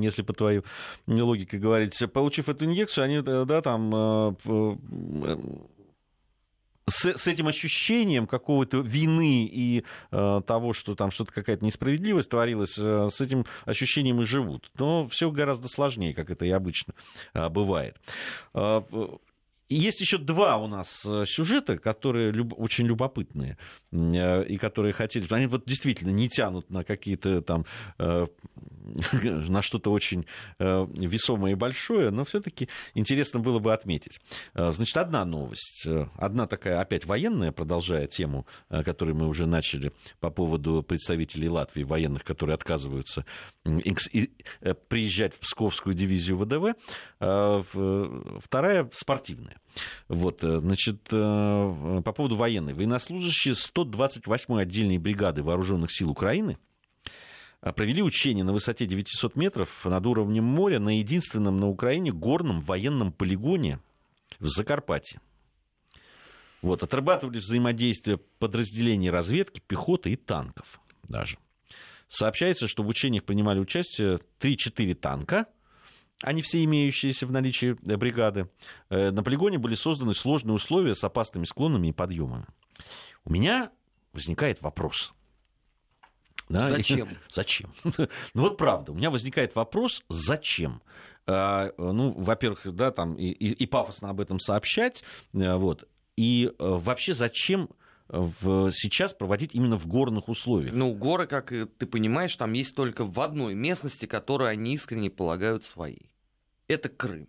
если 0.00 0.22
по 0.22 0.32
твоей 0.32 0.62
логике 1.06 1.58
говорить, 1.58 1.94
получив 2.12 2.48
эту 2.48 2.64
инъекцию, 2.64 3.04
они 3.04 3.16
э, 3.16 3.44
да, 3.46 3.60
там 3.60 4.36
с, 6.88 7.16
с 7.16 7.26
этим 7.26 7.48
ощущением 7.48 8.26
какого-то 8.26 8.78
вины 8.80 9.44
и 9.44 9.84
э, 10.10 10.40
того, 10.46 10.72
что 10.72 10.94
там 10.94 11.10
что-то 11.10 11.32
какая-то 11.32 11.64
несправедливость 11.64 12.30
творилась, 12.30 12.76
э, 12.78 13.08
с 13.10 13.20
этим 13.20 13.44
ощущением 13.64 14.20
и 14.20 14.24
живут. 14.24 14.70
Но 14.78 15.08
все 15.08 15.30
гораздо 15.30 15.68
сложнее, 15.68 16.14
как 16.14 16.30
это 16.30 16.44
и 16.44 16.50
обычно 16.50 16.94
э, 17.34 17.48
бывает. 17.48 17.96
Э, 18.54 18.82
и 19.68 19.74
есть 19.74 20.00
еще 20.00 20.16
два 20.16 20.56
у 20.56 20.66
нас 20.66 21.04
э, 21.04 21.24
сюжета, 21.26 21.76
которые 21.78 22.32
люб... 22.32 22.54
очень 22.56 22.86
любопытные 22.86 23.58
э, 23.92 24.44
и 24.46 24.56
которые 24.56 24.94
хотели... 24.94 25.26
Они 25.32 25.46
вот 25.46 25.64
действительно 25.66 26.10
не 26.10 26.28
тянут 26.28 26.70
на 26.70 26.84
какие-то 26.84 27.42
там... 27.42 27.66
Э, 27.98 28.26
на 29.22 29.60
что-то 29.60 29.92
очень 29.92 30.24
весомое 30.58 31.52
и 31.52 31.54
большое, 31.54 32.10
но 32.10 32.24
все-таки 32.24 32.70
интересно 32.94 33.38
было 33.38 33.58
бы 33.58 33.74
отметить. 33.74 34.18
Значит, 34.54 34.96
одна 34.96 35.26
новость. 35.26 35.86
Одна 36.16 36.46
такая, 36.46 36.80
опять 36.80 37.04
военная, 37.04 37.52
продолжая 37.52 38.06
тему, 38.06 38.46
которую 38.70 39.14
мы 39.14 39.28
уже 39.28 39.44
начали 39.44 39.92
по 40.20 40.30
поводу 40.30 40.82
представителей 40.82 41.50
Латвии, 41.50 41.82
военных, 41.82 42.24
которые 42.24 42.54
отказываются 42.54 43.26
приезжать 44.88 45.34
в 45.34 45.40
Псковскую 45.40 45.94
дивизию 45.94 46.38
ВДВ. 46.38 46.74
Вторая 48.42 48.88
спортивная. 48.94 49.57
Вот, 50.08 50.42
э, 50.42 50.60
значит, 50.60 51.08
э, 51.12 52.02
по 52.04 52.12
поводу 52.12 52.36
военной. 52.36 52.74
Военнослужащие 52.74 53.54
128-й 53.54 54.62
отдельной 54.62 54.98
бригады 54.98 55.42
вооруженных 55.42 55.92
сил 55.92 56.10
Украины 56.10 56.58
э, 57.60 57.72
провели 57.72 58.02
учения 58.02 58.44
на 58.44 58.52
высоте 58.52 58.86
900 58.86 59.36
метров 59.36 59.84
над 59.84 60.06
уровнем 60.06 60.44
моря 60.44 60.78
на 60.78 60.98
единственном 60.98 61.58
на 61.60 61.68
Украине 61.68 62.12
горном 62.12 62.60
военном 62.60 63.12
полигоне 63.12 63.80
в 64.38 64.48
Закарпатье. 64.48 65.20
Вот, 66.60 66.82
отрабатывали 66.82 67.38
взаимодействие 67.38 68.18
подразделений 68.38 69.10
разведки, 69.10 69.62
пехоты 69.64 70.10
и 70.10 70.16
танков 70.16 70.80
даже. 71.04 71.38
Сообщается, 72.08 72.66
что 72.66 72.82
в 72.82 72.88
учениях 72.88 73.24
принимали 73.24 73.60
участие 73.60 74.20
3-4 74.40 74.94
танка– 74.94 75.46
они 76.22 76.42
все 76.42 76.64
имеющиеся 76.64 77.26
в 77.26 77.32
наличии 77.32 77.76
э, 77.86 77.96
бригады. 77.96 78.48
Э, 78.90 79.10
на 79.10 79.22
полигоне 79.22 79.58
были 79.58 79.74
созданы 79.74 80.14
сложные 80.14 80.54
условия 80.54 80.94
с 80.94 81.04
опасными 81.04 81.44
склонами 81.44 81.88
и 81.88 81.92
подъемами. 81.92 82.46
У 83.24 83.32
меня 83.32 83.70
возникает 84.12 84.60
вопрос. 84.62 85.12
Да? 86.48 86.68
Зачем? 86.68 87.18
Зачем? 87.28 87.72
ну 87.84 88.42
вот 88.42 88.56
правда, 88.56 88.92
у 88.92 88.94
меня 88.94 89.10
возникает 89.10 89.54
вопрос, 89.54 90.02
зачем? 90.08 90.82
А, 91.26 91.72
ну, 91.76 92.12
во-первых, 92.12 92.74
да, 92.74 92.90
там 92.90 93.14
и, 93.14 93.26
и, 93.26 93.52
и 93.52 93.66
пафосно 93.66 94.08
об 94.08 94.20
этом 94.20 94.40
сообщать, 94.40 95.04
э, 95.34 95.54
вот. 95.56 95.86
И 96.16 96.52
вообще 96.58 97.14
зачем 97.14 97.68
в, 98.08 98.70
сейчас 98.70 99.12
проводить 99.12 99.54
именно 99.54 99.76
в 99.76 99.86
горных 99.86 100.28
условиях. 100.28 100.72
Ну, 100.74 100.94
горы, 100.94 101.26
как 101.26 101.50
ты 101.50 101.86
понимаешь, 101.86 102.34
там 102.36 102.52
есть 102.54 102.74
только 102.74 103.04
в 103.04 103.20
одной 103.20 103.54
местности, 103.54 104.06
которую 104.06 104.48
они 104.48 104.74
искренне 104.74 105.10
полагают 105.10 105.64
своей. 105.64 106.10
Это 106.68 106.88
Крым. 106.88 107.28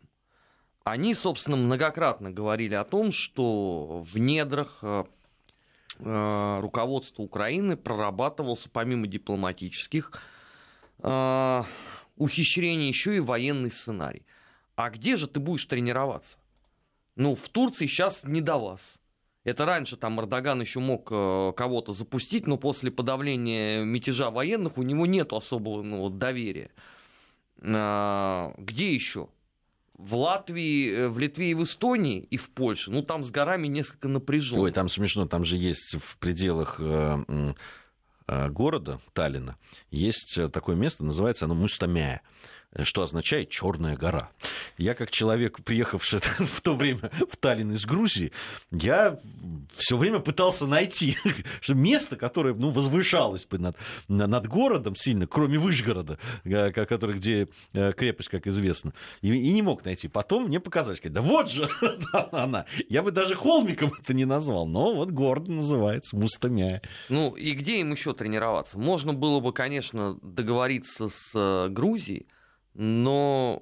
Они, 0.84 1.14
собственно, 1.14 1.58
многократно 1.58 2.32
говорили 2.32 2.74
о 2.74 2.84
том, 2.84 3.12
что 3.12 4.02
в 4.02 4.18
недрах 4.18 4.80
э, 4.82 5.04
э, 6.00 6.60
руководства 6.62 7.22
Украины 7.24 7.78
прорабатывался, 7.78 8.70
помимо 8.70 9.06
дипломатических 9.06 10.14
э, 11.04 11.64
ухищрений, 12.16 12.88
еще 12.88 13.18
и 13.18 13.20
военный 13.20 13.70
сценарий. 13.70 14.26
А 14.76 14.90
где 14.90 15.18
же 15.18 15.28
ты 15.28 15.40
будешь 15.40 15.66
тренироваться? 15.66 16.38
Ну, 17.16 17.36
в 17.36 17.50
Турции 17.50 17.86
сейчас 17.86 18.24
не 18.24 18.42
до 18.42 18.58
вас. 18.58 18.99
Это 19.46 19.66
раньше 19.66 19.96
там 19.96 20.20
Эрдоган 20.20 20.60
еще 20.60 20.80
мог 20.80 21.08
э, 21.12 21.54
кого-то 21.56 21.94
запустить, 21.94 22.46
но 22.46 22.58
после 22.58 22.92
подавления 22.92 23.84
мятежа 23.84 24.32
военных 24.32 24.78
у 24.78 24.84
него 24.84 25.06
нет 25.06 25.32
особого 25.32 25.82
ну, 25.82 26.10
доверия. 26.10 26.72
А, 27.62 28.54
где 28.58 28.94
еще? 28.94 29.30
В 29.94 30.16
Латвии, 30.16 30.92
э, 30.92 31.08
в 31.08 31.20
Литве 31.20 31.52
и 31.52 31.54
в 31.54 31.64
Эстонии, 31.64 32.20
и 32.20 32.36
в 32.36 32.50
Польше, 32.50 32.92
ну 32.92 33.02
там 33.02 33.24
с 33.24 33.32
горами 33.32 33.68
несколько 33.68 34.10
напряженно. 34.10 34.62
Ой, 34.62 34.72
там 34.72 34.90
смешно, 34.90 35.26
там 35.26 35.46
же 35.46 35.58
есть 35.58 35.96
в 35.96 36.18
пределах 36.18 36.76
э, 36.80 37.54
города 38.28 39.00
Таллина, 39.14 39.58
есть 39.90 40.38
такое 40.52 40.76
место, 40.76 41.06
называется 41.06 41.46
оно 41.46 41.56
Мустамяя. 41.56 42.22
Что 42.84 43.02
означает 43.02 43.50
Черная 43.50 43.96
гора. 43.96 44.30
Я 44.78 44.94
как 44.94 45.12
человек, 45.12 45.64
приехавший 45.64 46.20
в 46.40 46.62
то 46.62 46.76
время 46.76 47.12
в 47.30 47.36
Таллин 47.38 47.72
из 47.72 47.86
Грузии, 47.86 48.32
я 48.72 49.18
все 49.76 49.98
время 49.98 50.20
пытался 50.20 50.68
найти 50.68 51.18
место, 51.68 52.16
которое 52.16 52.54
ну, 52.54 52.70
возвышалось 52.70 53.46
бы 53.46 53.58
над, 53.58 53.78
над 54.08 54.48
городом 54.48 54.96
сильно, 54.96 55.28
кроме 55.28 55.58
Вышгорода, 55.58 56.20
э, 56.44 56.72
который, 56.72 57.16
где 57.16 57.48
э, 57.74 57.94
крепость, 57.94 58.30
как 58.30 58.48
известно, 58.48 58.94
и, 59.22 59.34
и 59.34 59.52
не 59.52 59.62
мог 59.62 59.84
найти. 59.86 60.08
Потом 60.08 60.46
мне 60.46 60.60
показали, 60.60 60.96
сказать, 60.96 61.14
да 61.14 61.22
вот 61.22 61.50
же 61.50 61.70
она. 62.32 62.66
Я 62.88 63.02
бы 63.02 63.12
даже 63.12 63.36
холмиком 63.36 63.94
это 64.00 64.14
не 64.14 64.26
назвал, 64.26 64.68
но 64.68 64.94
вот 64.94 65.12
город 65.12 65.48
называется 65.48 66.16
Мустамя. 66.16 66.82
Ну 67.10 67.36
и 67.36 67.54
где 67.54 67.80
им 67.80 67.92
еще 67.92 68.14
тренироваться? 68.14 68.78
Можно 68.78 69.14
было 69.14 69.40
бы, 69.40 69.54
конечно, 69.54 70.18
договориться 70.22 71.10
с 71.10 71.32
э, 71.34 71.70
Грузией, 71.70 72.28
но 72.80 73.62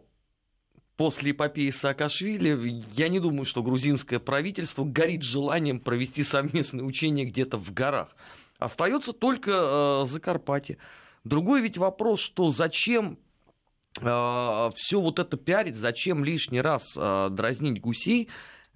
после 0.95 1.32
эпопеи 1.32 1.72
Саакашвили 1.72 2.84
я 2.93 3.09
не 3.09 3.20
думаю, 3.20 3.45
что 3.45 3.63
грузинское 3.63 4.20
правительство 4.20 4.84
горит 4.84 5.24
желанием 5.24 5.80
провести 5.80 6.22
совместные 6.22 6.84
учения 6.84 7.26
где-то 7.26 7.57
в 7.57 7.74
горах. 7.74 8.15
Остается 8.59 9.13
только 9.13 9.51
э, 9.51 10.05
Закарпатье. 10.05 10.78
Другой 11.24 11.61
ведь 11.61 11.80
вопрос, 11.80 12.20
что 12.20 12.51
зачем 12.51 13.18
э, 13.99 14.70
все 14.76 15.01
вот 15.01 15.18
это 15.18 15.36
пиарить, 15.36 15.76
зачем 15.76 16.24
лишний 16.24 16.61
раз 16.61 16.95
э, 16.95 17.30
дразнить 17.32 17.82
гусей, 17.82 18.30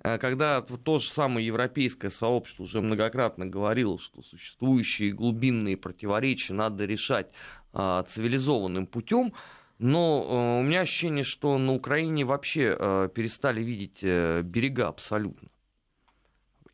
э, 0.04 0.18
когда 0.18 0.62
то 0.62 0.98
же 0.98 1.08
самое 1.08 1.46
европейское 1.46 2.10
сообщество 2.10 2.64
уже 2.64 2.82
многократно 2.82 3.46
говорило, 3.46 4.00
что 4.00 4.24
существующие 4.24 5.12
глубинные 5.12 5.78
противоречия 5.78 6.54
надо 6.54 6.86
решать 6.86 7.28
э, 7.74 8.04
цивилизованным 8.08 8.88
путем, 8.88 9.34
но 9.82 10.24
э, 10.24 10.60
у 10.60 10.62
меня 10.62 10.82
ощущение, 10.82 11.24
что 11.24 11.58
на 11.58 11.74
Украине 11.74 12.24
вообще 12.24 12.76
э, 12.78 13.10
перестали 13.14 13.64
видеть 13.64 14.04
э, 14.04 14.44
берега 14.44 14.88
абсолютно. 14.88 15.50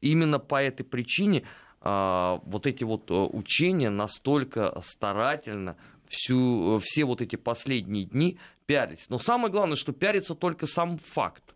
Именно 0.02 0.40
по 0.40 0.62
этой 0.62 0.84
причине 0.84 1.44
вот 1.80 2.68
эти 2.68 2.84
вот 2.84 3.10
учения 3.10 3.90
настолько 3.90 4.78
старательно 4.82 5.78
всю, 6.08 6.80
все 6.84 7.06
вот 7.06 7.22
эти 7.22 7.38
последние 7.38 8.06
дни 8.06 8.40
пиарить. 8.66 9.06
Но 9.10 9.20
самое 9.20 9.52
главное, 9.52 9.78
что 9.78 9.94
пиарится 9.94 10.36
только 10.36 10.66
сам 10.66 10.98
факт. 10.98 11.56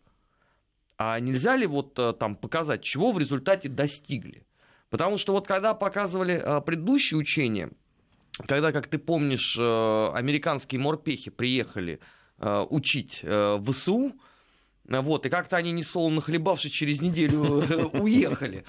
А 0.97 1.19
нельзя 1.19 1.57
ли 1.57 1.67
вот 1.67 1.95
там 2.17 2.35
показать, 2.35 2.81
чего 2.81 3.11
в 3.11 3.19
результате 3.19 3.67
достигли? 3.67 4.45
Потому 4.89 5.17
что 5.17 5.33
вот 5.33 5.47
когда 5.47 5.73
показывали 5.73 6.61
предыдущие 6.65 7.19
учения, 7.19 7.69
когда, 8.47 8.71
как 8.71 8.87
ты 8.87 8.97
помнишь, 8.97 9.57
э, 9.59 10.11
американские 10.13 10.79
морпехи 10.79 11.31
приехали 11.31 11.99
э, 12.39 12.65
учить 12.69 13.21
э, 13.23 13.59
ВСУ, 13.65 14.13
вот, 14.85 15.25
и 15.25 15.29
как-то 15.29 15.57
они, 15.57 15.71
несолоно 15.71 16.21
хлебавшись, 16.21 16.71
через 16.71 17.01
неделю 17.01 17.41
уехали. 17.93 18.65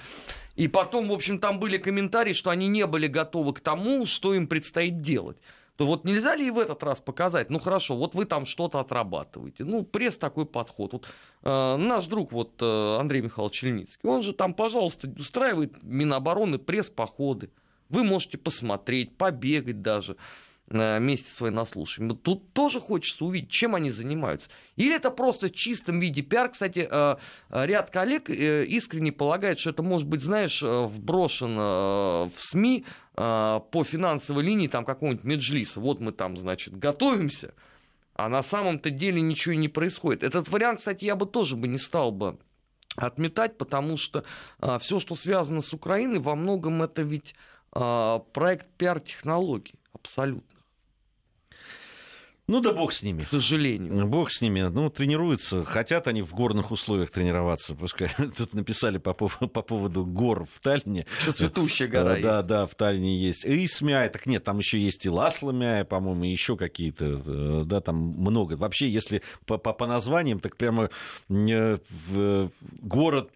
И 0.55 0.67
потом, 0.67 1.09
в 1.09 1.13
общем, 1.13 1.39
там 1.39 1.59
были 1.59 1.77
комментарии, 1.77 2.33
что 2.33 2.49
они 2.49 2.67
не 2.67 2.85
были 2.85 3.07
готовы 3.07 3.53
к 3.53 3.59
тому, 3.59 4.05
что 4.05 4.33
им 4.33 4.47
предстоит 4.47 5.01
делать. 5.01 5.37
То 5.75 5.87
вот 5.87 6.05
нельзя 6.05 6.35
ли 6.35 6.47
и 6.47 6.51
в 6.51 6.59
этот 6.59 6.83
раз 6.83 6.99
показать, 6.99 7.49
ну 7.49 7.57
хорошо, 7.57 7.95
вот 7.95 8.13
вы 8.13 8.25
там 8.25 8.45
что-то 8.45 8.79
отрабатываете. 8.79 9.63
Ну, 9.63 9.83
пресс 9.83 10.19
такой 10.19 10.45
подход. 10.45 10.93
Вот, 10.93 11.07
э, 11.43 11.75
наш 11.77 12.05
друг 12.05 12.31
вот 12.31 12.61
э, 12.61 12.97
Андрей 12.99 13.21
Михайлович 13.21 13.55
Чельницкий, 13.55 14.07
он 14.07 14.21
же 14.21 14.33
там, 14.33 14.53
пожалуйста, 14.53 15.11
устраивает 15.17 15.81
Минобороны 15.81 16.59
пресс-походы. 16.59 17.49
Вы 17.93 18.03
можете 18.03 18.37
посмотреть, 18.39 19.15
побегать 19.15 19.81
даже 19.81 20.17
вместе 20.67 21.29
с 21.29 21.39
военнослужащими. 21.41 22.13
Тут 22.13 22.53
тоже 22.53 22.79
хочется 22.79 23.25
увидеть, 23.25 23.51
чем 23.51 23.75
они 23.75 23.91
занимаются. 23.91 24.49
Или 24.75 24.95
это 24.95 25.11
просто 25.11 25.47
в 25.47 25.51
чистом 25.51 25.99
виде 25.99 26.23
пиар. 26.23 26.49
Кстати, 26.49 26.87
э, 26.89 27.15
ряд 27.49 27.91
коллег 27.91 28.29
э, 28.29 28.65
искренне 28.65 29.11
полагает, 29.11 29.59
что 29.59 29.69
это 29.69 29.83
может 29.83 30.07
быть, 30.07 30.21
знаешь, 30.21 30.63
э, 30.63 30.85
вброшено 30.85 32.31
в 32.35 32.41
СМИ 32.41 32.85
по 33.13 33.83
финансовой 33.85 34.43
линии 34.43 34.67
там 34.67 34.85
какого-нибудь 34.85 35.23
меджлиса. 35.23 35.79
Вот 35.79 35.99
мы 35.99 36.13
там, 36.13 36.35
значит, 36.35 36.75
готовимся, 36.75 37.53
а 38.15 38.27
на 38.27 38.41
самом-то 38.41 38.89
деле 38.89 39.21
ничего 39.21 39.53
не 39.53 39.67
происходит. 39.67 40.23
Этот 40.23 40.47
вариант, 40.47 40.79
кстати, 40.79 41.05
я 41.05 41.15
бы 41.15 41.27
тоже 41.27 41.55
бы 41.55 41.67
не 41.67 41.77
стал 41.77 42.11
бы 42.11 42.39
отметать, 42.95 43.59
потому 43.59 43.97
что 43.97 44.23
все, 44.79 44.99
что 44.99 45.13
связано 45.15 45.61
с 45.61 45.73
Украиной, 45.73 46.19
во 46.19 46.33
многом 46.33 46.81
это 46.81 47.03
ведь 47.03 47.35
проект 47.73 48.67
пиар-технологий 48.77 49.75
абсолютно. 49.93 50.52
Ну 52.45 52.59
да 52.59 52.73
бог 52.73 52.91
с 52.91 53.01
ними. 53.03 53.21
К 53.21 53.27
сожалению. 53.27 54.05
Бог 54.05 54.29
с 54.29 54.41
ними. 54.41 54.63
Ну, 54.63 54.89
тренируются. 54.89 55.63
Хотят 55.63 56.07
они 56.09 56.21
в 56.21 56.33
горных 56.33 56.71
условиях 56.71 57.09
тренироваться. 57.09 57.73
Пускай 57.73 58.09
тут 58.37 58.53
написали 58.53 58.97
по, 58.97 59.13
по 59.13 59.61
поводу 59.61 60.05
гор 60.05 60.45
в 60.53 60.59
Таллине. 60.59 61.05
Что 61.19 61.31
цветущая 61.31 61.87
гора 61.87 62.17
э, 62.17 62.21
Да, 62.21 62.37
есть. 62.37 62.47
да, 62.47 62.67
в 62.67 62.75
Таллине 62.75 63.17
есть. 63.17 63.45
Исмяй, 63.45 64.09
так 64.09 64.25
нет, 64.25 64.43
там 64.43 64.57
еще 64.57 64.77
есть 64.77 65.05
и 65.05 65.09
Ласламяй, 65.09 65.85
по-моему, 65.85 66.25
еще 66.25 66.57
какие-то. 66.57 67.23
Э, 67.25 67.63
да, 67.65 67.79
там 67.79 67.95
много. 67.95 68.55
Вообще, 68.55 68.89
если 68.89 69.21
по, 69.45 69.57
по, 69.57 69.71
по 69.71 69.87
названиям, 69.87 70.41
так 70.41 70.57
прямо 70.57 70.89
э, 71.29 71.77
город 72.81 73.29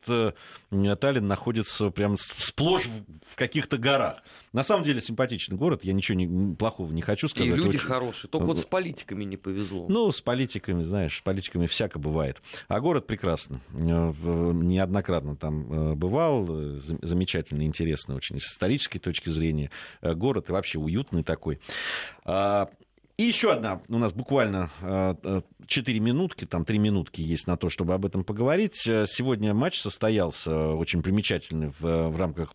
Таллин 0.69 1.27
находится 1.27 1.91
прям 1.91 2.17
сплошь 2.17 2.89
в 3.25 3.35
каких-то 3.37 3.77
горах. 3.77 4.21
На 4.53 4.63
самом 4.63 4.83
деле 4.83 5.01
симпатичный 5.01 5.55
город, 5.55 5.83
я 5.83 5.93
ничего 5.93 6.17
не, 6.17 6.55
плохого 6.55 6.91
не 6.91 7.01
хочу 7.01 7.27
сказать. 7.27 7.51
И 7.51 7.55
люди 7.55 7.67
Очень... 7.69 7.79
хорошие, 7.79 8.29
только 8.29 8.47
вот 8.47 8.59
с 8.59 8.65
политиками 8.97 9.23
не 9.23 9.37
повезло. 9.37 9.85
Ну, 9.89 10.11
с 10.11 10.21
политиками, 10.21 10.81
знаешь, 10.81 11.17
с 11.17 11.21
политиками 11.21 11.67
всяко 11.67 11.99
бывает. 11.99 12.41
А 12.67 12.79
город 12.79 13.05
прекрасный. 13.07 13.59
Э, 13.73 14.13
неоднократно 14.53 15.35
там 15.35 15.91
э, 15.91 15.95
бывал, 15.95 16.47
э, 16.49 16.79
замечательный, 17.01 17.65
интересный 17.65 18.15
очень, 18.15 18.39
с 18.39 18.51
исторической 18.51 18.99
точки 18.99 19.29
зрения. 19.29 19.69
Город 20.01 20.49
и 20.49 20.51
вообще 20.51 20.79
уютный 20.79 21.23
такой. 21.23 21.59
И 23.17 23.23
еще 23.23 23.51
одна, 23.51 23.81
у 23.89 23.97
нас 23.97 24.13
буквально 24.13 24.69
4 25.65 25.99
минутки, 25.99 26.45
там 26.45 26.65
3 26.65 26.77
минутки 26.77 27.19
есть 27.19 27.47
на 27.47 27.57
то, 27.57 27.67
чтобы 27.67 27.95
об 27.95 28.05
этом 28.05 28.23
поговорить. 28.23 28.75
Сегодня 28.75 29.55
матч 29.55 29.79
состоялся 29.79 30.55
очень 30.73 31.01
примечательный 31.01 31.73
в, 31.79 32.09
в 32.09 32.15
рамках 32.15 32.53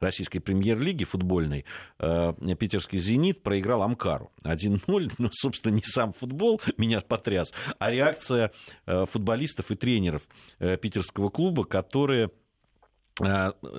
российской 0.00 0.40
премьер-лиги 0.40 1.04
футбольной. 1.04 1.64
Питерский 1.96 2.98
«Зенит» 2.98 3.44
проиграл 3.44 3.82
«Амкару» 3.84 4.32
1-0. 4.42 5.12
Ну, 5.18 5.30
собственно, 5.32 5.74
не 5.74 5.82
сам 5.82 6.12
футбол 6.12 6.60
меня 6.76 7.00
потряс, 7.00 7.52
а 7.78 7.90
реакция 7.90 8.50
футболистов 8.84 9.70
и 9.70 9.76
тренеров 9.76 10.22
питерского 10.58 11.28
клуба, 11.28 11.64
которые 11.64 12.26
Э, 12.26 12.30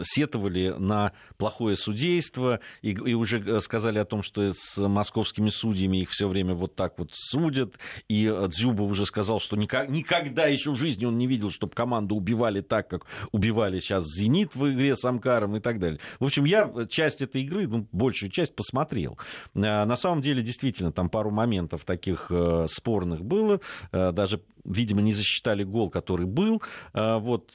сетовали 0.04 0.76
на 0.78 1.14
плохое 1.38 1.76
судейство 1.76 2.60
и, 2.82 2.92
и 2.92 3.14
уже 3.14 3.62
сказали 3.62 3.98
о 3.98 4.06
том, 4.06 4.22
что 4.24 4.52
с 4.52 4.78
московскими 4.78 5.50
судьями 5.50 6.02
их 6.02 6.10
все 6.10 6.28
время 6.28 6.54
вот 6.54 6.76
так 6.76 7.00
вот 7.00 7.12
судят. 7.14 7.76
И 8.08 8.32
Дзюба 8.50 8.84
уже 8.84 9.06
сказал, 9.06 9.40
что 9.40 9.56
никак, 9.56 9.90
никогда 9.90 10.46
еще 10.46 10.72
в 10.72 10.76
жизни 10.76 11.06
он 11.06 11.18
не 11.18 11.28
видел, 11.28 11.52
чтобы 11.52 11.74
команду 11.74 12.16
убивали 12.16 12.62
так, 12.62 12.90
как 12.90 13.06
убивали 13.32 13.80
сейчас 13.80 14.04
«Зенит» 14.06 14.56
в 14.56 14.72
игре 14.72 14.96
с 14.96 15.06
Амкаром 15.06 15.56
и 15.56 15.60
так 15.60 15.80
далее. 15.80 16.00
В 16.20 16.26
общем, 16.26 16.46
я 16.46 16.72
часть 16.90 17.22
этой 17.22 17.44
игры, 17.44 17.68
ну, 17.68 17.88
большую 17.92 18.30
часть 18.32 18.56
посмотрел. 18.56 19.18
Э, 19.56 19.86
на 19.86 19.96
самом 19.96 20.22
деле, 20.22 20.44
действительно, 20.44 20.92
там 20.92 21.10
пару 21.10 21.32
моментов 21.32 21.86
таких 21.86 22.28
э, 22.30 22.66
спорных 22.68 23.24
было. 23.24 23.62
Даже, 23.92 24.42
видимо, 24.66 25.02
не 25.02 25.14
засчитали 25.14 25.64
гол, 25.64 25.90
который 25.90 26.26
был. 26.26 26.62
Вот, 26.94 27.52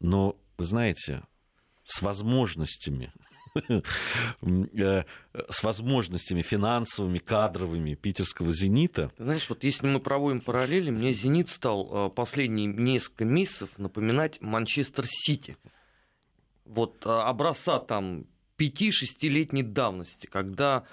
но 0.00 0.36
знаете, 0.64 1.22
с 1.84 2.02
возможностями, 2.02 3.12
э, 4.42 5.04
с 5.48 5.62
возможностями 5.62 6.42
финансовыми, 6.42 7.18
кадровыми 7.18 7.94
питерского 7.94 8.52
«Зенита». 8.52 9.10
знаешь, 9.18 9.48
вот 9.48 9.64
если 9.64 9.86
мы 9.86 10.00
проводим 10.00 10.40
параллели, 10.40 10.90
мне 10.90 11.12
«Зенит» 11.12 11.48
стал 11.48 12.08
э, 12.08 12.10
последние 12.10 12.66
несколько 12.66 13.24
месяцев 13.24 13.70
напоминать 13.78 14.40
Манчестер 14.40 15.04
Сити. 15.06 15.56
Вот 16.64 17.04
э, 17.04 17.10
образца 17.10 17.80
там 17.80 18.26
5-6-летней 18.58 19.62
давности, 19.62 20.26
когда 20.26 20.84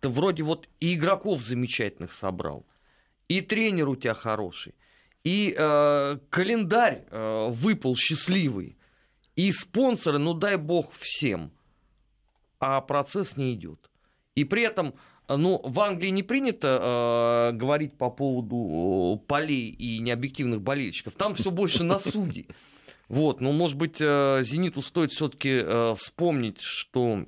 ты 0.00 0.08
вроде 0.08 0.42
вот 0.42 0.68
и 0.80 0.94
игроков 0.94 1.40
замечательных 1.40 2.12
собрал, 2.12 2.66
и 3.28 3.40
тренер 3.40 3.88
у 3.88 3.96
тебя 3.96 4.14
хороший, 4.14 4.74
и 5.24 5.54
э, 5.56 6.18
календарь 6.28 7.04
э, 7.08 7.48
выпал 7.50 7.96
счастливый, 7.96 8.76
и 9.36 9.52
спонсоры, 9.52 10.18
ну 10.18 10.34
дай 10.34 10.56
бог 10.56 10.92
всем, 10.92 11.50
а 12.58 12.80
процесс 12.80 13.36
не 13.36 13.54
идет. 13.54 13.90
И 14.34 14.44
при 14.44 14.62
этом, 14.62 14.94
ну, 15.28 15.60
в 15.62 15.80
Англии 15.80 16.08
не 16.08 16.22
принято 16.22 17.50
э, 17.52 17.56
говорить 17.56 17.96
по 17.98 18.10
поводу 18.10 19.20
э, 19.22 19.26
полей 19.26 19.70
и 19.70 19.98
необъективных 19.98 20.62
болельщиков. 20.62 21.14
Там 21.14 21.34
все 21.34 21.50
больше 21.50 21.84
на 21.84 21.98
судей. 21.98 22.48
Вот, 23.08 23.40
но, 23.40 23.52
может 23.52 23.76
быть, 23.76 24.00
э, 24.00 24.42
Зениту 24.42 24.80
стоит 24.80 25.12
все-таки 25.12 25.50
э, 25.50 25.94
вспомнить, 25.96 26.60
что 26.60 27.26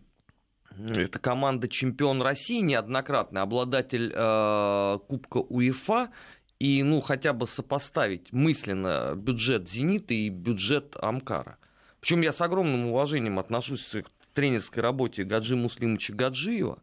Это 0.77 1.19
команда 1.19 1.69
чемпион 1.69 2.21
России, 2.23 2.61
неоднократный 2.61 3.43
обладатель 3.43 4.13
э, 4.15 4.99
Кубка 5.09 5.39
УЕФА. 5.39 6.11
И, 6.59 6.83
ну, 6.83 7.01
хотя 7.01 7.33
бы 7.33 7.47
сопоставить 7.47 8.33
мысленно 8.33 9.15
бюджет 9.17 9.69
«Зенита» 9.69 10.15
и 10.15 10.29
бюджет 10.29 10.97
«Амкара». 11.01 11.59
Причем 12.05 12.21
я 12.21 12.35
с 12.35 12.41
огромным 12.43 12.89
уважением 12.89 13.39
отношусь 13.39 13.93
к 13.93 14.11
тренерской 14.35 14.83
работе 14.83 15.25
Гаджи 15.25 15.57
Муслимовича 15.57 16.13
Гаджиева, 16.13 16.83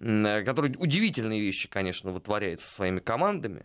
который 0.00 0.74
удивительные 0.80 1.40
вещи, 1.40 1.68
конечно, 1.68 2.10
вытворяет 2.10 2.60
со 2.60 2.68
своими 2.68 2.98
командами. 2.98 3.64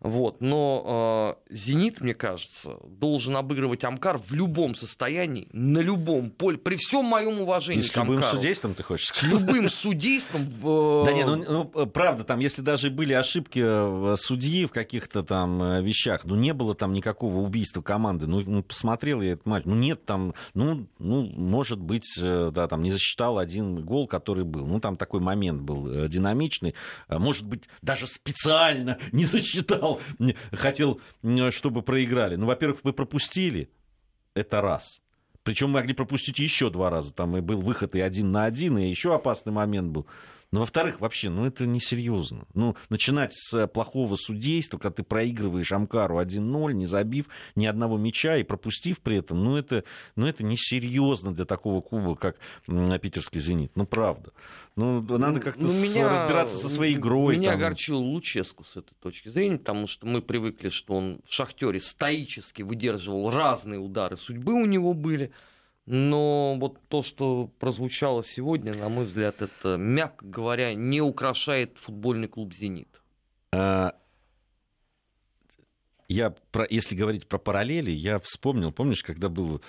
Вот. 0.00 0.40
Но 0.40 1.36
э, 1.48 1.54
«Зенит», 1.54 2.00
мне 2.00 2.14
кажется, 2.14 2.76
должен 2.88 3.36
обыгрывать 3.36 3.84
«Амкар» 3.84 4.18
в 4.18 4.32
любом 4.32 4.74
состоянии, 4.74 5.48
на 5.52 5.78
любом 5.78 6.30
поле, 6.30 6.56
при 6.56 6.76
всем 6.76 7.04
моем 7.04 7.40
уважении 7.40 7.80
И 7.80 7.86
с 7.86 7.94
любым 7.94 8.22
судейством, 8.22 8.74
ты 8.74 8.82
хочешь 8.82 9.08
сказать? 9.08 9.36
С 9.36 9.40
любым 9.42 9.68
судейством. 9.68 10.48
В... 10.60 11.04
Да 11.04 11.12
нет, 11.12 11.26
ну, 11.26 11.36
ну, 11.36 11.86
правда, 11.86 12.24
там, 12.24 12.40
если 12.40 12.62
даже 12.62 12.90
были 12.90 13.12
ошибки 13.12 13.60
э, 13.62 14.16
судьи 14.16 14.64
в 14.64 14.72
каких-то 14.72 15.22
там 15.22 15.62
э, 15.62 15.82
вещах, 15.82 16.24
ну, 16.24 16.34
не 16.34 16.54
было 16.54 16.74
там 16.74 16.94
никакого 16.94 17.36
убийства 17.38 17.82
команды, 17.82 18.26
ну, 18.26 18.40
ну 18.40 18.62
посмотрел 18.62 19.20
я 19.20 19.32
этот 19.32 19.44
матч, 19.44 19.64
ну, 19.66 19.74
нет 19.74 20.06
там, 20.06 20.32
ну, 20.54 20.86
ну, 20.98 21.24
может 21.24 21.78
быть, 21.78 22.18
э, 22.18 22.50
да, 22.54 22.68
там 22.68 22.82
не 22.82 22.90
засчитал 22.90 23.36
один 23.36 23.84
гол, 23.84 24.06
который 24.06 24.44
был, 24.44 24.66
ну, 24.66 24.80
там 24.80 24.96
такой 24.96 25.20
момент 25.20 25.60
был 25.60 26.08
динамичный, 26.08 26.74
может 27.08 27.44
быть, 27.44 27.64
даже 27.82 28.06
специально 28.06 28.98
не 29.12 29.26
засчитал 29.26 29.89
хотел, 30.52 31.00
хотел, 31.22 31.50
чтобы 31.50 31.82
проиграли. 31.82 32.36
Ну, 32.36 32.46
во-первых, 32.46 32.80
вы 32.82 32.92
пропустили, 32.92 33.70
это 34.34 34.60
раз. 34.60 35.00
Причем 35.42 35.70
могли 35.70 35.94
пропустить 35.94 36.38
еще 36.38 36.70
два 36.70 36.90
раза. 36.90 37.12
Там 37.12 37.36
и 37.36 37.40
был 37.40 37.60
выход 37.60 37.94
и 37.94 38.00
один 38.00 38.30
на 38.30 38.44
один, 38.44 38.78
и 38.78 38.88
еще 38.88 39.14
опасный 39.14 39.52
момент 39.52 39.88
был. 39.90 40.06
Но, 40.52 40.60
во-вторых, 40.60 41.00
вообще, 41.00 41.30
ну 41.30 41.46
это 41.46 41.64
несерьезно. 41.64 42.44
Ну, 42.54 42.76
начинать 42.88 43.32
с 43.32 43.68
плохого 43.68 44.16
судейства, 44.16 44.78
когда 44.78 44.96
ты 44.96 45.02
проигрываешь 45.04 45.70
Амкару 45.70 46.20
1-0, 46.20 46.72
не 46.72 46.86
забив 46.86 47.26
ни 47.54 47.66
одного 47.66 47.98
мяча 47.98 48.36
и 48.36 48.42
пропустив 48.42 49.00
при 49.00 49.18
этом, 49.18 49.44
ну 49.44 49.56
это, 49.56 49.84
ну 50.16 50.26
это 50.26 50.44
несерьезно 50.44 51.32
для 51.32 51.44
такого 51.44 51.80
клуба, 51.80 52.16
как 52.16 52.36
питерский 53.00 53.40
«Зенит». 53.40 53.72
Ну, 53.76 53.86
правда. 53.86 54.32
Ну, 54.74 55.00
надо 55.02 55.32
ну, 55.32 55.40
как-то 55.40 55.62
ну, 55.62 55.72
меня, 55.72 56.08
разбираться 56.08 56.56
со 56.56 56.68
своей 56.68 56.94
игрой. 56.96 57.36
Меня 57.36 57.50
там. 57.50 57.58
огорчил 57.58 57.98
Луческу 57.98 58.64
с 58.64 58.76
этой 58.76 58.94
точки 59.00 59.28
зрения, 59.28 59.58
потому 59.58 59.86
что 59.86 60.06
мы 60.06 60.22
привыкли, 60.22 60.68
что 60.68 60.94
он 60.94 61.20
в 61.26 61.32
«Шахтере» 61.32 61.80
стоически 61.80 62.62
выдерживал 62.62 63.30
разные 63.30 63.78
удары 63.78 64.16
судьбы 64.16 64.54
у 64.54 64.64
него 64.64 64.94
были. 64.94 65.32
Но 65.92 66.56
вот 66.60 66.78
то, 66.86 67.02
что 67.02 67.50
прозвучало 67.58 68.22
сегодня, 68.22 68.72
на 68.72 68.88
мой 68.88 69.06
взгляд, 69.06 69.42
это, 69.42 69.76
мягко 69.76 70.24
говоря, 70.24 70.72
не 70.72 71.00
украшает 71.00 71.78
футбольный 71.78 72.28
клуб 72.28 72.54
«Зенит». 72.54 72.86
А, 73.50 73.96
я, 76.06 76.30
про, 76.52 76.64
если 76.70 76.94
говорить 76.94 77.26
про 77.26 77.38
параллели, 77.38 77.90
я 77.90 78.20
вспомнил, 78.20 78.70
помнишь, 78.70 79.02
когда 79.02 79.28
был 79.28 79.62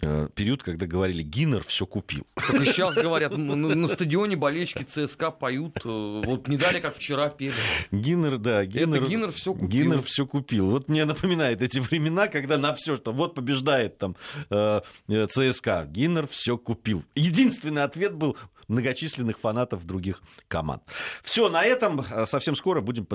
период, 0.00 0.62
когда 0.62 0.86
говорили, 0.86 1.22
Гиннер 1.22 1.64
все 1.64 1.86
купил. 1.86 2.26
Как 2.34 2.60
и 2.60 2.64
сейчас 2.64 2.94
говорят, 2.94 3.36
на, 3.36 3.54
на 3.54 3.86
стадионе 3.86 4.36
болельщики 4.36 4.82
ЦСКА 4.82 5.30
поют, 5.30 5.78
э, 5.84 6.22
вот 6.24 6.48
не 6.48 6.56
дали, 6.56 6.80
как 6.80 6.96
вчера 6.96 7.28
пели. 7.30 7.54
Гиннер, 7.90 8.38
да, 8.38 8.64
Гиннер, 8.64 8.98
Это 8.98 9.06
Гиннер 9.06 9.32
все 9.32 9.52
купил. 9.52 9.68
Гиннер 9.68 10.02
все 10.02 10.26
купил. 10.26 10.70
Вот 10.70 10.88
мне 10.88 11.04
напоминает 11.04 11.62
эти 11.62 11.78
времена, 11.78 12.28
когда 12.28 12.58
на 12.58 12.74
все, 12.74 12.96
что 12.96 13.12
вот 13.12 13.34
побеждает 13.34 13.98
там 13.98 14.16
э, 14.50 14.80
ЦСКА, 15.08 15.86
Гиннер 15.90 16.26
все 16.26 16.58
купил. 16.58 17.04
Единственный 17.14 17.82
ответ 17.82 18.14
был 18.14 18.36
многочисленных 18.68 19.38
фанатов 19.38 19.84
других 19.84 20.22
команд. 20.48 20.82
Все, 21.22 21.48
на 21.48 21.64
этом 21.64 22.04
совсем 22.26 22.56
скоро 22.56 22.80
будем 22.80 23.04
подводить 23.06 23.14